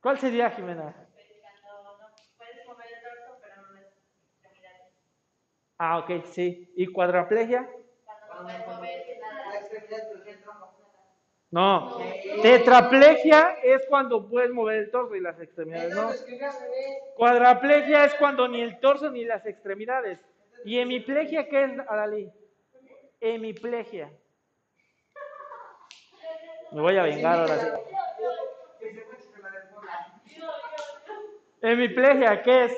¿Cuál 0.00 0.18
sería, 0.18 0.50
Jimena? 0.50 0.94
Ah, 5.78 5.98
ok, 5.98 6.24
sí. 6.24 6.72
¿Y 6.76 6.86
cuadraplegia? 6.86 7.68
No. 11.50 11.98
Tetraplegia 12.42 13.58
es 13.62 13.84
cuando 13.88 14.28
puedes 14.28 14.50
mover 14.50 14.78
el 14.78 14.90
torso 14.90 15.14
y 15.14 15.20
las 15.20 15.38
extremidades, 15.38 15.94
¿no? 15.94 16.10
Cuadraplegia 17.14 18.04
es 18.06 18.14
cuando 18.14 18.48
ni 18.48 18.62
el 18.62 18.80
torso 18.80 19.10
ni 19.10 19.24
las 19.24 19.44
extremidades. 19.44 20.18
¿Y 20.64 20.78
hemiplegia 20.78 21.48
qué 21.48 21.64
es, 21.64 21.72
Arali? 21.88 22.32
Hemiplegia. 23.22 24.10
Me 26.72 26.80
voy 26.80 26.96
a 26.98 27.04
vengar 27.04 27.38
ahora 27.38 27.58
sí. 27.60 27.66
Hemiplegia, 31.60 32.42
¿qué 32.42 32.64
es? 32.64 32.76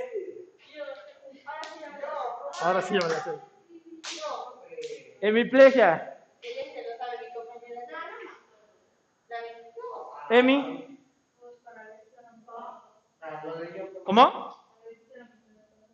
Ahora 2.60 2.82
sí, 2.82 2.94
ahora 2.94 3.20
sí. 3.20 3.30
Hemiplegia. 5.22 6.20
Yo. 10.28 10.84
¿Cómo? 14.04 14.54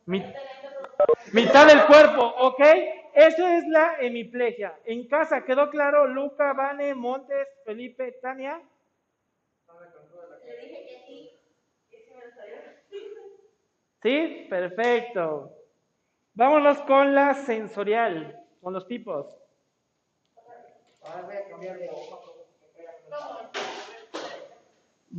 Mi- 0.07 0.34
mitad 1.32 1.66
del 1.68 1.86
cuerpo, 1.86 2.22
¿ok? 2.24 2.61
Eso 3.14 3.46
es 3.46 3.66
la 3.68 3.96
hemiplegia. 4.00 4.78
En 4.84 5.08
casa, 5.08 5.44
¿quedó 5.44 5.70
claro? 5.70 6.06
Luca, 6.06 6.52
Vane, 6.52 6.94
Montes, 6.94 7.48
Felipe, 7.64 8.12
Tania. 8.22 8.61
¿Sí? 14.02 14.46
Perfecto. 14.48 15.52
Vámonos 16.34 16.80
con 16.82 17.14
la 17.14 17.34
sensorial, 17.34 18.42
con 18.62 18.72
los 18.72 18.86
tipos. 18.86 19.26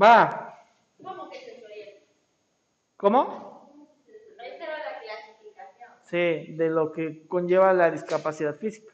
Va. 0.01 0.57
¿Cómo 1.03 1.29
que 1.29 1.39
sensorial? 1.39 1.89
¿Cómo? 2.97 3.87
Esta 4.43 4.63
era 4.63 4.77
la 4.77 4.99
clasificación. 4.99 5.91
Sí, 6.11 6.53
de 6.55 6.69
lo 6.69 6.91
que 6.91 7.25
conlleva 7.25 7.71
la 7.73 7.89
discapacidad 7.89 8.55
física. 8.57 8.93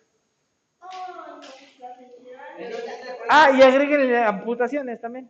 Ah, 3.30 3.51
y 3.51 3.61
agréguenle 3.61 4.24
amputaciones 4.24 5.01
también. 5.01 5.30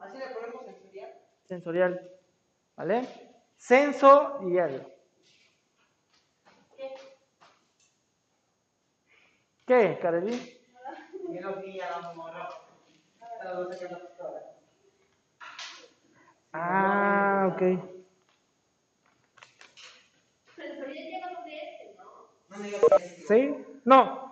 Así 0.00 0.18
le 0.18 0.26
ponemos 0.28 0.64
sensorial. 0.64 1.14
Sensorial. 1.44 2.10
¿Vale? 2.76 3.08
Sensorial. 3.56 4.94
¿Qué, 9.66 9.98
Kareli? 10.00 10.58
Yo 11.30 11.40
no 11.42 11.56
vi 11.56 11.78
a 11.78 12.00
la 12.00 12.14
morra. 12.14 12.48
A 13.20 13.44
la 13.44 13.60
luz 13.60 13.78
de 13.78 13.90
la 13.90 13.98
pistola. 13.98 14.42
Ah, 16.54 17.50
ok. 17.52 17.60
Sensorial 20.56 21.04
llegamos 21.04 21.44
de 21.44 21.56
este, 21.56 21.94
¿no? 21.96 22.04
No 22.04 22.08
me 22.08 22.08
digas 22.08 22.38
que 22.38 22.47
es. 22.47 22.47
¿Sí? 23.26 23.54
No, 23.84 24.28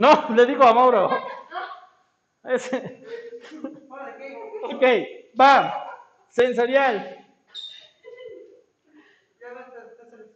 ¿No? 0.00 0.34
Le 0.34 0.46
digo 0.46 0.64
a 0.64 0.72
Mauro. 0.72 1.10
Ok, 4.62 4.82
va. 5.38 5.90
Sensorial. 6.28 7.26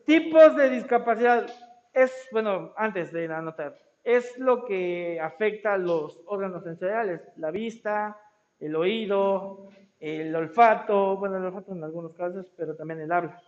Tipos 0.04 0.56
de 0.56 0.68
discapacidad. 0.68 1.46
Es, 1.94 2.28
bueno, 2.30 2.74
antes 2.76 3.10
de 3.10 3.32
anotar, 3.32 3.78
es 4.02 4.36
lo 4.38 4.66
que 4.66 5.18
afecta 5.18 5.74
a 5.74 5.78
los 5.78 6.20
órganos 6.26 6.64
sensoriales, 6.64 7.22
la 7.36 7.50
vista, 7.50 8.20
el 8.60 8.76
oído, 8.76 9.70
el 9.98 10.34
olfato, 10.36 11.16
bueno, 11.16 11.38
el 11.38 11.44
olfato 11.46 11.72
en 11.72 11.84
algunos 11.84 12.12
casos, 12.14 12.46
pero 12.56 12.76
también 12.76 13.00
el 13.00 13.12
habla, 13.12 13.40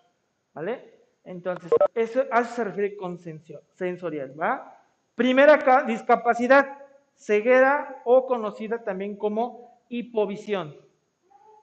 ¿vale? 0.54 0.95
Entonces, 1.26 1.70
eso, 1.94 2.22
eso 2.22 2.54
se 2.54 2.64
refiere 2.64 2.96
con 2.96 3.18
sensorial, 3.18 4.40
¿va? 4.40 4.80
Primera 5.16 5.58
ca- 5.58 5.82
discapacidad, 5.82 6.78
ceguera 7.16 8.00
o 8.04 8.26
conocida 8.26 8.82
también 8.84 9.16
como 9.16 9.82
hipovisión. 9.88 10.76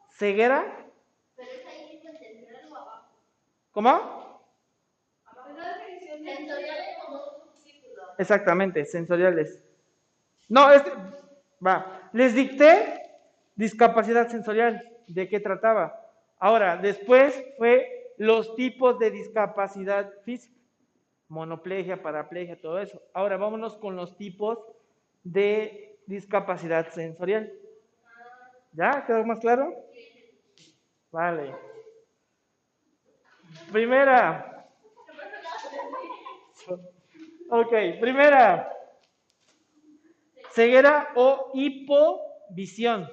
Ceguera. 0.09 0.85
¿cómo? 3.71 4.43
Sensorial 5.99 6.77
es 6.79 7.05
como. 7.05 7.21
Exactamente, 8.17 8.85
sensoriales. 8.85 9.63
No, 10.49 10.71
este, 10.71 10.91
va. 11.65 12.09
Les 12.11 12.35
dicté 12.35 13.01
discapacidad 13.55 14.27
sensorial, 14.27 14.81
de 15.07 15.27
qué 15.29 15.39
trataba. 15.39 15.99
Ahora, 16.37 16.75
después 16.77 17.41
fue 17.57 18.02
los 18.17 18.55
tipos 18.55 18.99
de 18.99 19.11
discapacidad 19.11 20.11
física, 20.23 20.55
monoplegia, 21.27 22.01
paraplegia, 22.01 22.59
todo 22.59 22.79
eso. 22.79 23.01
Ahora 23.13 23.37
vámonos 23.37 23.75
con 23.77 23.95
los 23.95 24.17
tipos 24.17 24.59
de 25.23 25.97
discapacidad 26.05 26.91
sensorial. 26.91 27.51
¿Ya? 28.73 29.03
¿Quedó 29.05 29.23
más 29.25 29.39
claro? 29.39 29.73
Vale. 31.11 31.55
Primera. 33.71 34.67
Ok, 37.49 37.73
primera. 37.99 38.69
Ceguera 40.51 41.09
o 41.15 41.51
hipovisión. 41.53 43.09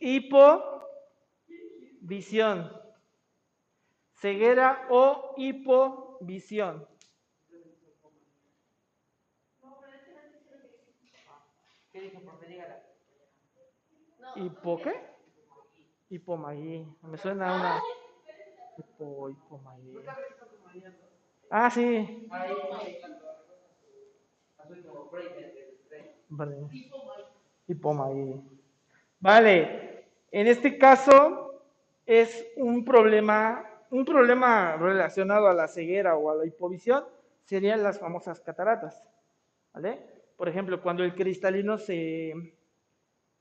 Hipovisión. 0.00 2.83
Ceguera 4.14 4.86
o 4.90 5.34
hipovisión. 5.36 6.86
¿Qué 11.92 12.00
dijo. 12.00 12.20
¿Hipo 14.36 14.82
qué? 14.82 15.00
Hipomaguí. 16.10 16.86
Me 17.02 17.18
suena 17.18 17.50
a 17.50 17.56
una. 17.56 17.82
Hipo, 18.78 19.30
hipomaguí. 19.30 19.96
Ah, 21.50 21.70
sí. 21.70 22.28
Vale. 26.28 26.56
Hipomaguí. 27.68 28.42
Vale. 29.20 30.04
En 30.32 30.48
este 30.48 30.78
caso 30.78 31.62
es 32.06 32.44
un 32.56 32.84
problema, 32.84 33.64
un 33.90 34.04
problema 34.04 34.76
relacionado 34.76 35.48
a 35.48 35.54
la 35.54 35.68
ceguera 35.68 36.16
o 36.16 36.30
a 36.30 36.34
la 36.36 36.46
hipovisión 36.46 37.04
serían 37.44 37.82
las 37.82 37.98
famosas 37.98 38.40
cataratas. 38.40 39.02
¿Vale? 39.72 40.14
Por 40.36 40.48
ejemplo, 40.48 40.80
cuando 40.82 41.04
el 41.04 41.14
cristalino 41.14 41.78
se, 41.78 42.32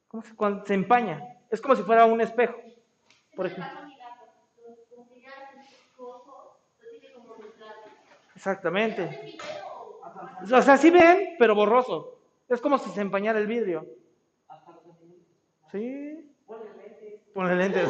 ¿cómo 0.07 0.23
se, 0.23 0.35
cuando 0.35 0.65
se 0.65 0.73
empaña, 0.73 1.39
es 1.49 1.61
como 1.61 1.75
si 1.75 1.83
fuera 1.83 2.05
un 2.05 2.21
espejo. 2.21 2.55
Por 3.35 3.47
ejemplo. 3.47 3.71
Exactamente. 8.35 9.37
O 10.51 10.61
sea, 10.61 10.77
sí 10.77 10.89
ven, 10.89 11.35
pero 11.39 11.55
borroso. 11.55 12.19
Es 12.49 12.59
como 12.59 12.77
si 12.77 12.89
se 12.89 13.01
empañara 13.01 13.39
el 13.39 13.47
vidrio. 13.47 13.87
Sí. 15.71 16.29
Ponle 17.33 17.55
lentes. 17.55 17.89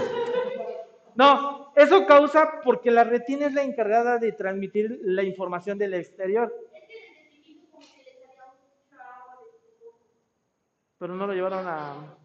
No, 1.16 1.72
eso 1.76 2.05
causa 2.05 2.61
porque 2.64 2.89
la 2.91 3.03
retina 3.03 3.45
es 3.47 3.53
la 3.53 3.64
encargada 3.64 4.18
de 4.18 4.32
transmitir 4.32 4.99
la 5.03 5.24
información 5.24 5.78
del 5.78 5.93
exterior. 5.93 6.53
Pero 10.97 11.16
no 11.16 11.28
lo 11.28 11.34
llevaron 11.34 11.68
a... 11.68 12.18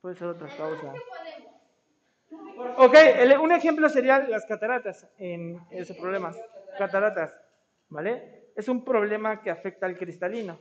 Puede 0.00 0.16
ser 0.16 0.28
otra 0.28 0.48
causa. 0.56 0.92
Ok, 2.78 2.94
el- 2.94 3.38
un 3.38 3.52
ejemplo 3.52 3.88
sería 3.88 4.18
las 4.20 4.44
cataratas 4.46 5.08
en 5.18 5.60
ese 5.70 5.94
problema. 5.94 6.34
Cataratas, 6.78 7.32
¿vale? 7.88 8.50
Es 8.54 8.68
un 8.68 8.84
problema 8.84 9.40
que 9.42 9.50
afecta 9.50 9.86
al 9.86 9.96
cristalino. 9.96 10.60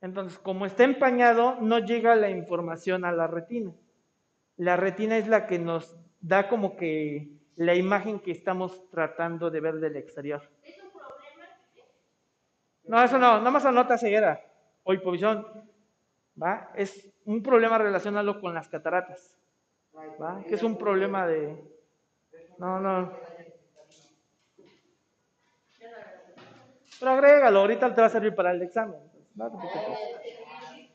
Entonces, 0.00 0.38
como 0.38 0.66
está 0.66 0.84
empañado, 0.84 1.56
no 1.60 1.78
llega 1.78 2.14
la 2.16 2.30
información 2.30 3.04
a 3.04 3.12
la 3.12 3.26
retina. 3.26 3.72
La 4.56 4.76
retina 4.76 5.16
es 5.16 5.28
la 5.28 5.46
que 5.46 5.58
nos 5.58 5.96
da 6.20 6.48
como 6.48 6.76
que 6.76 7.28
la 7.56 7.74
imagen 7.74 8.20
que 8.20 8.30
estamos 8.30 8.88
tratando 8.90 9.50
de 9.50 9.60
ver 9.60 9.74
del 9.76 9.96
exterior. 9.96 10.42
No, 12.84 13.02
eso 13.02 13.18
no, 13.18 13.38
nada 13.38 13.50
más 13.50 13.64
anota 13.64 13.98
ceguera 13.98 14.40
o 14.84 14.92
hipovisión. 14.92 15.46
¿Va? 16.40 16.70
Es 16.74 17.10
un 17.24 17.42
problema 17.42 17.78
relacionado 17.78 18.40
con 18.40 18.54
las 18.54 18.68
cataratas. 18.68 19.36
¿Va? 20.20 20.44
Que 20.46 20.54
es 20.54 20.62
un 20.62 20.76
problema 20.76 21.26
de... 21.26 21.56
No, 22.58 22.78
no. 22.78 23.12
Pero 26.98 27.10
agrégalo, 27.10 27.60
ahorita 27.60 27.94
te 27.94 28.00
va 28.00 28.06
a 28.06 28.10
servir 28.10 28.34
para 28.34 28.52
el 28.52 28.62
examen. 28.62 29.00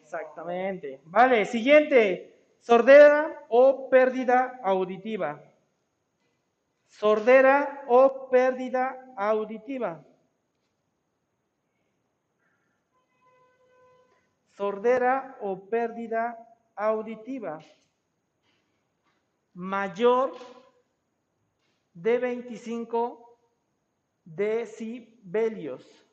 Exactamente. 0.01 0.99
Vale, 1.05 1.45
siguiente. 1.45 2.35
Sordera 2.59 3.45
o 3.49 3.89
pérdida 3.89 4.59
auditiva. 4.63 5.41
Sordera 6.87 7.85
o 7.87 8.27
pérdida 8.29 9.13
auditiva. 9.15 10.05
Sordera 14.57 15.37
o 15.41 15.57
pérdida 15.57 16.37
auditiva. 16.75 17.59
Mayor 19.53 20.35
de 21.93 22.17
25 22.17 23.37
decibelios. 24.25 26.10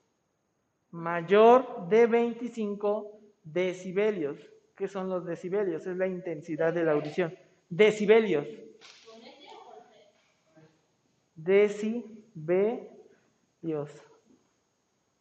Mayor 0.91 1.89
de 1.89 2.07
25 2.07 3.21
decibelios. 3.45 4.39
¿Qué 4.75 4.89
son 4.89 5.09
los 5.09 5.25
decibelios? 5.27 5.87
Es 5.87 5.97
la 5.97 6.07
intensidad 6.07 6.73
de 6.73 6.85
la 6.85 6.93
audición. 6.93 7.35
Decibelios. 7.69 8.47
Decibelios. 11.35 12.81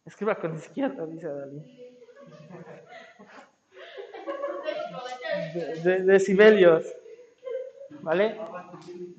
Escriba 0.04 0.36
con 0.36 0.54
izquierda, 0.56 1.06
dice 1.06 1.26
Dalí. 1.28 1.94
De- 5.54 5.74
de- 5.82 6.00
decibelios. 6.04 6.84
¿Vale? 8.00 8.38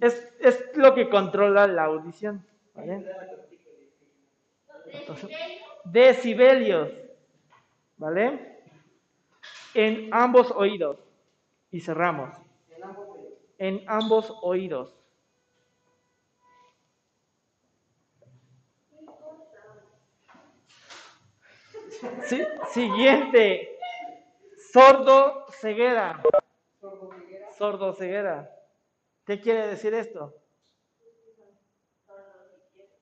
Es, 0.01 0.33
es 0.39 0.75
lo 0.75 0.93
que 0.95 1.09
controla 1.09 1.67
la 1.67 1.83
audición. 1.85 2.43
¿Vale? 2.73 3.05
Entonces, 4.91 5.29
decibelios. 5.85 6.91
¿Vale? 7.97 8.63
En 9.73 10.09
ambos 10.13 10.51
oídos. 10.51 10.97
Y 11.71 11.81
cerramos. 11.81 12.35
En 13.57 13.83
ambos 13.87 14.33
oídos. 14.41 14.95
Sí, 22.23 22.41
siguiente. 22.71 23.77
Sordo 24.71 25.45
ceguera. 25.51 26.21
Sordo 27.57 27.93
ceguera. 27.93 28.49
¿Qué 29.25 29.41
quiere 29.41 29.67
decir 29.67 29.93
esto? 29.93 30.33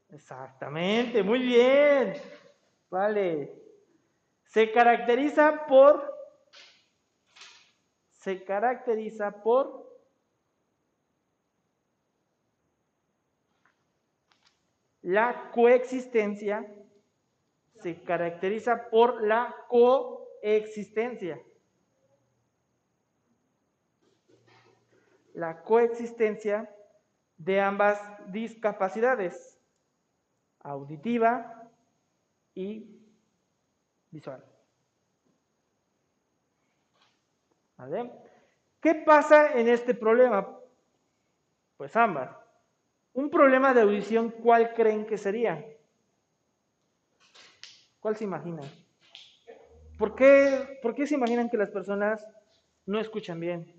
Exactamente, 0.09 1.21
muy 1.21 1.39
bien. 1.39 2.13
Vale. 2.89 3.53
Se 4.45 4.71
caracteriza 4.71 5.65
por 5.67 6.15
se 8.27 8.43
caracteriza 8.43 9.41
por 9.41 9.87
la 15.01 15.49
coexistencia, 15.53 16.69
se 17.79 18.03
caracteriza 18.03 18.89
por 18.89 19.23
la 19.23 19.55
coexistencia. 19.69 21.41
La 25.33 25.63
coexistencia 25.63 26.69
de 27.37 27.61
ambas 27.61 28.01
discapacidades, 28.29 29.57
auditiva 30.59 31.56
y 32.57 32.83
visual. 34.09 34.43
¿Vale? 37.77 38.11
¿Qué 38.81 38.95
pasa 38.95 39.53
en 39.53 39.67
este 39.67 39.93
problema? 39.93 40.57
Pues 41.77 41.95
ambas. 41.95 42.35
Un 43.13 43.29
problema 43.29 43.73
de 43.73 43.81
audición, 43.81 44.31
¿cuál 44.31 44.73
creen 44.73 45.05
que 45.05 45.19
sería? 45.19 45.63
¿Cuál 47.99 48.15
se 48.15 48.23
imaginan? 48.23 48.65
¿Por 49.99 50.15
qué, 50.15 50.79
¿Por 50.81 50.95
qué 50.95 51.05
se 51.05 51.15
imaginan 51.15 51.49
que 51.49 51.57
las 51.57 51.69
personas 51.69 52.25
no 52.87 52.99
escuchan 52.99 53.39
bien? 53.39 53.71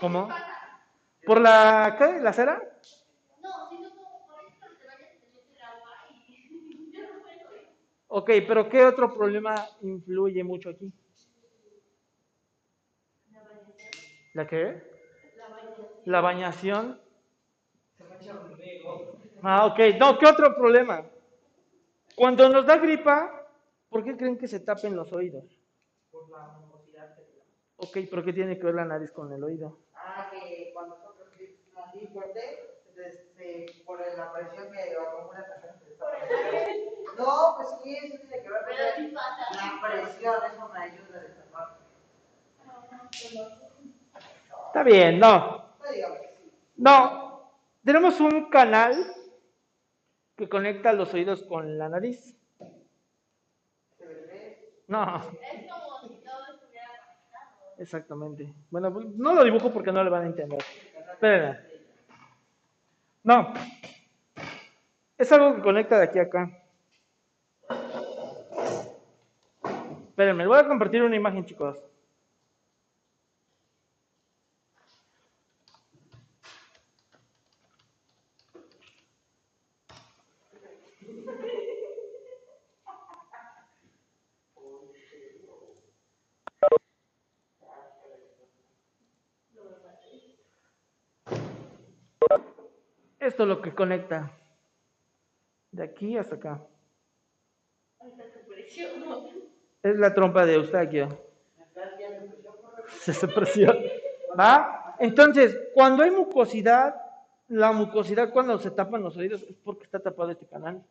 ¿Cómo? 0.00 0.28
¿Por 1.24 1.40
la, 1.40 1.94
qué? 1.96 2.20
¿La 2.20 2.32
cera? 2.32 2.60
No, 3.40 3.68
sino 3.68 3.90
como 3.90 4.26
por 4.26 4.44
ejemplo 4.44 4.78
te 4.78 4.86
vayas 4.86 5.14
y 5.14 5.18
te 5.18 5.26
metes 5.26 5.50
el 5.50 5.60
agua 5.62 5.90
y 6.26 6.92
yo 6.92 7.02
no 7.02 7.20
puedo 7.22 7.56
ir. 7.56 7.68
Ok, 8.14 8.28
pero 8.46 8.68
¿qué 8.68 8.84
otro 8.84 9.14
problema 9.14 9.70
influye 9.80 10.44
mucho 10.44 10.68
aquí? 10.68 10.92
¿La 14.34 14.46
qué? 14.46 14.82
La 16.04 16.20
bañación. 16.20 17.00
Ah, 19.42 19.64
ok. 19.64 19.78
No, 19.98 20.18
¿qué 20.18 20.26
otro 20.26 20.54
problema? 20.54 21.06
Cuando 22.14 22.50
nos 22.50 22.66
da 22.66 22.76
gripa, 22.76 23.48
¿por 23.88 24.04
qué 24.04 24.14
creen 24.14 24.36
que 24.36 24.46
se 24.46 24.60
tapen 24.60 24.94
los 24.94 25.10
oídos? 25.14 25.44
Por 26.10 26.28
la 26.28 26.48
mucosidad. 26.60 27.16
Ok, 27.76 27.96
pero 28.10 28.22
¿qué 28.22 28.34
tiene 28.34 28.58
que 28.58 28.66
ver 28.66 28.74
la 28.74 28.84
nariz 28.84 29.10
con 29.10 29.32
el 29.32 29.42
oído? 29.42 29.78
Ah, 29.94 30.28
que 30.30 30.70
cuando 30.74 30.98
nosotros 30.98 31.28
así 31.30 32.06
fuerte, 32.08 32.72
por 33.86 34.00
la 34.00 34.32
presión 34.32 34.70
que 34.70 34.96
acumula 34.96 35.46
la 35.48 35.60
gente. 35.60 35.86
se 35.86 35.92
está- 35.92 37.22
No, 37.22 37.54
pues 37.56 37.68
la 37.92 39.80
presión, 39.82 40.34
eso 40.52 40.68
me 40.72 40.80
ayuda 40.80 41.18
a 41.18 41.20
destapar. 41.20 41.78
Está 44.66 44.82
bien, 44.82 45.18
no. 45.18 45.64
No. 46.76 47.52
Tenemos 47.84 48.20
un 48.20 48.48
canal 48.48 48.94
que 50.36 50.48
conecta 50.48 50.92
los 50.92 51.12
oídos 51.12 51.42
con 51.42 51.78
la 51.78 51.88
nariz. 51.88 52.36
No, 54.88 55.22
exactamente. 57.78 58.52
Bueno, 58.70 58.92
pues, 58.92 59.06
no 59.06 59.32
lo 59.32 59.42
dibujo 59.44 59.72
porque 59.72 59.90
no 59.90 60.04
le 60.04 60.10
van 60.10 60.24
a 60.24 60.26
entender. 60.26 60.62
Espérenme. 61.12 61.58
No. 63.24 63.52
Es 65.16 65.30
algo 65.32 65.56
que 65.56 65.62
conecta 65.62 65.98
de 65.98 66.04
aquí 66.04 66.18
a 66.18 66.22
acá. 66.22 66.61
Espérenme, 70.12 70.46
voy 70.46 70.58
a 70.58 70.68
compartir 70.68 71.02
una 71.02 71.16
imagen, 71.16 71.46
chicos. 71.46 71.78
Esto 93.18 93.44
es 93.44 93.48
lo 93.48 93.62
que 93.62 93.74
conecta. 93.74 94.30
De 95.70 95.84
aquí 95.84 96.18
hasta 96.18 96.34
acá. 96.34 96.60
Es 99.82 99.96
la 99.96 100.14
trompa 100.14 100.46
de 100.46 100.54
Eustaquio. 100.54 101.08
Se 103.00 103.28
presión. 103.28 103.76
¿Va? 104.38 104.94
Entonces, 104.98 105.58
cuando 105.74 106.04
hay 106.04 106.10
mucosidad, 106.10 106.94
la 107.48 107.72
mucosidad 107.72 108.30
cuando 108.30 108.58
se 108.58 108.70
tapan 108.70 109.02
los 109.02 109.16
oídos 109.16 109.42
es 109.42 109.56
porque 109.56 109.84
está 109.84 109.98
tapado 109.98 110.30
este 110.30 110.46
canal. 110.46 110.82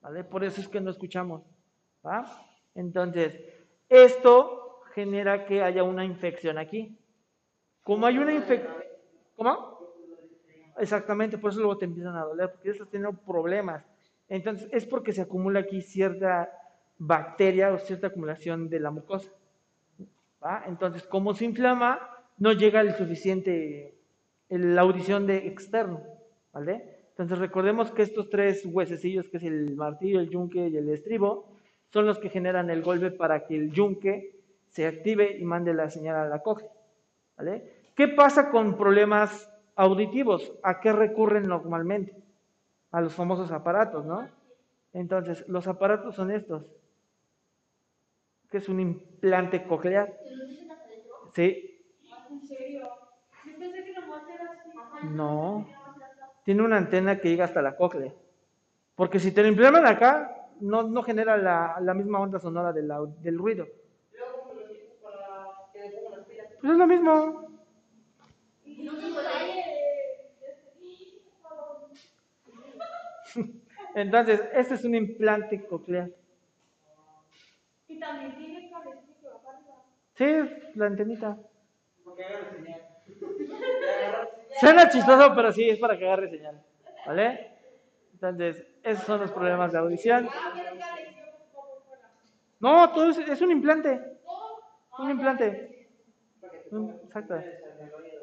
¿Vale? 0.00 0.24
Por 0.24 0.44
eso 0.44 0.60
es 0.60 0.68
que 0.68 0.80
no 0.80 0.90
escuchamos. 0.90 1.42
¿Va? 2.04 2.24
Entonces, 2.74 3.40
esto 3.88 4.80
genera 4.94 5.44
que 5.44 5.62
haya 5.62 5.82
una 5.82 6.04
infección 6.04 6.58
aquí. 6.58 6.96
Como 7.82 8.06
hay 8.06 8.18
una 8.18 8.32
infección... 8.32 8.72
¿Cómo? 9.36 9.74
Exactamente, 10.78 11.38
por 11.38 11.50
eso 11.50 11.60
luego 11.60 11.78
te 11.78 11.84
empiezan 11.84 12.16
a 12.16 12.24
doler, 12.24 12.50
porque 12.50 12.70
estás 12.70 12.88
teniendo 12.88 13.16
problemas. 13.20 13.84
Entonces, 14.28 14.68
es 14.72 14.86
porque 14.86 15.12
se 15.12 15.22
acumula 15.22 15.60
aquí 15.60 15.82
cierta 15.82 16.50
bacteria 16.98 17.72
o 17.72 17.78
cierta 17.78 18.08
acumulación 18.08 18.68
de 18.68 18.80
la 18.80 18.90
mucosa. 18.90 19.30
Entonces, 20.66 21.04
como 21.04 21.34
se 21.34 21.46
inflama, 21.46 21.98
no 22.38 22.52
llega 22.52 22.80
el 22.80 22.94
suficiente, 22.94 23.94
la 24.48 24.82
audición 24.82 25.26
de 25.26 25.46
externo, 25.48 26.02
¿vale? 26.52 26.94
Entonces, 27.10 27.38
recordemos 27.38 27.90
que 27.92 28.02
estos 28.02 28.28
tres 28.28 28.62
huesecillos, 28.66 29.28
que 29.28 29.38
es 29.38 29.44
el 29.44 29.76
martillo, 29.76 30.20
el 30.20 30.30
yunque 30.30 30.68
y 30.68 30.76
el 30.76 30.88
estribo, 30.90 31.46
son 31.90 32.06
los 32.06 32.18
que 32.18 32.28
generan 32.28 32.70
el 32.70 32.82
golpe 32.82 33.10
para 33.10 33.46
que 33.46 33.56
el 33.56 33.70
yunque 33.70 34.40
se 34.68 34.86
active 34.86 35.38
y 35.38 35.44
mande 35.44 35.72
la 35.72 35.88
señal 35.88 36.16
a 36.16 36.28
la 36.28 36.42
cóclea, 36.42 36.72
¿vale? 37.36 37.84
¿Qué 37.94 38.08
pasa 38.08 38.50
con 38.50 38.76
problemas 38.76 39.48
auditivos? 39.76 40.52
¿A 40.62 40.80
qué 40.80 40.92
recurren 40.92 41.46
normalmente? 41.46 42.16
A 42.90 43.00
los 43.00 43.14
famosos 43.14 43.52
aparatos, 43.52 44.04
¿no? 44.04 44.28
Entonces, 44.92 45.44
los 45.48 45.68
aparatos 45.68 46.16
son 46.16 46.32
estos, 46.32 46.66
que 48.54 48.58
es 48.58 48.68
un 48.68 48.78
implante 48.78 49.66
coclear. 49.66 50.16
Sí, 51.34 51.46
no. 55.00 55.66
Tiene 56.44 56.62
una 56.62 56.76
antena 56.76 57.20
que 57.20 57.28
llega 57.30 57.44
hasta 57.44 57.62
la 57.62 57.76
cóclea. 57.76 58.12
Porque 58.96 59.20
si 59.20 59.32
te 59.32 59.42
lo 59.42 59.48
implementan 59.48 59.86
acá, 59.86 60.36
no, 60.60 60.84
no 60.84 61.02
genera 61.02 61.36
la, 61.38 61.78
la 61.80 61.94
misma 61.94 62.20
onda 62.20 62.40
sonora 62.40 62.72
de 62.72 62.82
la- 62.82 63.00
del 63.22 63.38
ruido. 63.38 63.66
Pues 66.60 66.72
es 66.72 66.78
lo 66.78 66.86
mismo. 66.86 67.48
Entonces, 73.94 74.40
este 74.52 74.74
es 74.74 74.84
un 74.84 74.94
implante 74.94 75.66
coclear. 75.66 76.10
Y 77.88 77.98
también. 77.98 78.43
Sí, 80.16 80.24
la 80.74 80.86
antenita. 80.86 81.36
Porque. 82.04 82.24
Suena 84.60 84.88
chistoso, 84.88 85.32
pero 85.34 85.52
sí, 85.52 85.68
es 85.68 85.78
para 85.78 85.98
que 85.98 86.04
agarre 86.04 86.30
señal. 86.30 86.62
¿Vale? 87.06 87.50
Entonces, 88.12 88.64
esos 88.82 89.04
son 89.04 89.20
los 89.20 89.32
problemas 89.32 89.72
de 89.72 89.78
audición. 89.78 90.28
No, 92.60 92.90
todo 92.92 93.10
es, 93.10 93.18
es 93.18 93.40
un 93.42 93.50
implante. 93.50 94.00
Un 94.98 95.10
implante. 95.10 95.88
Exacto. 97.04 97.42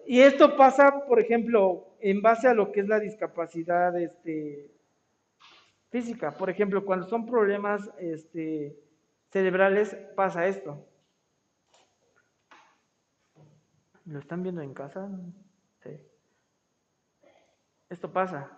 Y 0.05 0.21
esto 0.21 0.55
pasa, 0.55 1.05
por 1.05 1.19
ejemplo, 1.19 1.95
en 1.99 2.21
base 2.21 2.47
a 2.47 2.53
lo 2.53 2.71
que 2.71 2.81
es 2.81 2.87
la 2.87 2.99
discapacidad 2.99 3.95
este, 3.99 4.71
física. 5.89 6.31
Por 6.31 6.49
ejemplo, 6.49 6.83
cuando 6.83 7.07
son 7.07 7.25
problemas 7.25 7.91
este, 7.99 8.75
cerebrales, 9.29 9.95
pasa 10.15 10.47
esto. 10.47 10.85
¿Lo 14.11 14.19
están 14.19 14.43
viendo 14.43 14.61
en 14.61 14.73
casa? 14.73 15.09
Sí. 15.83 15.91
Esto 17.89 18.11
pasa. 18.11 18.51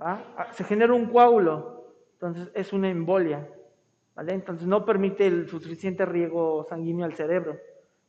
¿Va? 0.00 0.22
Ah, 0.36 0.52
Se 0.52 0.62
genera 0.62 0.94
un 0.94 1.06
coágulo. 1.06 1.92
Entonces 2.12 2.52
es 2.54 2.72
una 2.72 2.88
embolia. 2.88 3.48
¿Vale? 4.14 4.34
Entonces 4.34 4.68
no 4.68 4.84
permite 4.84 5.26
el 5.26 5.48
suficiente 5.48 6.06
riego 6.06 6.64
sanguíneo 6.68 7.04
al 7.04 7.14
cerebro. 7.14 7.58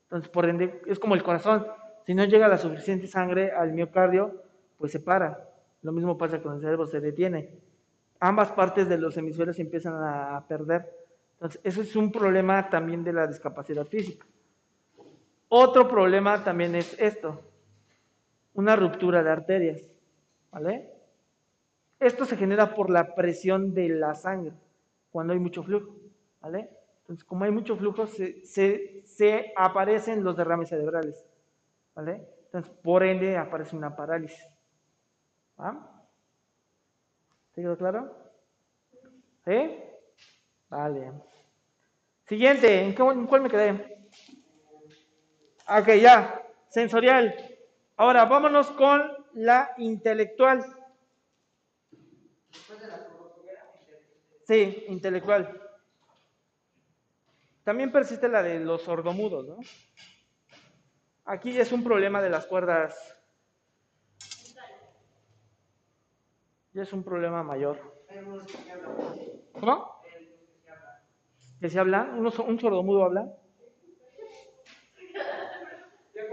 Entonces, 0.03 0.29
por 0.29 0.47
ende, 0.47 0.81
es 0.85 0.99
como 0.99 1.15
el 1.15 1.23
corazón. 1.23 1.65
Si 2.05 2.13
no 2.13 2.25
llega 2.25 2.47
la 2.47 2.57
suficiente 2.57 3.07
sangre 3.07 3.51
al 3.51 3.73
miocardio, 3.73 4.43
pues 4.77 4.91
se 4.91 4.99
para. 4.99 5.49
Lo 5.81 5.91
mismo 5.91 6.15
pasa 6.15 6.43
con 6.43 6.55
el 6.55 6.61
cerebro, 6.61 6.85
se 6.85 6.99
detiene. 6.99 7.49
Ambas 8.19 8.51
partes 8.51 8.87
de 8.87 8.99
los 8.99 9.17
hemisferios 9.17 9.57
empiezan 9.57 9.95
a 9.95 10.45
perder. 10.47 10.87
Entonces, 11.33 11.59
ese 11.63 11.81
es 11.81 11.95
un 11.95 12.11
problema 12.11 12.69
también 12.69 13.03
de 13.03 13.13
la 13.13 13.25
discapacidad 13.25 13.85
física. 13.85 14.27
Otro 15.51 15.87
problema 15.87 16.43
también 16.43 16.73
es 16.73 16.99
esto, 16.99 17.43
una 18.53 18.77
ruptura 18.77 19.21
de 19.23 19.29
arterias, 19.29 19.81
¿vale? 20.51 20.89
Esto 21.99 22.25
se 22.25 22.35
genera 22.35 22.73
por 22.73 22.89
la 22.89 23.15
presión 23.15 23.73
de 23.73 23.87
la 23.89 24.13
sangre, 24.15 24.53
cuando 25.11 25.33
hay 25.33 25.39
mucho 25.39 25.63
flujo, 25.63 25.95
¿vale? 26.41 26.69
Entonces, 27.01 27.23
como 27.25 27.45
hay 27.45 27.51
mucho 27.51 27.75
flujo, 27.77 28.07
se, 28.07 29.53
aparecen 29.55 30.23
los 30.23 30.35
derrames 30.35 30.69
cerebrales, 30.69 31.23
¿vale? 31.95 32.27
Entonces, 32.45 32.71
por 32.83 33.03
ende, 33.03 33.37
aparece 33.37 33.75
una 33.75 33.95
parálisis. 33.95 34.41
¿Va? 35.57 35.71
¿Te 37.53 37.61
quedó 37.61 37.77
claro? 37.77 38.01
¿Sí? 39.45 39.77
Vale. 40.69 41.11
Siguiente, 42.27 42.83
¿en, 42.83 42.95
qué- 42.95 43.03
en 43.03 43.27
cuál 43.27 43.41
me 43.43 43.49
quedé? 43.49 44.00
Ok, 45.79 45.87
ya. 46.01 46.43
Sensorial. 46.67 47.33
Ahora, 47.95 48.25
vámonos 48.25 48.71
con 48.71 49.01
la 49.33 49.71
intelectual. 49.77 50.65
Sí, 54.47 54.85
intelectual. 54.89 55.61
También 57.63 57.91
persiste 57.91 58.27
la 58.27 58.43
de 58.43 58.59
los 58.59 58.81
sordomudos, 58.81 59.47
¿no? 59.47 59.57
Aquí 61.25 61.57
es 61.57 61.71
un 61.71 61.83
problema 61.83 62.21
de 62.21 62.29
las 62.29 62.47
cuerdas. 62.47 63.17
Ya 66.73 66.83
es 66.83 66.91
un 66.91 67.03
problema 67.03 67.43
mayor. 67.43 67.77
¿Cómo? 69.53 70.01
Que 70.03 70.09
se 70.09 70.71
hablan. 70.71 71.01
¿Que 71.61 71.69
se 71.69 71.79
habla? 71.79 72.11
¿Uno 72.17 72.31
so- 72.31 72.43
¿Un 72.43 72.59
sordomudo 72.59 73.03
habla? 73.05 73.40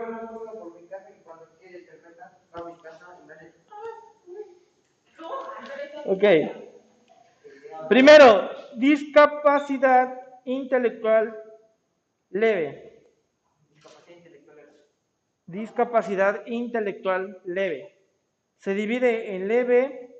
Conozco 0.08 0.40
uno 0.40 0.52
por 0.54 0.80
mi 0.80 0.86
casa 0.88 1.08
que 1.08 1.22
cuando 1.22 1.46
quiere 1.58 1.80
interpretar, 1.80 2.40
va 2.54 2.60
a 2.60 2.64
mi 2.64 2.76
casa 2.80 3.18
y 3.22 3.26
me 3.26 3.34
hace. 3.34 3.52
Ok. 6.06 6.24
Primero, 7.90 8.50
discapacidad 8.76 10.18
intelectual 10.46 11.36
leve. 12.30 13.02
Discapacidad 13.74 14.16
intelectual. 14.16 14.56
Discapacidad 15.46 16.46
intelectual 16.46 17.42
leve. 17.44 17.94
Se 18.56 18.72
divide 18.72 19.36
en 19.36 19.46
leve, 19.46 20.16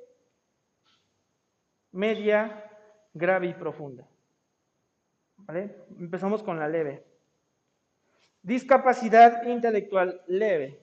media, 1.93 2.63
grave 3.13 3.47
y 3.47 3.53
profunda. 3.55 4.07
¿Vale? 5.37 5.75
Empezamos 5.97 6.43
con 6.43 6.59
la 6.59 6.67
leve. 6.67 7.08
Discapacidad 8.41 9.43
intelectual 9.45 10.21
leve. 10.27 10.79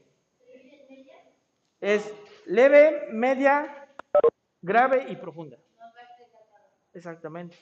Es 1.80 2.12
leve, 2.46 3.08
media, 3.12 3.88
grave 4.62 5.06
y 5.08 5.16
profunda. 5.16 5.56
Exactamente. 6.92 7.56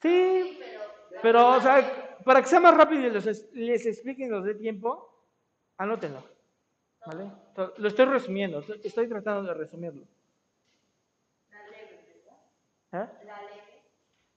Sí, 0.00 0.58
pero, 1.22 1.48
o 1.56 1.60
sea, 1.60 2.18
para 2.24 2.40
que 2.42 2.48
sea 2.48 2.60
más 2.60 2.76
rápido 2.76 3.06
y 3.06 3.10
les, 3.10 3.52
les 3.54 3.86
explique 3.86 4.24
y 4.24 4.28
nos 4.28 4.44
dé 4.44 4.54
tiempo, 4.54 5.08
anótenlo. 5.76 6.22
¿Vale? 7.06 7.24
Lo 7.78 7.88
estoy 7.88 8.04
resumiendo, 8.06 8.60
estoy- 8.60 8.80
estoy 8.84 9.08
tratando 9.08 9.42
de 9.48 9.54
resumirlo. 9.54 10.06
La 11.50 11.64
leve, 11.68 12.22
¿verdad? 12.92 13.10
¿Eh? 13.10 13.24
La 13.26 13.42
leve. 13.42 13.82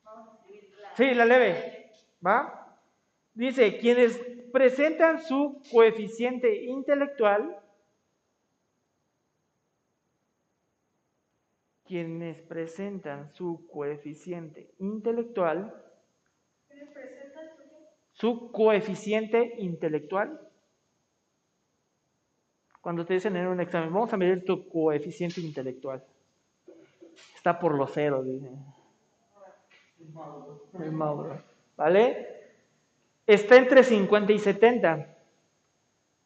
Vamos 0.03 0.30
a 0.30 0.35
escribir 0.41 0.76
la 0.81 0.95
Sí, 0.95 1.13
la 1.13 1.26
leve. 1.26 1.91
¿Va? 2.26 2.64
Dice, 3.36 3.78
quienes 3.78 4.18
presentan 4.53 5.22
su 5.22 5.62
coeficiente 5.70 6.64
intelectual, 6.64 7.60
quienes 11.84 12.41
presentan 12.44 13.34
su 13.34 13.68
coeficiente 13.68 14.72
intelectual, 14.80 15.74
su 18.14 18.52
coeficiente 18.53 19.56
intelectual, 19.57 20.40
cuando 22.80 23.06
te 23.06 23.16
dicen 23.16 23.36
en 23.36 23.48
un 23.48 23.60
examen, 23.60 23.91
vamos 23.91 24.14
a 24.14 24.18
medir 24.18 24.45
tu 24.45 24.70
coeficiente 24.70 25.41
intelectual. 25.41 26.02
Está 27.36 27.60
por 27.60 27.76
los 27.76 27.91
ceros, 27.91 28.26
dicen. 28.26 28.64
El 30.80 30.91
Mauro. 30.94 31.41
¿Vale? 31.76 32.35
Está 33.27 33.57
entre 33.57 33.84
50 33.84 34.34
y 34.34 34.39
70. 34.39 35.18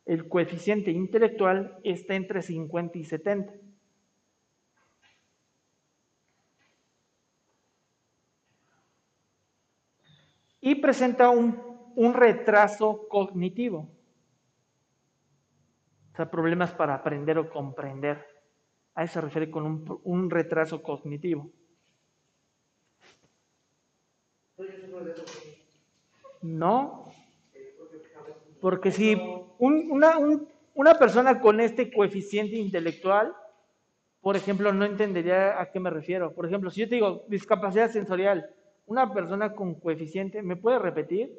El 0.06 0.28
coeficiente 0.28 0.92
intelectual 0.92 1.80
está 1.84 2.16
entre 2.16 2.42
50 2.42 2.98
y 2.98 3.04
70. 3.06 3.54
Y 10.62 10.76
presenta 10.76 11.30
un, 11.30 11.62
un 11.96 12.14
retraso 12.14 13.08
cognitivo. 13.08 13.90
O 16.12 16.16
sea, 16.18 16.30
problemas 16.30 16.72
para 16.74 16.96
aprender 16.96 17.38
o 17.38 17.50
comprender. 17.50 18.26
A 18.96 19.06
eso 19.06 19.14
se 19.14 19.22
refiere 19.22 19.50
con 19.50 19.66
un, 19.66 20.02
un 20.04 20.30
retraso 20.30 20.84
cognitivo. 20.84 21.50
Entonces 24.58 24.82
yo 24.82 24.86
sufro 24.88 25.06
de 25.06 25.12
eso. 25.14 25.24
No, 26.42 27.04
porque 28.62 28.92
si 28.92 29.16
un- 29.58 29.88
una, 29.92 30.18
un- 30.18 30.48
una 30.76 30.96
persona 30.96 31.40
con 31.42 31.60
este 31.60 31.92
coeficiente 31.92 32.56
intelectual, 32.56 33.34
por 34.22 34.36
ejemplo, 34.36 34.74
no 34.74 34.86
entendería 34.86 35.60
a 35.62 35.72
qué 35.72 35.80
me 35.80 35.90
refiero. 35.90 36.34
Por 36.34 36.46
ejemplo, 36.46 36.70
si 36.72 36.82
yo 36.82 36.90
te 36.90 36.96
digo 36.96 37.24
discapacidad 37.28 37.90
sensorial, 37.90 38.50
una 38.86 39.14
persona 39.14 39.54
con 39.54 39.76
coeficiente, 39.76 40.42
¿me 40.42 40.56
puede 40.56 40.80
repetir? 40.80 41.38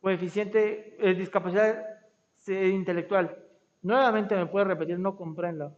Coeficiente, 0.00 0.96
eh, 1.00 1.14
discapacidad 1.14 1.84
eh, 2.46 2.68
intelectual. 2.68 3.36
Nuevamente 3.82 4.36
me 4.36 4.46
puede 4.46 4.66
repetir, 4.66 4.98
no 4.98 5.16
comprendo. 5.16 5.76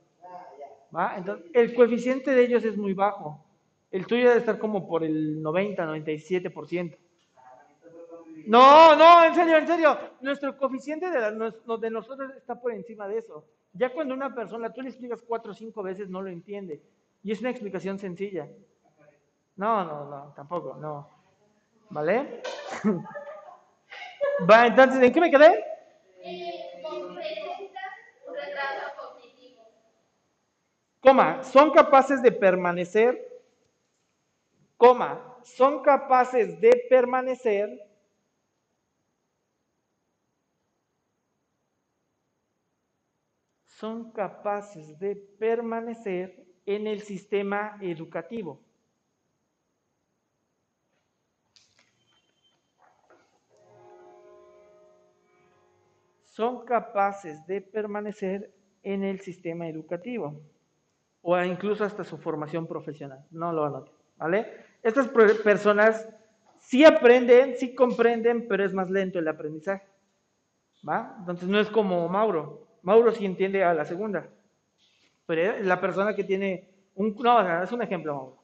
¿Va? 0.94 1.16
Entonces, 1.16 1.47
el 1.52 1.74
coeficiente 1.74 2.32
de 2.32 2.43
ellos 2.43 2.64
es 2.64 2.77
muy 2.77 2.94
bajo. 2.94 3.44
El 3.90 4.06
tuyo 4.06 4.28
debe 4.28 4.40
estar 4.40 4.59
como 4.59 4.86
por 4.89 5.02
el 5.05 5.40
90, 5.43 5.85
97%. 5.85 6.97
No, 8.47 8.95
no, 8.97 9.25
en 9.25 9.35
serio, 9.35 9.57
en 9.59 9.67
serio. 9.67 9.99
Nuestro 10.21 10.57
coeficiente 10.57 11.11
de, 11.11 11.21
la- 11.21 11.31
de 11.33 11.91
nosotros 11.91 12.31
está 12.37 12.61
por 12.61 12.73
encima 12.73 13.07
de 13.09 13.19
eso. 13.19 13.45
Ya 13.73 13.93
cuando 13.93 14.15
una 14.15 14.35
persona, 14.35 14.73
tú 14.73 14.83
le 14.83 14.89
explicas 14.91 15.23
cuatro 15.23 15.53
o 15.53 15.55
cinco 15.55 15.83
veces, 15.83 16.09
no 16.09 16.21
lo 16.23 16.29
entiende. 16.31 16.83
Y 17.23 17.33
es 17.33 17.41
una 17.41 17.51
explicación 17.51 17.99
sencilla. 17.99 18.49
No, 19.57 19.85
no, 19.85 20.05
no, 20.09 20.33
tampoco, 20.35 20.77
no. 20.77 21.09
¿Vale? 21.91 22.43
Va, 24.51 24.67
entonces, 24.67 25.03
¿en 25.03 25.12
qué 25.12 25.21
me 25.21 25.31
quedé? 25.31 25.65
Eh. 26.23 26.67
Coma, 31.01 31.43
son 31.43 31.71
capaces 31.71 32.21
de 32.21 32.31
permanecer, 32.31 33.27
coma, 34.77 35.39
son 35.43 35.83
capaces 35.83 36.61
de 36.61 36.87
permanecer 36.91 37.90
son 43.81 44.12
capaces 44.12 44.98
de 44.98 45.16
permanecer 45.16 46.44
en 46.66 46.86
el 46.86 47.01
sistema 47.01 47.78
educativo. 47.81 48.61
Son 56.27 56.66
capaces 56.66 57.47
de 57.47 57.62
permanecer 57.62 58.52
en 58.82 59.02
el 59.02 59.20
sistema 59.20 59.66
educativo 59.66 60.39
o 61.23 61.43
incluso 61.43 61.82
hasta 61.82 62.05
su 62.05 62.19
formación 62.19 62.66
profesional. 62.66 63.24
No 63.31 63.51
lo 63.51 63.65
anoten, 63.65 63.94
¿vale? 64.19 64.47
Estas 64.82 65.09
personas 65.09 66.07
sí 66.59 66.85
aprenden, 66.85 67.57
sí 67.57 67.74
comprenden, 67.74 68.47
pero 68.47 68.62
es 68.62 68.74
más 68.74 68.90
lento 68.90 69.19
el 69.19 69.28
aprendizaje. 69.28 69.86
¿Va? 70.86 71.16
Entonces 71.19 71.48
no 71.48 71.59
es 71.59 71.69
como 71.70 72.07
Mauro. 72.09 72.70
Mauro 72.82 73.12
sí 73.12 73.24
entiende 73.24 73.62
a 73.65 73.74
la 73.74 73.85
segunda. 73.85 74.27
Pero 75.27 75.61
la 75.62 75.81
persona 75.81 76.15
que 76.15 76.24
tiene 76.24 76.69
un... 76.94 77.15
No, 77.16 77.62
es 77.62 77.73
un 77.73 77.82
ejemplo, 77.82 78.15
Mauro. 78.15 78.39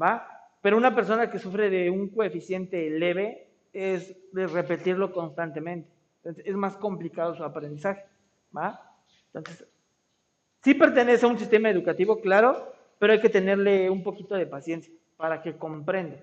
¿Va? 0.00 0.26
Pero 0.62 0.76
una 0.76 0.94
persona 0.94 1.30
que 1.30 1.38
sufre 1.38 1.70
de 1.70 1.90
un 1.90 2.08
coeficiente 2.08 2.90
leve 2.90 3.48
es 3.72 4.16
de 4.32 4.46
repetirlo 4.46 5.12
constantemente. 5.12 5.88
Entonces 6.18 6.44
es 6.46 6.56
más 6.56 6.76
complicado 6.76 7.34
su 7.34 7.44
aprendizaje. 7.44 8.04
¿Va? 8.56 8.80
Entonces, 9.32 9.66
sí 10.62 10.74
pertenece 10.74 11.26
a 11.26 11.28
un 11.28 11.38
sistema 11.38 11.70
educativo, 11.70 12.20
claro, 12.20 12.72
pero 12.98 13.12
hay 13.12 13.20
que 13.20 13.28
tenerle 13.28 13.90
un 13.90 14.02
poquito 14.02 14.34
de 14.34 14.46
paciencia 14.46 14.92
para 15.16 15.42
que 15.42 15.56
comprenda. 15.56 16.16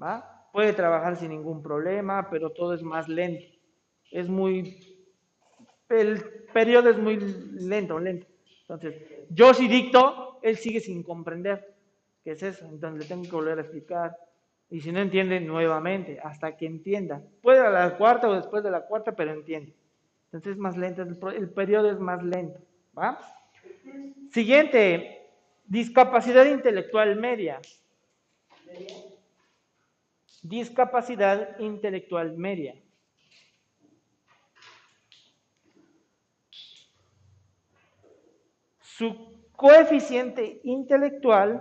¿va? 0.00 0.48
Puede 0.52 0.72
trabajar 0.72 1.16
sin 1.16 1.30
ningún 1.30 1.62
problema, 1.62 2.28
pero 2.30 2.50
todo 2.50 2.74
es 2.74 2.82
más 2.82 3.08
lento. 3.08 3.44
Es 4.10 4.28
muy, 4.28 4.96
el 5.88 6.35
periodo 6.52 6.90
es 6.90 6.98
muy 6.98 7.16
lento, 7.18 7.98
lento. 7.98 8.26
Entonces, 8.62 8.94
yo 9.30 9.54
si 9.54 9.68
dicto, 9.68 10.38
él 10.42 10.56
sigue 10.56 10.80
sin 10.80 11.02
comprender 11.02 11.74
qué 12.24 12.32
es 12.32 12.42
eso. 12.42 12.66
Entonces 12.66 13.00
le 13.00 13.06
tengo 13.06 13.22
que 13.22 13.30
volver 13.30 13.58
a 13.58 13.62
explicar. 13.62 14.16
Y 14.70 14.80
si 14.80 14.90
no 14.90 15.00
entiende, 15.00 15.40
nuevamente, 15.40 16.18
hasta 16.22 16.56
que 16.56 16.66
entienda. 16.66 17.22
Puede 17.42 17.60
a 17.60 17.70
la 17.70 17.96
cuarta 17.96 18.28
o 18.28 18.34
después 18.34 18.64
de 18.64 18.70
la 18.70 18.82
cuarta, 18.82 19.12
pero 19.12 19.32
entiende. 19.32 19.74
Entonces 20.26 20.52
es 20.52 20.58
más 20.58 20.76
lento, 20.76 21.02
el, 21.02 21.48
periodo 21.50 21.90
es 21.90 22.00
más 22.00 22.22
lento. 22.22 22.60
¿va? 22.98 23.18
Siguiente, 24.32 25.30
discapacidad 25.64 26.44
intelectual 26.46 27.16
media. 27.16 27.60
Discapacidad 30.42 31.58
intelectual 31.60 32.36
media. 32.36 32.74
Su 38.96 39.50
coeficiente 39.52 40.58
intelectual, 40.64 41.60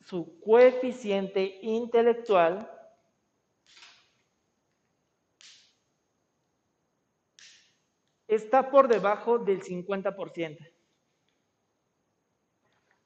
su 0.00 0.40
coeficiente 0.40 1.60
intelectual 1.62 2.68
está 8.26 8.72
por 8.72 8.88
debajo 8.88 9.38
del 9.38 9.62
50%. 9.62 10.68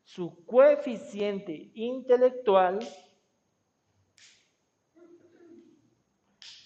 Su 0.05 0.47
coeficiente 0.47 1.71
intelectual 1.75 2.79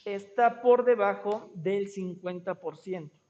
está 0.04 0.62
por 0.62 0.84
debajo 0.84 1.50
del 1.56 1.88
50%. 1.88 3.21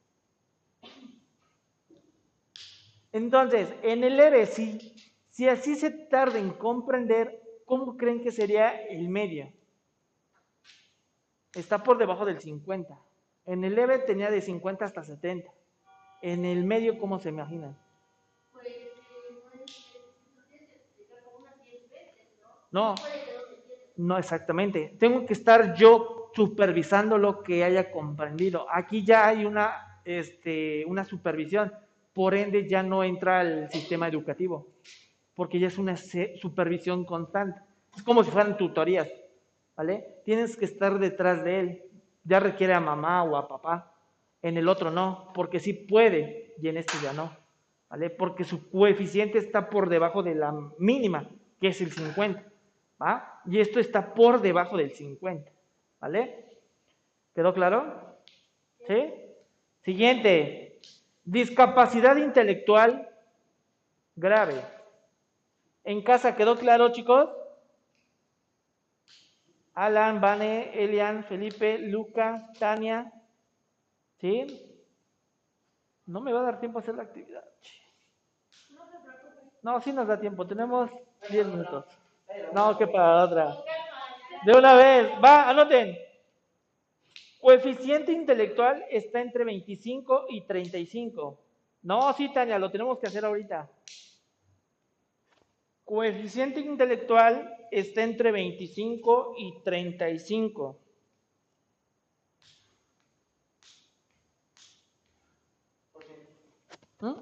Entonces, 3.12 3.68
en 3.82 4.04
el 4.04 4.18
ERE, 4.18 4.46
si, 4.46 4.96
si 5.30 5.48
así 5.48 5.76
se 5.76 5.90
tarda 5.90 6.38
en 6.38 6.50
comprender, 6.50 7.42
¿cómo 7.66 7.96
creen 7.96 8.22
que 8.22 8.32
sería 8.32 8.70
el 8.86 9.08
medio? 9.08 9.52
Está 11.54 11.82
por 11.82 11.98
debajo 11.98 12.24
del 12.24 12.40
50. 12.40 12.98
En 13.44 13.64
el 13.64 13.74
leve 13.74 13.98
tenía 13.98 14.30
de 14.30 14.40
50 14.40 14.84
hasta 14.84 15.02
70. 15.02 15.50
En 16.22 16.44
el 16.44 16.64
medio, 16.64 16.98
¿cómo 16.98 17.18
se 17.18 17.28
imaginan? 17.28 17.76
No 18.54 18.60
es, 18.60 18.76
no 20.36 20.44
tienes 20.48 20.68
que 20.70 20.76
explicar 20.76 21.24
como 21.24 21.38
unas 21.38 21.60
10 21.62 21.90
veces, 21.90 22.28
¿no? 22.70 22.90
No, 22.90 22.94
Puede 22.94 23.12
que 23.24 23.34
no 23.34 23.42
te 23.42 23.54
entiendas. 23.54 23.98
no 23.98 24.18
exactamente. 24.18 24.96
Tengo 24.98 25.26
que 25.26 25.32
estar 25.32 25.74
yo 25.74 26.30
supervisando 26.34 27.18
lo 27.18 27.42
que 27.42 27.64
haya 27.64 27.90
comprendido. 27.90 28.66
Aquí 28.70 29.04
ya 29.04 29.26
hay 29.26 29.44
una, 29.44 30.00
este, 30.04 30.84
una 30.86 31.04
supervisión. 31.04 31.72
Por 32.12 32.34
ende, 32.34 32.68
ya 32.68 32.82
no 32.82 33.04
entra 33.04 33.40
al 33.40 33.70
sistema 33.70 34.08
educativo, 34.08 34.68
porque 35.34 35.58
ya 35.58 35.68
es 35.68 35.78
una 35.78 35.96
supervisión 35.96 37.04
constante. 37.04 37.60
Es 37.96 38.02
como 38.02 38.22
si 38.22 38.30
fueran 38.30 38.56
tutorías, 38.56 39.08
¿vale? 39.76 40.20
Tienes 40.24 40.56
que 40.56 40.64
estar 40.64 40.98
detrás 40.98 41.42
de 41.44 41.60
él. 41.60 41.82
Ya 42.24 42.38
requiere 42.40 42.74
a 42.74 42.80
mamá 42.80 43.22
o 43.24 43.36
a 43.36 43.48
papá. 43.48 43.94
En 44.42 44.56
el 44.56 44.68
otro 44.68 44.90
no, 44.90 45.30
porque 45.34 45.60
sí 45.60 45.72
puede 45.72 46.54
y 46.60 46.68
en 46.68 46.76
este 46.76 46.98
ya 47.02 47.12
no, 47.12 47.36
¿vale? 47.88 48.10
Porque 48.10 48.44
su 48.44 48.70
coeficiente 48.70 49.38
está 49.38 49.70
por 49.70 49.88
debajo 49.88 50.22
de 50.22 50.34
la 50.34 50.52
mínima, 50.78 51.28
que 51.60 51.68
es 51.68 51.80
el 51.80 51.92
50, 51.92 52.44
¿va? 53.00 53.40
Y 53.46 53.60
esto 53.60 53.80
está 53.80 54.14
por 54.14 54.40
debajo 54.40 54.76
del 54.76 54.90
50, 54.90 55.50
¿vale? 56.00 56.46
¿Quedó 57.34 57.54
claro? 57.54 58.16
¿Sí? 58.86 59.12
Siguiente, 59.82 60.71
discapacidad 61.24 62.16
intelectual 62.16 63.08
grave. 64.16 64.60
¿En 65.84 66.02
casa 66.02 66.36
quedó 66.36 66.56
claro, 66.56 66.92
chicos? 66.92 67.30
Alan, 69.74 70.20
Vane, 70.20 70.70
Elian, 70.74 71.24
Felipe, 71.24 71.78
Luca, 71.78 72.50
Tania. 72.58 73.10
¿Sí? 74.20 74.46
No 76.06 76.20
me 76.20 76.32
va 76.32 76.40
a 76.40 76.44
dar 76.44 76.60
tiempo 76.60 76.78
a 76.78 76.82
hacer 76.82 76.94
la 76.94 77.04
actividad. 77.04 77.44
No, 79.62 79.80
sí 79.80 79.92
nos 79.92 80.06
da 80.06 80.20
tiempo. 80.20 80.46
Tenemos 80.46 80.90
10 81.30 81.46
minutos. 81.46 81.86
No, 82.52 82.76
que 82.76 82.86
para 82.86 83.24
otra. 83.24 83.56
De 84.44 84.52
una 84.52 84.74
vez. 84.74 85.10
Va, 85.24 85.48
anoten. 85.48 85.96
Coeficiente 87.42 88.12
intelectual 88.12 88.84
está 88.88 89.20
entre 89.20 89.42
25 89.42 90.26
y 90.28 90.42
35. 90.42 91.40
No, 91.82 92.12
sí, 92.12 92.32
Tania, 92.32 92.56
lo 92.56 92.70
tenemos 92.70 93.00
que 93.00 93.08
hacer 93.08 93.24
ahorita. 93.24 93.68
Coeficiente 95.84 96.60
intelectual 96.60 97.52
está 97.72 98.04
entre 98.04 98.30
25 98.30 99.34
y 99.36 99.60
35. 99.64 100.78
¿Mm? 107.00 107.12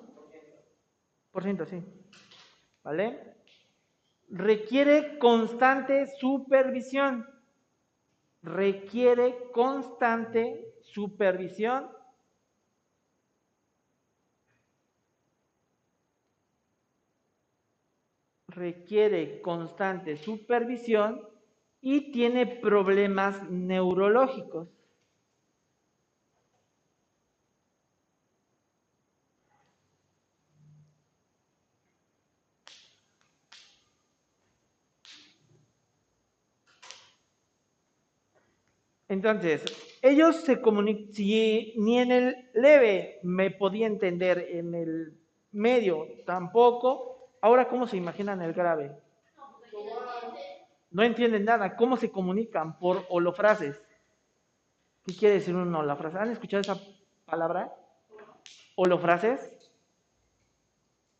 Por 1.30 1.42
ciento, 1.42 1.64
sí. 1.64 1.82
¿Vale? 2.84 3.36
Requiere 4.28 5.18
constante 5.18 6.08
supervisión. 6.18 7.26
Requiere 8.42 9.50
constante 9.52 10.74
supervisión 10.80 11.90
requiere 18.50 19.40
constante 19.40 20.16
supervisión 20.16 21.20
y 21.80 22.12
tiene 22.12 22.46
problemas 22.46 23.48
neurológicos. 23.50 24.68
Entonces, 39.10 39.64
ellos 40.02 40.36
se 40.36 40.60
comunican, 40.60 41.12
si 41.12 41.74
ni 41.76 41.98
en 41.98 42.12
el 42.12 42.48
leve 42.54 43.18
me 43.24 43.50
podía 43.50 43.88
entender, 43.88 44.38
en 44.50 44.72
el 44.72 45.18
medio 45.50 46.06
tampoco, 46.24 47.28
ahora 47.40 47.68
¿cómo 47.68 47.88
se 47.88 47.96
imaginan 47.96 48.40
el 48.40 48.52
grave? 48.52 48.92
No 50.92 51.02
entienden 51.02 51.44
nada, 51.44 51.74
¿cómo 51.74 51.96
se 51.96 52.12
comunican? 52.12 52.78
Por 52.78 53.04
holofrases. 53.08 53.82
¿Qué 55.04 55.16
quiere 55.16 55.34
decir 55.34 55.56
un 55.56 55.74
holofrase? 55.74 56.16
¿Han 56.16 56.30
escuchado 56.30 56.60
esa 56.60 56.78
palabra? 57.24 57.74
Holofrases. 58.76 59.50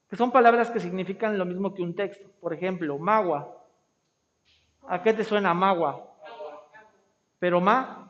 Que 0.09 0.17
son 0.17 0.31
palabras 0.31 0.71
que 0.71 0.79
significan 0.79 1.37
lo 1.37 1.45
mismo 1.45 1.75
que 1.75 1.83
un 1.83 1.97
texto. 1.97 2.31
Por 2.41 2.55
ejemplo, 2.55 2.97
magua. 2.99 3.65
¿A 4.87 5.03
qué 5.03 5.13
te 5.13 5.25
suena 5.25 5.53
magua? 5.55 6.10
Pero 7.41 7.61
ma. 7.61 8.07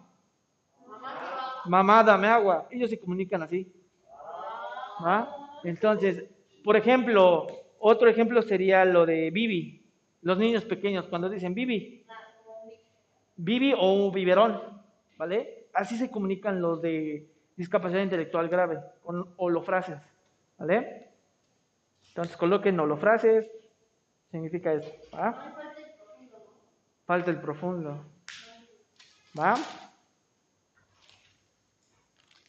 Mamá, 1.65 2.03
dame 2.03 2.29
agua. 2.29 2.67
Ellos 2.71 2.91
se 2.91 3.01
comunican 3.01 3.43
así. 3.43 3.73
Entonces, 5.65 6.25
por 6.63 6.77
ejemplo, 6.77 7.47
otro 7.79 8.09
ejemplo 8.09 8.43
sería 8.43 8.85
lo 8.85 9.07
de 9.07 9.31
Bibi. 9.31 9.81
Los 10.23 10.37
niños 10.37 10.65
pequeños, 10.65 11.07
cuando 11.07 11.31
dicen 11.31 11.55
Bibi. 11.55 12.05
Bibi 13.37 13.73
o 13.73 13.93
un 13.93 14.13
biberón. 14.13 14.61
¿Vale? 15.17 15.69
Así 15.73 15.97
se 15.97 16.11
comunican 16.11 16.61
los 16.61 16.83
de 16.83 17.31
discapacidad 17.57 18.03
intelectual 18.03 18.49
grave, 18.49 18.81
con 19.03 19.33
holofrases. 19.37 19.99
¿Vale? 20.59 21.09
Entonces 22.09 22.37
coloquen 22.37 22.81
holofrases. 22.81 23.47
Significa 24.31 24.73
eso. 24.73 24.91
¿va? 25.15 25.55
Falta 27.07 27.31
el 27.31 27.41
profundo. 27.41 28.05
¿Va? 29.39 29.57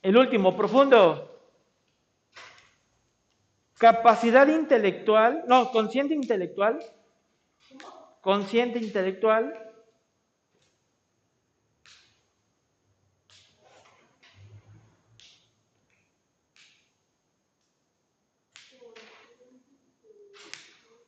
El 0.02 0.18
último, 0.18 0.56
profundo. 0.56 1.28
Capacidad 3.78 4.48
intelectual, 4.48 5.44
no, 5.48 5.72
consciente 5.72 6.14
intelectual. 6.14 6.80
Consciente 8.22 8.80
intelectual. 8.80 9.72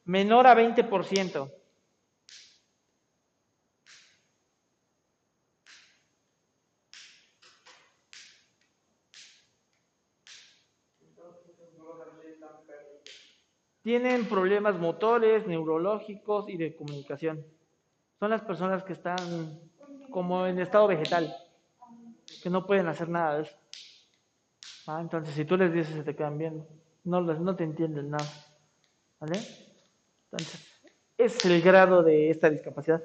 Menor 0.06 0.48
a 0.48 0.56
20%. 0.56 1.62
Tienen 13.84 14.26
problemas 14.26 14.80
motores, 14.80 15.45
neurológicos 15.45 16.49
y 16.49 16.57
de 16.57 16.76
comunicación. 16.76 17.45
Son 18.18 18.30
las 18.30 18.41
personas 18.41 18.84
que 18.84 18.93
están 18.93 19.60
como 20.10 20.47
en 20.47 20.60
estado 20.60 20.88
vegetal, 20.88 21.35
que 22.41 22.49
no 22.49 22.65
pueden 22.65 22.88
hacer 22.88 23.10
nada 23.10 23.38
de 23.38 23.43
eso. 23.43 23.55
Ah, 24.88 24.99
entonces, 25.01 25.35
si 25.35 25.43
tú 25.45 25.57
les 25.57 25.73
dices, 25.73 25.93
se 25.93 26.03
te 26.03 26.15
quedan 26.15 26.38
viendo. 26.38 26.65
No, 27.03 27.22
no 27.22 27.55
te 27.55 27.64
entienden 27.65 28.11
nada. 28.11 28.30
¿Vale? 29.19 29.39
Entonces, 30.31 30.61
es 31.18 31.45
el 31.45 31.61
grado 31.61 32.03
de 32.03 32.30
esta 32.30 32.49
discapacidad. 32.49 33.03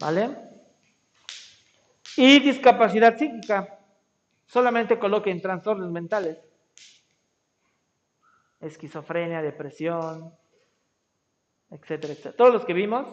¿Vale? 0.00 0.30
Y 2.16 2.40
discapacidad 2.40 3.16
psíquica. 3.16 3.78
Solamente 4.46 4.98
coloquen 4.98 5.40
trastornos 5.40 5.90
mentales. 5.90 6.38
Esquizofrenia, 8.64 9.42
depresión, 9.42 10.32
etcétera, 11.70 12.12
etcétera. 12.14 12.34
Todos 12.36 12.52
los 12.54 12.64
que 12.64 12.72
vimos, 12.72 13.06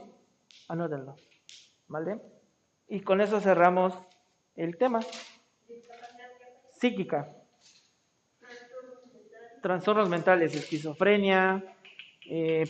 anótenlo. 0.68 1.16
¿Vale? 1.88 2.20
Y 2.88 3.02
con 3.02 3.20
eso 3.22 3.40
cerramos 3.42 3.94
el 4.56 4.78
tema. 4.78 5.02
Psíquica. 6.74 7.30
Trastornos 9.62 10.10
mentales, 10.10 10.56
esquizofrenia, 10.56 11.64
eh, 12.28 12.64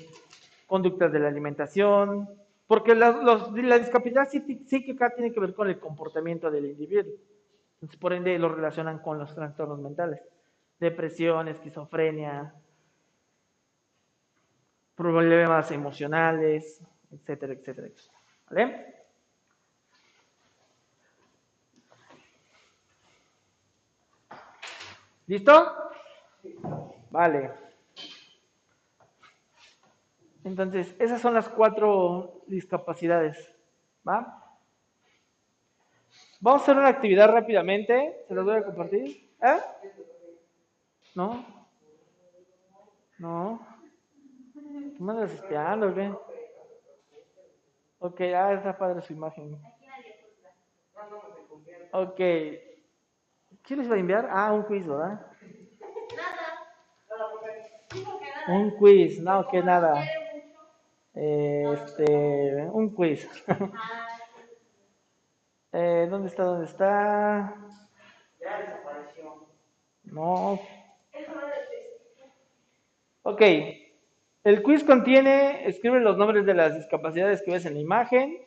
conductas 0.68 1.12
de 1.12 1.20
la 1.20 1.28
alimentación, 1.30 2.30
porque 2.68 2.96
la, 2.96 3.12
los- 3.12 3.52
la 3.54 3.78
discapacidad 3.80 4.28
psí- 4.28 4.66
psíquica 4.66 5.12
tiene 5.14 5.32
que 5.32 5.40
ver 5.40 5.54
con 5.54 5.70
el 5.70 5.80
comportamiento 5.80 6.50
del 6.52 6.66
individuo. 6.66 7.14
Entonces, 7.76 8.00
por 8.00 8.14
ende, 8.14 8.38
lo 8.40 8.50
relacionan 8.50 9.00
con 9.00 9.18
los 9.20 9.34
trastornos 9.34 9.80
mentales. 9.80 10.22
Depresión, 10.80 11.48
esquizofrenia, 11.48 12.54
problemas 15.02 15.72
emocionales, 15.72 16.80
etcétera, 17.12 17.54
etcétera, 17.54 17.88
etcétera. 17.88 18.20
¿Vale? 18.50 18.96
¿Listo? 25.26 25.76
Vale. 27.10 27.52
Entonces, 30.44 30.96
esas 31.00 31.20
son 31.20 31.34
las 31.34 31.50
cuatro 31.50 32.44
discapacidades. 32.46 33.52
¿Va? 34.08 34.56
Vamos 36.40 36.62
a 36.62 36.64
hacer 36.64 36.78
una 36.78 36.90
actividad 36.90 37.32
rápidamente. 37.32 38.26
Se 38.28 38.36
las 38.36 38.46
voy 38.46 38.58
a 38.58 38.66
compartir. 38.66 39.32
¿Eh? 39.42 39.60
¿No? 41.16 41.46
¿No? 43.18 43.71
¿Tú 45.02 45.06
me 45.06 45.14
andas 45.14 45.32
espiando 45.32 45.90
o 45.90 45.96
qué? 45.96 46.14
Ok, 47.98 48.22
ah, 48.36 48.54
está 48.54 48.78
padre 48.78 49.02
su 49.02 49.14
imagen. 49.14 49.60
Ok. 51.92 52.18
¿Qué 52.18 53.76
les 53.76 53.90
va 53.90 53.96
a 53.96 53.98
enviar? 53.98 54.28
Ah, 54.30 54.54
un 54.54 54.62
quiz, 54.62 54.86
¿verdad? 54.86 55.26
Un 58.48 58.78
quiz, 58.78 59.20
no, 59.24 59.48
que 59.48 59.64
nada. 59.64 60.06
Este, 61.16 62.70
un 62.72 62.94
quiz. 62.94 63.28
Eh, 65.74 66.06
¿Dónde 66.10 66.28
está? 66.28 66.44
¿Dónde 66.44 66.66
está? 66.66 67.56
Ya 68.42 68.60
desapareció. 68.60 69.48
No. 70.04 70.60
Ok. 73.24 73.42
El 74.44 74.64
quiz 74.64 74.84
contiene, 74.84 75.68
escribe 75.68 76.00
los 76.00 76.18
nombres 76.18 76.46
de 76.46 76.54
las 76.56 76.76
discapacidades 76.76 77.42
que 77.44 77.52
ves 77.52 77.66
en 77.66 77.76
la 77.76 77.80
imagen, 77.80 78.44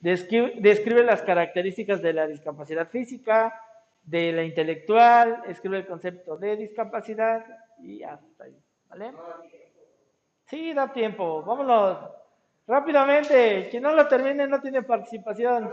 descri- 0.00 0.54
describe 0.60 1.02
las 1.02 1.22
características 1.22 2.02
de 2.02 2.12
la 2.12 2.26
discapacidad 2.26 2.88
física, 2.88 3.58
de 4.02 4.32
la 4.32 4.42
intelectual, 4.44 5.42
escribe 5.46 5.78
el 5.78 5.86
concepto 5.86 6.36
de 6.36 6.56
discapacidad 6.56 7.44
y 7.78 8.02
hasta 8.02 8.44
ahí. 8.44 8.56
¿Vale? 8.88 9.12
Sí, 10.46 10.72
da 10.74 10.92
tiempo. 10.92 11.42
Vámonos. 11.42 11.98
Rápidamente. 12.66 13.68
Quien 13.70 13.82
no 13.82 13.92
lo 13.92 14.06
termine 14.08 14.46
no 14.46 14.60
tiene 14.60 14.82
participación. 14.82 15.70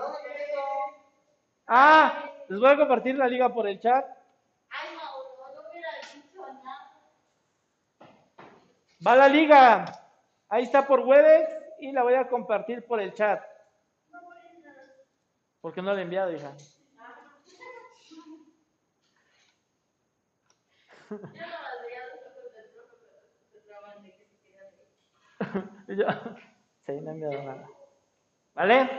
Ah, 1.67 2.29
les 2.47 2.59
voy 2.59 2.69
a 2.69 2.77
compartir 2.77 3.15
la 3.15 3.27
liga 3.27 3.53
por 3.53 3.67
el 3.67 3.79
chat. 3.79 4.05
Ay, 4.69 4.89
Mauro, 4.95 5.53
no 5.55 5.69
hubiera 5.69 5.89
dicho 6.13 6.41
nada. 6.63 6.91
Va 9.05 9.15
la 9.15 9.27
liga. 9.27 9.85
Ahí 10.49 10.63
está 10.63 10.87
por 10.87 11.01
Webex 11.01 11.49
y 11.79 11.91
la 11.91 12.03
voy 12.03 12.15
a 12.15 12.27
compartir 12.27 12.85
por 12.85 12.99
el 12.99 13.13
chat. 13.13 13.43
Porque 15.61 15.81
no 15.81 15.93
la 15.93 15.99
he 15.99 16.03
enviado, 16.03 16.31
hija. 16.33 16.55
Yo 25.87 26.05
sí, 26.85 26.91
no 27.01 27.11
he 27.11 27.13
enviado 27.13 27.43
nada. 27.43 27.67
¿Vale? 28.53 28.89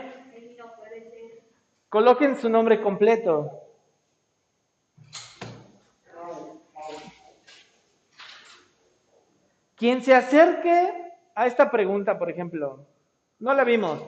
Coloquen 1.89 2.35
su 2.35 2.49
nombre 2.49 2.81
completo. 2.81 3.58
Quien 9.79 10.01
se 10.03 10.13
acerque 10.13 11.13
a 11.33 11.47
esta 11.47 11.71
pregunta, 11.71 12.19
por 12.19 12.29
ejemplo, 12.29 12.85
no 13.39 13.53
la 13.53 13.63
vimos. 13.63 14.03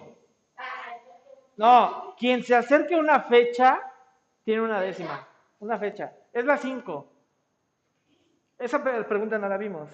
No, 1.55 2.13
quien 2.19 2.43
se 2.43 2.53
acerque 2.53 2.95
a 2.95 2.99
una 2.99 3.21
fecha 3.21 3.79
tiene 4.43 4.61
una 4.61 4.81
décima. 4.81 5.25
Una 5.59 5.79
fecha. 5.79 6.11
Es 6.33 6.43
la 6.43 6.57
5. 6.57 7.07
Esa 8.59 8.83
pre- 8.83 9.03
pregunta 9.05 9.37
no 9.37 9.47
la 9.47 9.57
vimos. 9.57 9.89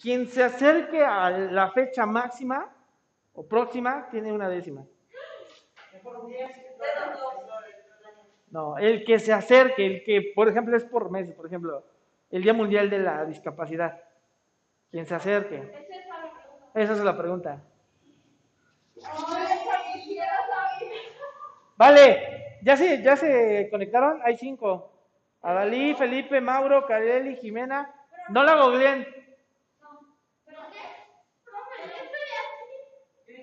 Quien 0.00 0.26
se 0.26 0.42
acerque 0.44 1.02
a 1.02 1.30
la 1.30 1.70
fecha 1.70 2.04
máxima 2.04 2.70
o 3.32 3.46
próxima 3.46 4.08
tiene 4.10 4.30
una 4.30 4.48
décima. 4.48 4.84
No, 8.50 8.76
el 8.76 9.04
que 9.04 9.18
se 9.18 9.32
acerque, 9.32 9.86
el 9.86 10.04
que, 10.04 10.32
por 10.34 10.48
ejemplo, 10.48 10.76
es 10.76 10.84
por 10.84 11.10
meses, 11.10 11.34
por 11.34 11.46
ejemplo, 11.46 11.82
el 12.30 12.42
Día 12.42 12.52
Mundial 12.52 12.90
de 12.90 12.98
la 12.98 13.24
Discapacidad. 13.24 14.02
Quien 14.90 15.06
se 15.06 15.14
acerque. 15.14 15.88
Esa 16.74 16.92
es 16.92 16.98
la 16.98 17.16
pregunta. 17.16 17.60
Vale, 21.76 22.58
¿ya 22.62 22.76
se, 22.76 23.02
ya 23.02 23.16
se 23.16 23.68
conectaron? 23.70 24.20
Hay 24.24 24.36
cinco. 24.36 24.92
Adalí, 25.42 25.94
Felipe, 25.94 26.40
Mauro, 26.40 26.86
Carelli, 26.86 27.36
Jimena. 27.36 27.94
No 28.28 28.42
la 28.42 28.54
googleen. 28.56 29.06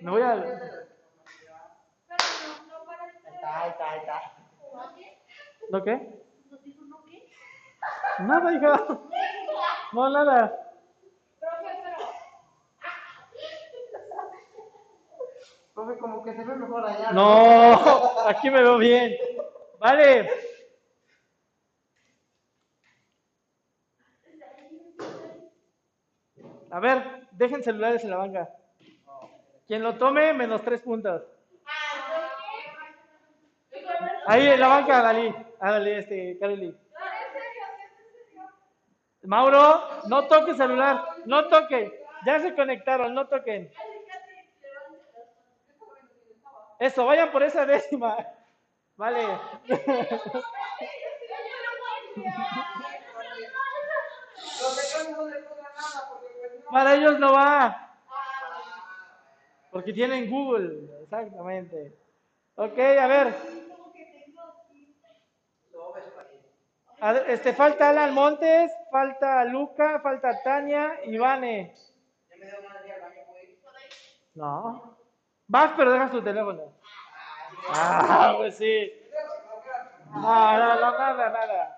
Me 0.02 0.12
voy 0.12 0.22
a... 0.22 0.36
No, 0.36 0.44
no. 0.44 0.50
¿No? 4.74 4.90
¿No 5.72 5.80
no 5.80 5.84
qué? 5.84 6.18
Nada, 8.20 8.54
hija. 8.54 8.88
No, 9.94 10.10
nada. 10.10 10.68
Profe, 11.40 11.80
pero. 11.84 11.98
Como 15.78 16.24
que 16.24 16.34
se 16.34 16.44
ve 16.44 16.56
mejor 16.56 16.84
allá. 16.88 17.12
No, 17.12 17.74
aquí 18.26 18.50
me 18.50 18.64
veo 18.64 18.80
bien. 18.80 19.16
Vale. 19.78 20.28
A 26.72 26.80
ver, 26.80 27.28
dejen 27.30 27.62
celulares 27.62 28.04
en 28.04 28.10
la 28.10 28.18
banca. 28.18 28.50
Quien 29.68 29.84
lo 29.84 30.00
tome, 30.00 30.34
menos 30.34 30.64
tres 30.64 30.82
puntos. 30.82 31.22
Ahí 34.26 34.48
en 34.48 34.60
la 34.60 34.68
banca, 34.70 34.98
Adalí. 34.98 35.36
Adalí, 35.60 35.92
este, 35.92 36.40
Kareli. 36.40 36.76
Mauro, 39.26 39.84
no 40.08 40.26
toque 40.28 40.56
celular, 40.56 41.06
no 41.26 41.48
toque. 41.50 42.04
Ya 42.26 42.40
se 42.40 42.56
conectaron, 42.56 43.14
no 43.14 43.28
toquen. 43.28 43.72
Eso, 46.80 47.06
vayan 47.06 47.32
por 47.32 47.44
esa 47.44 47.66
décima. 47.66 48.18
Vale. 48.96 49.40
Para 56.72 56.96
ellos 56.96 57.20
no 57.20 57.34
va. 57.34 57.84
Porque 59.72 59.94
tienen 59.94 60.30
Google, 60.30 61.04
exactamente. 61.04 61.98
Ok, 62.56 62.80
a 62.80 63.08
ver. 63.08 63.36
A 67.00 67.12
Este, 67.28 67.54
falta 67.54 67.90
Alan 67.90 68.14
Montes, 68.14 68.72
falta 68.90 69.44
Luca, 69.46 70.00
falta 70.00 70.42
Tania 70.42 71.00
y 71.06 71.18
Vane. 71.18 71.76
Ya 72.30 72.36
me 72.38 72.46
dio 72.48 72.60
una 72.60 72.82
día 72.82 72.96
al 72.96 73.02
baño, 73.02 73.26
güey. 73.28 73.60
No. 74.34 74.97
Vas, 75.48 75.72
pero 75.78 75.92
dejas 75.92 76.12
tu 76.12 76.22
teléfono. 76.22 76.62
Ah, 77.70 78.34
pues 78.38 78.58
sí. 78.58 78.92
No, 80.12 80.22
no, 80.22 80.76
no, 80.76 80.92
nada, 80.98 81.30
nada. 81.30 81.74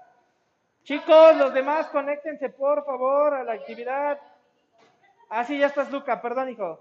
Chicos, 0.84 1.36
los 1.38 1.54
demás, 1.54 1.88
conéctense 1.88 2.50
por 2.50 2.84
favor 2.86 3.34
a 3.34 3.44
la 3.44 3.54
actividad. 3.54 4.20
Ah, 5.30 5.44
sí, 5.44 5.58
ya 5.60 5.68
estás, 5.68 5.92
Luca, 5.92 6.22
perdón, 6.22 6.50
hijo. 6.50 6.80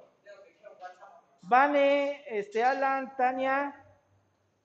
Vane, 1.42 2.24
este, 2.28 2.64
Alan, 2.64 3.14
Tania, 3.16 3.74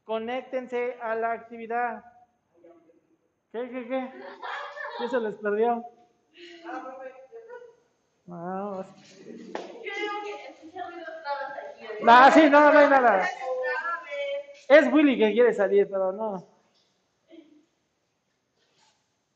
conéctense 0.05 0.97
a 1.01 1.15
la 1.15 1.31
actividad. 1.33 2.03
¿Qué, 3.51 3.69
qué, 3.69 3.87
qué? 3.87 4.11
¿Qué 4.97 5.09
se 5.09 5.19
les 5.19 5.35
perdió? 5.35 5.83
Ah, 8.31 8.83
pues- 8.83 9.15
Creo 9.17 10.23
que 10.23 10.47
escuché 10.49 10.81
ruidos 10.81 11.09
raros 11.23 11.57
aquí. 11.69 11.85
¿eh? 11.85 11.89
No, 12.03 12.31
sí, 12.31 12.49
no, 12.49 12.71
no 12.71 12.79
hay 12.79 12.89
nada. 12.89 13.27
Es 14.67 14.91
Willy 14.91 15.17
que 15.17 15.31
quiere 15.33 15.53
salir, 15.53 15.87
pero 15.89 16.11
no. 16.11 16.47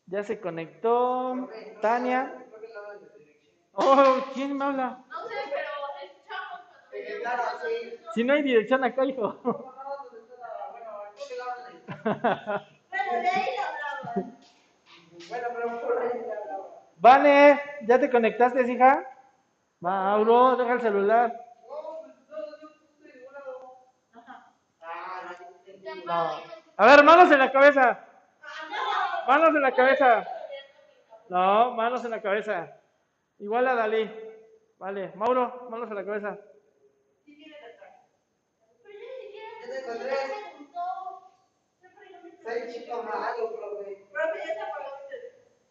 Ya 0.08 0.24
se 0.24 0.40
conectó. 0.40 1.50
Tania. 1.82 2.34
Oh, 3.74 4.18
¿quién 4.34 4.58
me 4.58 4.66
habla? 4.66 5.04
No 5.10 5.28
sé, 5.28 5.36
pero 5.54 5.70
escuchamos. 6.04 6.62
Si 8.16 8.24
no 8.24 8.34
hay 8.34 8.42
dirección 8.44 8.84
acá, 8.84 9.06
hijo. 9.06 9.40
No, 9.44 9.52
no, 9.52 9.62
¿dónde 10.02 10.20
está 10.22 10.38
la- 12.06 12.68
bueno, 15.30 15.48
pero. 15.54 15.68
Vane, 17.00 17.62
¿ya 17.86 18.00
te 18.00 18.10
conectaste, 18.10 18.62
hija? 18.72 19.06
Mauro, 19.80 20.56
deja 20.56 20.74
el 20.74 20.82
celular. 20.82 21.32
No, 21.32 22.02
pues, 22.02 22.16
no, 22.30 22.38
no, 22.38 22.44
no, 22.48 22.70
estoy 23.06 23.12
de 23.22 23.28
un 23.28 23.34
lado. 23.34 23.78
Ah, 24.82 25.22
no, 25.40 25.48
ya 25.66 25.74
entendí. 25.74 25.97
A 26.10 26.86
ver, 26.86 27.04
manos 27.04 27.32
en 27.32 27.40
la 27.40 27.52
cabeza. 27.52 28.00
Manos 29.28 29.50
en 29.50 29.62
la 29.62 29.72
cabeza. 29.72 30.26
No, 31.30 31.72
manos 31.72 32.04
en 32.06 32.12
la 32.12 32.22
cabeza. 32.22 32.80
Igual 33.40 33.68
a 33.68 33.76
Dalí. 33.76 34.10
Vale, 34.78 35.12
Mauro, 35.16 35.68
manos 35.70 35.90
en 35.90 35.96
la 35.96 36.06
cabeza. 36.06 36.38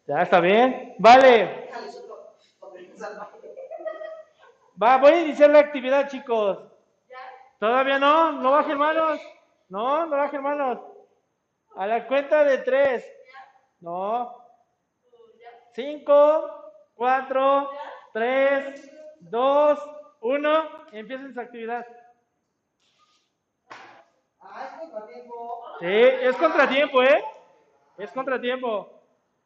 Ya 0.05 0.21
está 0.21 0.39
bien. 0.39 0.95
Vale. 0.99 1.69
Va, 4.81 4.97
voy 4.97 5.11
a 5.11 5.21
iniciar 5.21 5.49
la 5.49 5.59
actividad, 5.59 6.07
chicos. 6.07 6.59
Todavía 7.59 7.97
no, 7.97 8.33
no 8.33 8.51
bajen 8.51 8.77
manos. 8.77 9.19
No, 9.69 10.05
no 10.05 10.17
bajen 10.17 10.41
manos. 10.41 10.79
A 11.75 11.87
la 11.87 12.07
cuenta 12.07 12.43
de 12.43 12.59
tres. 12.59 13.05
No. 13.79 14.35
Cinco, 15.73 16.71
cuatro, 16.95 17.69
tres, 18.13 18.89
dos, 19.19 19.79
uno. 20.21 20.87
Empiecen 20.91 21.33
su 21.33 21.39
actividad. 21.39 21.85
Sí, 25.79 25.85
es 25.85 26.35
contratiempo, 26.37 27.03
¿eh? 27.03 27.23
Es 27.97 28.11
contratiempo. 28.11 28.97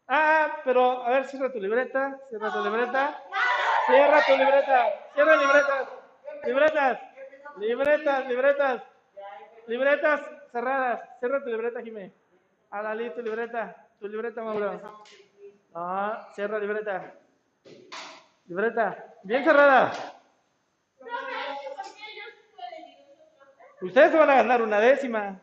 Ah, 0.08 0.62
pero 0.64 1.04
a 1.04 1.10
ver, 1.10 1.26
cierra 1.26 1.52
tu 1.52 1.60
libreta, 1.60 2.20
cierra 2.30 2.52
tu 2.52 2.64
libreta. 2.64 3.24
Cierra 3.88 4.22
tu 4.26 4.38
libreta, 4.38 5.12
cierra 5.14 5.36
libretas. 5.38 5.90
Libretas, 6.44 7.00
libretas, 7.58 8.28
libretas. 8.28 8.91
Libretas 9.68 10.22
cerradas. 10.52 11.20
Cierra 11.20 11.44
tu 11.44 11.50
libreta, 11.50 11.82
Jimé. 11.82 12.12
A 12.70 12.82
Dalí, 12.82 13.10
tu 13.12 13.22
libreta. 13.22 13.88
Tu 14.00 14.08
libreta, 14.08 14.44
Mauro. 14.44 14.82
Ah, 15.74 16.30
cierra 16.34 16.60
libreta. 16.60 17.14
Libreta. 18.48 19.16
Bien 19.24 19.44
cerrada. 19.44 19.92
Ustedes 23.82 24.12
se 24.12 24.18
van 24.18 24.30
a 24.30 24.36
ganar 24.36 24.62
una 24.62 24.80
décima. 24.80 25.40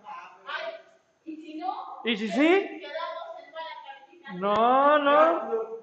Y 1.24 1.36
si 1.36 1.59
no, 1.59 2.01
¿Y 2.05 2.16
si 2.16 2.28
sí? 2.28 2.82
No, 4.35 4.99
no. 4.99 5.78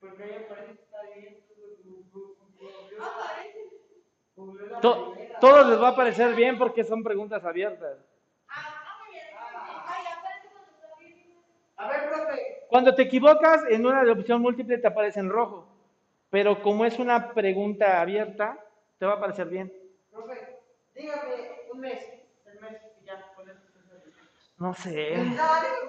Porque 0.00 0.22
ahí 0.22 0.44
aparece 0.44 0.72
está 0.72 1.02
bien. 1.14 1.38
To- 5.40 5.48
todo 5.48 5.70
les 5.70 5.80
va 5.80 5.88
a 5.88 5.96
parecer 5.96 6.34
bien 6.34 6.58
porque 6.58 6.84
son 6.84 7.02
preguntas 7.02 7.44
abiertas. 7.44 7.96
Ah, 8.48 8.96
muy 9.04 9.12
bien. 9.14 9.26
Ay, 9.86 10.04
aparece 10.18 10.48
cuando 10.50 10.70
está 10.72 10.98
bien. 10.98 11.34
A 11.76 11.88
ver, 11.88 12.08
profe. 12.08 12.66
Cuando 12.68 12.94
te 12.94 13.02
equivocas 13.02 13.64
en 13.70 13.86
una 13.86 14.04
de 14.04 14.10
opción 14.10 14.42
múltiple 14.42 14.78
te 14.78 14.86
aparece 14.88 15.20
en 15.20 15.30
rojo. 15.30 15.66
Pero 16.30 16.60
como 16.62 16.84
es 16.84 16.98
una 16.98 17.32
pregunta 17.32 18.00
abierta, 18.00 18.58
te 18.98 19.06
va 19.06 19.14
a 19.14 19.16
aparecer 19.16 19.48
bien. 19.48 19.72
Profe, 20.12 20.58
dígame 20.94 21.50
un 21.72 21.80
mes. 21.80 22.04
El 22.46 22.60
mes 22.60 22.82
y 23.00 23.04
ya, 23.06 23.32
con 23.34 23.48
eso. 23.48 23.60
No 24.58 24.74
sé. 24.74 25.14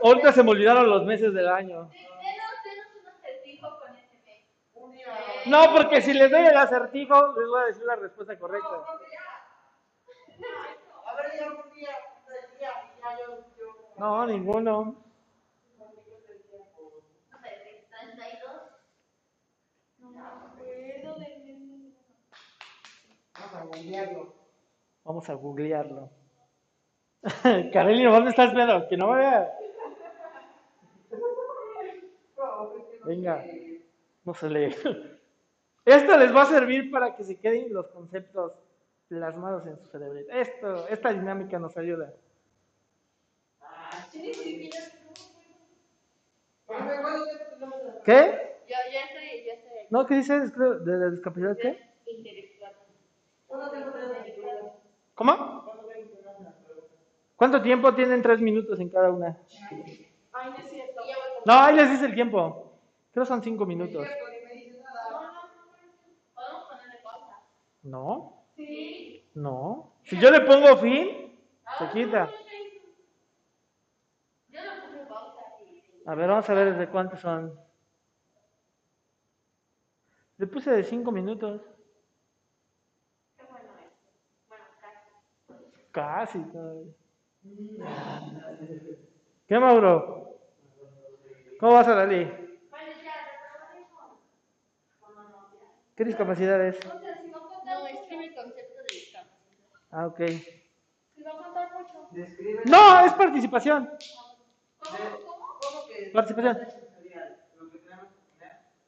Ahorita 0.04 0.32
se 0.32 0.44
me 0.44 0.52
olvidaron 0.52 0.88
los 0.90 1.04
meses 1.04 1.34
del 1.34 1.48
año. 1.50 1.90
Denos, 1.90 2.64
denos 2.64 2.88
un 3.02 3.08
acertijo 3.08 3.80
con 3.80 3.96
ese 3.98 4.18
mes. 4.24 4.46
Un 4.76 4.92
día. 4.92 5.08
No, 5.48 5.74
porque 5.76 6.02
si 6.04 6.14
les 6.14 6.30
doy 6.30 6.46
el 6.46 6.56
acertijo, 6.56 7.34
les 7.38 7.48
voy 7.48 7.62
a 7.64 7.66
decir 7.66 7.84
la 7.84 7.96
respuesta 7.96 8.38
correcta. 8.38 8.70
profe, 8.70 9.06
ya. 9.12 9.20
A 11.06 11.16
ver, 11.16 11.32
ya 11.40 11.48
un 11.48 11.74
día. 11.74 11.90
un 12.28 12.58
día, 12.60 12.72
y 12.96 13.02
ya 13.02 13.18
yo. 13.26 13.44
yo 13.58 13.66
No, 14.00 14.26
ninguno. 14.26 14.96
No 15.78 15.92
sé, 17.44 17.86
32. 17.90 18.52
No 19.98 20.12
me 20.12 20.22
acuerdo 20.22 21.20
del 21.20 21.44
mes. 21.44 21.94
Vamos 23.34 23.54
a 23.54 23.64
googlearlo. 23.66 24.34
Vamos 25.04 25.30
a. 25.30 25.36
Carolina, 27.74 28.12
¿dónde 28.12 28.30
estás, 28.30 28.54
Pedro? 28.54 28.88
Que 28.88 28.96
no 28.96 29.12
me 29.12 29.18
vea. 29.18 29.54
Venga. 33.04 33.44
No 34.24 34.34
se 34.34 34.50
lee. 34.50 34.74
Esto 35.84 36.18
les 36.18 36.34
va 36.34 36.44
a 36.44 36.46
servir 36.46 36.90
para 36.90 37.14
que 37.16 37.26
se 37.26 37.38
queden 37.38 37.74
los 37.74 37.88
conceptos 37.88 38.54
plasmados 39.10 39.68
en 39.68 39.78
su 39.78 39.88
cerebro. 39.88 40.20
Esto, 40.30 40.88
esta 40.88 41.12
dinámica 41.12 41.60
nos 41.60 41.76
ayuda. 41.78 42.14
Sí, 43.60 43.60
sí, 43.60 43.60
sí, 43.60 43.60
Profe, 43.60 43.60
¿cuál 43.60 43.60
es 43.60 43.70
el 43.70 43.80
nombre? 43.80 43.99
¿Qué? 48.06 48.60
Ya, 48.68 48.78
ya 48.92 49.02
estoy, 49.06 49.46
ya 49.46 49.54
estoy. 49.54 49.80
¿No? 49.90 50.06
¿Qué 50.06 50.16
dices? 50.16 50.56
¿De 50.56 50.98
la 50.98 51.10
discapacidad 51.10 51.58
qué? 51.58 51.80
¿Cómo? 55.16 55.66
¿Cuánto 57.36 57.62
tiempo 57.62 57.94
tienen? 57.96 58.22
Tres 58.22 58.42
minutos 58.42 58.80
en 58.80 58.90
cada 58.90 59.10
una. 59.12 59.38
Ay, 60.34 60.52
no 60.52 60.58
es 60.58 60.70
cierto. 60.70 61.02
Ahí 61.46 61.76
les 61.76 61.90
dice 61.92 62.06
el 62.06 62.14
tiempo. 62.14 62.74
Creo 63.12 63.26
son 63.26 63.42
cinco 63.44 63.66
minutos. 63.66 64.08
No, 67.82 68.44
Sí. 68.56 69.24
no. 69.36 69.94
Si 70.04 70.20
yo 70.20 70.30
le 70.32 70.42
pongo 70.42 70.78
fin, 70.78 71.34
se 71.78 71.90
quita. 71.94 72.30
Yo 74.50 74.60
lo 74.64 74.82
puse 74.84 75.00
en 75.00 75.08
pausa 75.08 75.42
y. 75.64 75.99
A 76.10 76.16
ver, 76.16 76.28
vamos 76.28 76.50
a 76.50 76.54
ver 76.56 76.76
de 76.76 76.90
cuántos 76.90 77.20
son. 77.20 77.54
Le 80.38 80.48
puse 80.48 80.72
de 80.72 80.84
cinco 80.84 81.12
minutos. 81.12 81.62
Qué 83.38 83.44
bueno 83.44 83.70
es. 83.78 83.92
Bueno, 84.48 84.64
casi. 84.82 85.12
Casi 85.92 86.40
todavía. 86.52 86.94
¿Qué, 89.48 89.60
Mauro? 89.60 90.40
¿Cómo 91.60 91.74
vas 91.74 91.88
a 91.88 91.94
no, 95.14 95.30
no, 95.30 95.52
ya. 95.54 95.60
¿Qué 95.96 96.06
discapacidad 96.06 96.60
es? 96.66 96.84
No, 96.88 96.94
mucho. 96.96 97.88
escribe 97.88 98.26
el 98.26 98.34
concepto 98.34 98.78
de 98.80 98.96
discapacidad. 98.96 99.68
Ah, 99.92 100.08
ok. 100.08 100.22
Si 101.14 101.22
va 101.22 101.30
a 101.30 101.38
contar 101.38 101.72
mucho. 101.72 102.10
No, 102.66 103.06
es 103.06 103.14
participación. 103.14 103.92
¿Cómo? 104.80 105.39
Participación. 106.14 106.58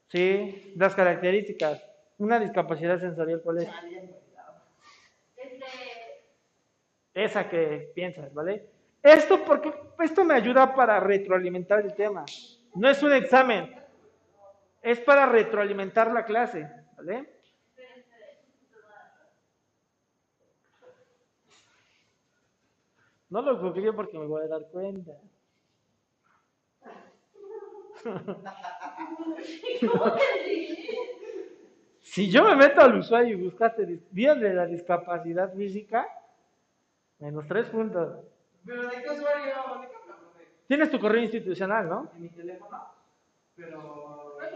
Sí, 0.07 0.73
las 0.76 0.93
características. 0.93 1.81
Una 2.18 2.39
discapacidad 2.39 2.99
sensorial, 2.99 3.41
¿cuál 3.41 3.60
es? 3.60 3.69
Esa 7.14 7.49
que 7.49 7.91
piensas, 7.95 8.34
¿vale? 8.34 8.65
Esto 9.02 9.43
porque 9.43 9.73
esto 9.99 10.23
me 10.23 10.35
ayuda 10.35 10.76
para 10.76 10.99
retroalimentar 10.99 11.80
el 11.81 11.95
tema. 11.95 12.26
No 12.76 12.89
es 12.89 13.02
un 13.02 13.14
examen, 13.14 13.73
es 14.81 14.99
para 14.99 15.26
retroalimentar 15.26 16.11
la 16.11 16.26
clase, 16.26 16.69
¿vale? 16.95 17.30
No 23.30 23.41
lo 23.41 23.57
googleé 23.60 23.93
porque 23.93 24.19
me 24.19 24.26
voy 24.26 24.43
a 24.43 24.48
dar 24.48 24.68
cuenta. 24.68 25.14
Si 32.02 32.30
yo 32.30 32.44
me 32.44 32.56
meto 32.57 32.82
al 32.82 32.98
usuario 32.98 33.38
y 33.38 33.41
buscaste 33.41 33.88
dis- 33.88 34.03
días 34.11 34.38
de 34.40 34.53
la 34.53 34.65
discapacidad 34.65 35.53
física, 35.53 36.06
menos 37.19 37.48
tres 37.48 37.68
puntos. 37.68 38.26
Pero 38.65 38.84
de 38.84 39.02
qué 39.02 39.10
usuario, 39.11 39.56
de 39.82 39.88
qué? 39.88 39.94
Tienes 40.68 40.90
tu 40.91 40.99
correo 40.99 41.22
institucional, 41.22 41.88
¿no? 41.88 42.10
En 42.15 42.22
mi 42.23 42.30
teléfono, 42.30 42.86
pero... 43.56 44.36
Duda. 44.36 44.52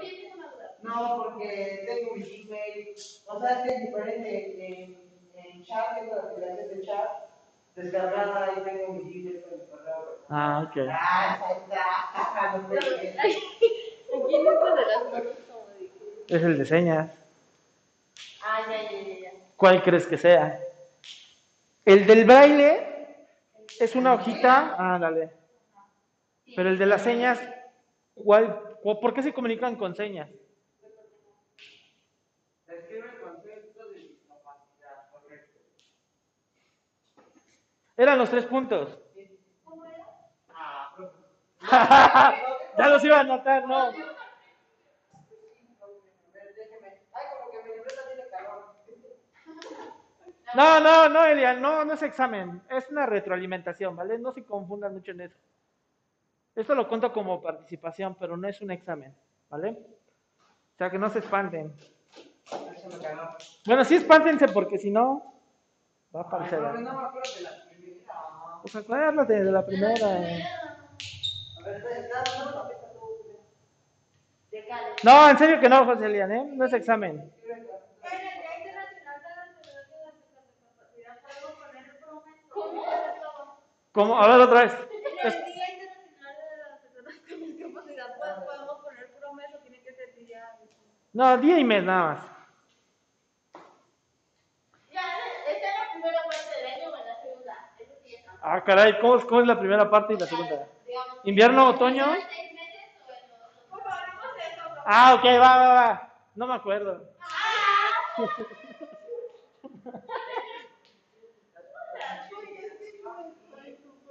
No, 0.84 1.24
porque 1.24 1.84
tengo 1.88 2.16
mi 2.16 2.24
Gmail. 2.24 2.90
O 3.28 3.40
sea, 3.40 3.52
es 3.52 3.58
que 3.64 3.70
es 3.76 3.82
diferente. 3.86 4.84
En, 4.84 4.98
en 5.36 5.64
chat, 5.64 5.96
tengo 6.00 6.16
la 6.16 6.22
aplicación 6.24 6.68
de 6.70 6.82
chat 6.86 7.10
descargada 7.76 8.54
y 8.58 8.62
tengo 8.64 8.94
mi 8.94 9.22
descargado. 9.22 10.20
Ah, 10.30 10.66
ok. 10.68 10.78
Ah, 10.90 11.40
ahí 11.46 11.58
está. 11.64 12.58
No 12.58 12.82
sé 12.82 12.98
qué. 13.02 13.10
Aquí 13.20 14.38
no 14.38 14.76
de 14.76 14.82
las 14.86 15.04
como 15.04 15.68
Es 16.30 16.44
el 16.44 16.58
de 16.58 16.66
señas. 16.66 17.12
Ah, 18.44 18.62
ya, 18.70 18.84
ya, 18.92 19.02
ya, 19.02 19.20
ya. 19.20 19.32
¿Cuál 19.58 19.84
crees 19.84 20.08
que 20.08 20.18
sea? 20.18 20.60
El 21.84 22.06
del 22.08 22.26
braille 22.26 23.16
es 23.80 23.96
una 23.96 24.14
hojita. 24.14 24.76
Ah, 24.78 24.98
dale. 25.00 25.30
Pero 26.56 26.70
el 26.70 26.78
de 26.78 26.86
las 26.86 27.02
señas, 27.02 27.40
¿cuál, 28.16 28.60
cu- 28.82 29.00
¿por 29.00 29.14
qué 29.14 29.22
se 29.24 29.34
comunican 29.34 29.76
con 29.76 29.96
señas? 29.96 30.30
Describe 32.68 33.06
el 33.10 33.20
concepto 33.20 33.88
de 33.90 34.00
discapacidad, 34.00 35.10
correcto. 35.12 35.60
Eran 37.98 38.18
los 38.18 38.30
tres 38.30 38.46
puntos. 38.46 38.98
Ah, 41.68 42.36
ya 42.78 42.88
los 42.90 43.04
iba 43.04 43.18
a 43.18 43.22
anotar, 43.22 43.68
no. 43.68 43.78
A 43.78 43.90
ver, 43.92 44.06
déjeme. 46.56 47.02
Ay, 47.12 47.26
como 47.32 47.52
que 47.52 47.64
mi 47.64 47.70
libreta 47.76 48.02
tiene 48.08 48.24
calor. 48.30 48.76
No, 50.54 50.80
no, 50.80 51.10
no, 51.10 51.26
Elian, 51.26 51.62
no, 51.62 51.84
no 51.86 51.94
es 51.94 52.04
examen, 52.04 52.62
es 52.70 52.90
una 52.90 53.06
retroalimentación, 53.06 53.96
¿vale? 53.96 54.18
No 54.20 54.32
se 54.32 54.46
confundan 54.46 54.94
mucho 54.94 55.12
en 55.12 55.22
eso. 55.22 55.38
Esto 56.56 56.76
lo 56.76 56.88
cuento 56.88 57.12
como 57.12 57.42
participación, 57.42 58.16
pero 58.16 58.38
no 58.38 58.48
es 58.48 58.62
un 58.62 58.72
examen, 58.72 59.14
¿vale? 59.50 59.72
O 59.72 60.78
sea, 60.78 60.90
que 60.90 60.98
no 60.98 61.10
se 61.10 61.20
espanten. 61.20 61.74
Bueno, 63.66 63.84
sí 63.84 63.96
espántense 63.96 64.48
porque 64.50 64.78
si 64.78 64.92
no, 64.92 65.34
va 66.16 66.22
a 66.22 66.24
aparecer. 66.24 66.60
profe, 66.60 66.82
no 66.82 66.94
me 66.94 67.06
acuerdo 67.08 67.30
de 67.36 67.42
la 67.42 67.50
primera. 67.70 68.14
Pues 68.66 68.76
acuérdate 68.78 69.44
de 69.44 69.52
la 69.52 69.64
primera. 69.64 70.08
No, 75.04 75.30
en 75.30 75.38
serio 75.38 75.60
que 75.60 75.70
no, 75.70 75.86
José 75.86 76.08
Elian, 76.08 76.32
¿eh? 76.32 76.50
No 76.52 76.66
es 76.66 76.74
examen. 76.74 77.32
¿Cómo? 83.92 84.18
A 84.18 84.44
otra 84.44 84.64
vez. 84.64 84.76
No, 91.14 91.38
día 91.38 91.60
y 91.60 91.64
mes 91.64 91.84
nada 91.84 92.16
más. 92.16 92.36
Ya, 94.92 95.02
¿está 95.48 95.68
en 95.70 95.78
la 95.78 95.92
primera 95.94 96.24
parte 96.24 96.58
del 96.58 96.66
año 96.74 96.90
o 96.90 96.98
en 96.98 97.06
la 97.06 97.22
segunda? 97.22 97.72
Eso 97.80 97.94
sí 98.04 98.12
ya 98.12 98.20
está. 98.20 98.35
Ah, 98.48 98.62
caray, 98.64 99.00
¿cómo, 99.00 99.20
cómo 99.26 99.42
es 99.42 99.48
la 99.48 99.58
primera 99.58 99.90
parte 99.90 100.14
y 100.14 100.18
la 100.20 100.28
segunda? 100.28 100.68
¿Invierno, 101.24 101.70
otoño? 101.70 102.14
¿en 102.14 102.22
seis 102.22 102.54
meses 102.54 102.82
o 103.00 103.12
en 103.12 103.30
los- 103.40 103.70
Por 103.72 103.82
favor, 103.82 104.00
hagamos 104.00 104.26
eso. 104.38 104.64
profe. 104.66 104.82
Ah, 104.86 105.14
ok, 105.16 105.26
va, 105.42 105.58
va, 105.58 105.74
va. 105.74 106.14
No 106.36 106.46
me 106.48 106.54
acuerdo. 106.54 107.02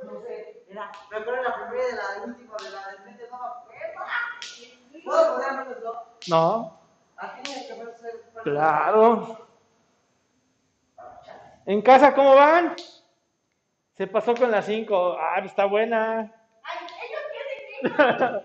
No 0.05 0.21
sé, 0.21 0.65
mira, 0.69 0.91
de 1.11 1.21
la 1.21 1.55
primera 1.55 1.89
y 1.91 1.95
la 1.95 2.25
última, 2.25 2.57
de 2.63 2.71
la 2.71 2.87
del 2.89 2.99
frente, 3.03 3.25
no 3.31 3.39
me 3.39 3.45
acuerdo. 3.45 4.05
¿Puedo 5.05 5.81
dos? 5.81 5.97
No, 6.29 6.81
claro. 8.43 9.39
¿En 11.67 11.81
casa 11.81 12.15
cómo 12.15 12.35
van? 12.35 12.75
Se 13.97 14.07
pasó 14.07 14.35
con 14.35 14.51
las 14.51 14.67
5. 14.67 15.17
Ah, 15.19 15.41
está 15.45 15.67
buena. 15.67 16.33
Ay, 16.63 16.87
ellos 17.09 17.23
quieren 17.33 18.37
que 18.41 18.45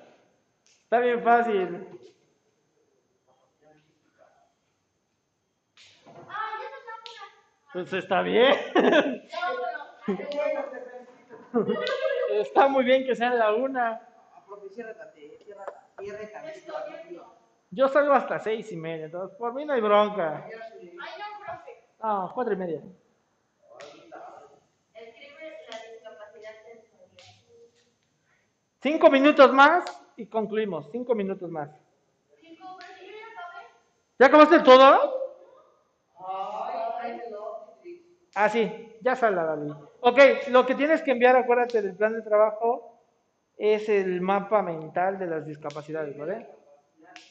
está 0.83 0.99
bien 0.99 1.23
fácil. 1.23 1.87
Ah, 6.27 6.49
ya 6.61 6.69
Pues 7.73 7.93
está 7.93 8.21
bien. 8.21 8.55
Está 12.31 12.67
muy 12.67 12.83
bien 12.85 13.05
que 13.05 13.15
sea 13.15 13.33
la 13.33 13.53
una. 13.53 13.89
La. 13.89 14.01
Yo 17.71 17.87
salgo 17.87 18.13
hasta 18.13 18.39
seis 18.39 18.71
y 18.71 18.77
media, 18.77 19.05
entonces 19.05 19.37
por 19.37 19.53
mí 19.53 19.65
no 19.65 19.73
hay 19.73 19.81
bronca. 19.81 20.47
No. 20.93 21.03
Ah, 22.01 22.31
cuatro 22.33 22.53
y 22.53 22.57
media. 22.57 22.81
Escribe 24.93 25.57
la 25.69 25.77
discapacidad 25.91 26.51
sensorial. 26.63 27.27
Cinco 28.81 29.09
minutos 29.09 29.51
más 29.53 29.83
y 30.15 30.25
concluimos. 30.27 30.89
Cinco 30.91 31.15
minutos 31.15 31.49
más. 31.49 31.69
Ya 32.41 32.49
acabé. 32.51 33.67
¿Ya 34.17 34.25
acabaste 34.27 34.59
todo? 34.59 35.19
Ah, 38.35 38.47
sí, 38.47 38.95
ya 39.01 39.15
sale 39.15 39.35
David. 39.35 39.73
Ok, 40.01 40.19
lo 40.49 40.65
que 40.65 40.75
tienes 40.75 41.01
que 41.01 41.11
enviar, 41.11 41.35
acuérdate 41.35 41.81
del 41.81 41.95
plan 41.95 42.13
de 42.13 42.21
trabajo, 42.21 43.01
es 43.57 43.89
el 43.89 44.21
mapa 44.21 44.61
mental 44.61 45.19
de 45.19 45.27
las 45.27 45.45
discapacidades, 45.45 46.17
¿vale? 46.17 46.47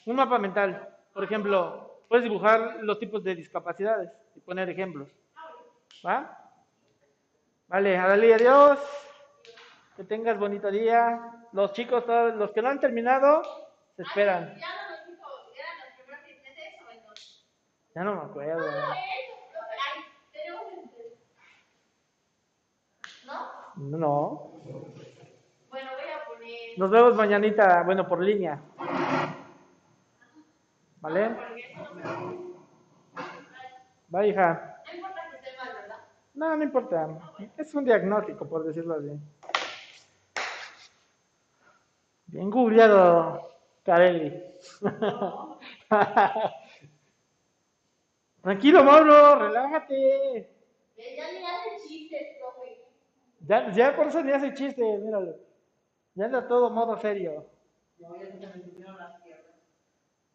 Un 0.05 0.17
mapa 0.17 0.39
mental. 0.39 0.87
Por 1.15 1.25
ejemplo, 1.25 2.03
puedes 2.09 2.25
dibujar 2.25 2.79
los 2.83 2.99
tipos 2.99 3.25
de 3.25 3.35
discapacidades 3.35 4.11
y 4.35 4.41
poner 4.41 4.69
ejemplos. 4.69 5.09
¿Va? 6.05 6.37
Vale, 7.69 7.97
Adalí, 7.97 8.33
adiós. 8.33 8.79
Que 9.97 10.05
tengas 10.05 10.39
bonito 10.39 10.71
día. 10.71 11.38
Los 11.53 11.73
chicos, 11.73 12.05
todos 12.05 12.35
los 12.35 12.51
que 12.53 12.61
no 12.61 12.69
han 12.69 12.79
terminado, 12.79 13.43
se 13.97 14.03
esperan. 14.03 14.55
Ya 14.57 14.69
no 14.69 14.81
eran 14.85 15.79
los 15.79 15.91
primeros 15.97 16.21
seis 16.25 16.43
meses 16.43 16.75
o 16.87 16.91
en 16.93 17.07
dos. 17.07 17.47
Ya 17.95 18.05
no 18.05 18.15
me 18.15 18.23
acuerdo. 18.23 18.71
Tenemos 20.33 20.63
el. 20.97 21.19
¿No? 23.27 23.99
No. 23.99 24.53
Bueno, 25.71 25.91
voy 25.93 26.11
a 26.11 26.25
poner. 26.27 26.79
Nos 26.79 26.91
vemos 26.91 27.15
mañanita, 27.15 27.83
bueno, 27.85 28.07
por 28.07 28.23
línea. 28.23 28.61
¿Vale? 31.01 31.31
Va, 34.15 34.27
hija. 34.27 34.83
No 34.87 34.95
importa 34.95 35.21
que 35.31 35.37
esté 35.37 35.57
mal, 35.57 35.75
¿verdad? 35.75 35.99
No, 36.35 36.57
no 36.57 36.63
importa. 36.63 37.09
Es 37.57 37.75
un 37.75 37.85
diagnóstico, 37.85 38.49
por 38.49 38.65
decirlo 38.65 38.95
así. 38.95 39.19
Bien 42.39 42.51
googleado, 42.53 43.51
Carelli. 43.83 44.33
Tranquilo, 48.43 48.85
Mauro, 48.85 49.41
relájate. 49.41 50.49
Ya 50.97 51.33
ni 51.33 51.45
hace 51.45 51.89
chistes, 51.89 52.39
profe. 52.39 52.85
Ya, 53.41 53.73
ya 53.73 53.97
por 53.97 54.07
eso 54.07 54.23
ni 54.23 54.31
hace 54.31 54.55
chiste, 54.55 54.99
míralo. 54.99 55.35
Ya 56.15 56.27
anda 56.27 56.47
todo 56.47 56.71
modo 56.71 56.97
serio. 56.99 57.45
No, 57.99 58.17
ya 58.17 58.29
se 58.29 58.35
me 58.35 58.41
las 58.87 59.21
piernas. 59.21 59.57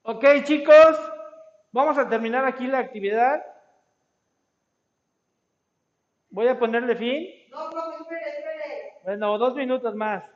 Ok, 0.01 0.25
chicos, 0.43 0.99
vamos 1.71 1.97
a 1.97 2.09
terminar 2.09 2.43
aquí 2.43 2.67
la 2.67 2.79
actividad. 2.79 3.45
Voy 6.31 6.49
a 6.49 6.59
ponerle 6.59 6.97
fin. 6.97 7.29
No, 7.49 7.69
profe, 7.69 8.01
espere, 8.01 8.29
espere. 8.29 8.93
Bueno, 9.05 9.37
dos 9.37 9.55
minutos 9.55 9.95
más. 9.95 10.32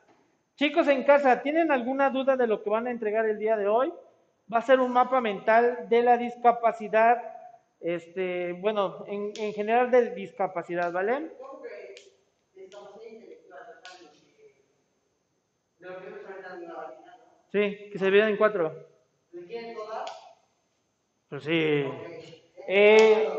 Chicos 0.58 0.88
en 0.88 1.04
casa, 1.04 1.42
¿tienen 1.42 1.72
alguna 1.72 2.10
duda 2.10 2.36
de 2.36 2.48
lo 2.48 2.64
que 2.64 2.70
van 2.70 2.88
a 2.88 2.92
entregar 2.92 3.26
el 3.26 3.40
día 3.40 3.56
de 3.56 3.68
hoy? 3.68 3.94
Va 4.52 4.58
a 4.58 4.62
ser 4.64 4.80
un 4.80 4.92
mapa 4.92 5.22
mental 5.22 5.88
de 5.88 6.04
la 6.04 6.18
discapacidad, 6.18 7.22
este, 7.80 8.54
bueno, 8.54 9.06
en, 9.08 9.32
en 9.38 9.54
general 9.54 9.92
de 9.92 10.16
discapacidad, 10.16 10.92
¿vale? 10.92 11.32
Sí, 17.52 17.90
que 17.92 18.00
se 18.00 18.06
dividen 18.06 18.30
en 18.30 18.38
cuatro. 18.38 18.74
Pues 21.30 21.44
sí. 21.44 21.86
Eh, 22.68 23.30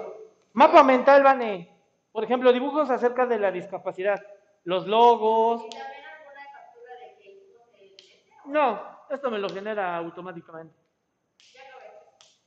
mapa 0.52 0.82
mental, 0.82 1.22
Vane. 1.22 1.68
Por 2.12 2.24
ejemplo, 2.24 2.52
dibujos 2.52 2.90
acerca 2.90 3.26
de 3.26 3.38
la 3.38 3.50
discapacidad. 3.50 4.24
Los 4.64 4.86
logos. 4.86 5.64
Y 5.64 5.70
también 5.70 6.02
alguna 6.04 6.44
captura 6.52 6.94
de 6.94 7.16
que 7.16 7.30
hizo 7.32 7.58
el 7.74 7.84
este, 7.84 8.32
o 8.37 8.37
No, 8.48 9.04
esto 9.08 9.30
me 9.30 9.38
lo 9.38 9.48
genera 9.48 9.96
automáticamente. 9.96 10.74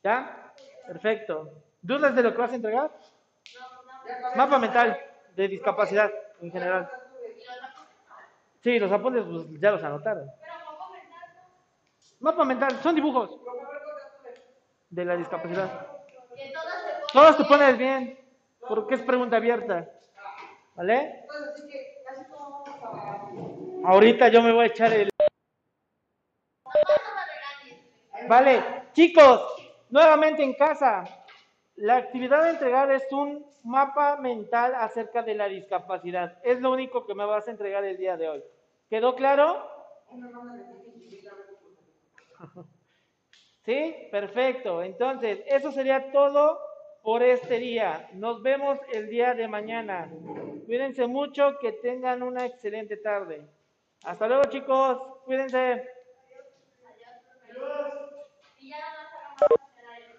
ya. 0.04 0.54
Perfecto. 0.88 1.64
¿Dudas 1.82 2.16
de 2.16 2.24
lo 2.24 2.32
que 2.32 2.42
vas 2.42 2.52
a 2.52 2.56
entregar? 2.56 2.92
Mapa 4.36 4.58
mental 4.58 5.00
de 5.36 5.48
discapacidad 5.48 6.12
en 6.42 6.52
general. 6.52 6.90
Sí, 8.64 8.80
los 8.80 8.92
apuntes 8.92 9.24
pues, 9.26 9.60
ya 9.60 9.72
los 9.72 9.84
anotaron. 9.84 10.30
Mapa 12.20 12.46
mental, 12.46 12.80
son 12.84 12.96
dibujos 12.96 13.40
de 14.90 15.06
la 15.06 15.16
discapacidad. 15.16 15.88
Todas 17.14 17.38
te 17.38 17.46
pones 17.46 17.78
bien, 17.78 18.20
porque 18.68 18.96
es 18.96 19.02
pregunta 19.02 19.38
abierta. 19.38 19.90
¿Vale? 20.76 21.26
Ahorita 23.84 24.28
yo 24.30 24.42
me 24.42 24.52
voy 24.52 24.66
a 24.66 24.68
echar 24.68 24.94
el... 24.94 25.10
Mamá, 26.64 26.80
no 26.88 27.16
me 27.16 27.22
regañes. 27.26 28.21
Vale, 28.32 28.64
chicos, 28.94 29.42
nuevamente 29.90 30.42
en 30.42 30.54
casa. 30.54 31.04
La 31.76 31.98
actividad 31.98 32.46
de 32.46 32.52
entregar 32.52 32.90
es 32.90 33.04
un 33.12 33.46
mapa 33.66 34.16
mental 34.16 34.74
acerca 34.74 35.22
de 35.22 35.36
la 35.36 35.50
discapacidad. 35.50 36.38
Es 36.42 36.62
lo 36.62 36.72
único 36.72 37.06
que 37.06 37.14
me 37.14 37.26
vas 37.26 37.50
a 37.50 37.52
entregar 37.52 37.84
el 37.84 37.98
día 37.98 38.16
de 38.16 38.30
hoy. 38.30 38.42
¿Quedó 38.90 39.16
claro? 39.16 39.70
¿Sí? 43.66 44.08
Perfecto. 44.10 44.82
Entonces, 44.82 45.44
eso 45.46 45.74
sería 45.74 46.10
todo 46.14 46.58
por 47.04 47.24
este 47.24 47.58
día. 47.58 48.10
Nos 48.14 48.42
vemos 48.42 48.80
el 48.94 49.10
día 49.10 49.34
de 49.34 49.50
mañana. 49.50 50.10
Cuídense 50.68 51.06
mucho, 51.06 51.58
que 51.60 51.74
tengan 51.74 52.24
una 52.24 52.46
excelente 52.46 52.96
tarde. 52.96 53.46
Hasta 54.06 54.26
luego, 54.26 54.46
chicos. 54.46 55.02
Cuídense. 55.26 55.86
Y 58.62 58.70
ya 58.70 58.78
nada 58.78 58.94
más 58.94 59.14
hagamos 59.14 59.58
generales. 59.76 60.18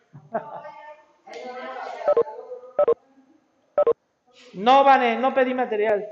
No, 4.55 4.85
Vane, 4.85 5.19
no 5.19 5.33
pedí 5.33 5.55
material. 5.55 6.09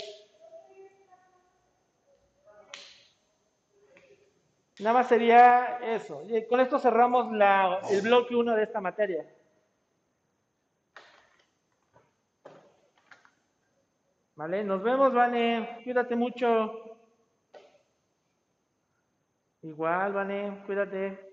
Nada 4.81 4.95
más 4.95 5.09
sería 5.09 5.79
eso. 5.83 6.23
Con 6.49 6.61
esto 6.61 6.79
cerramos 6.79 7.31
la, 7.33 7.81
el 7.91 8.01
bloque 8.01 8.35
1 8.35 8.55
de 8.55 8.63
esta 8.63 8.81
materia. 8.81 9.27
Vale, 14.37 14.65
nos 14.65 14.83
vemos, 14.83 15.13
Vane. 15.13 15.81
Cuídate 15.85 16.17
mucho. 16.17 16.99
Igual, 19.61 20.15
Vane, 20.15 20.63
cuídate. 20.65 21.30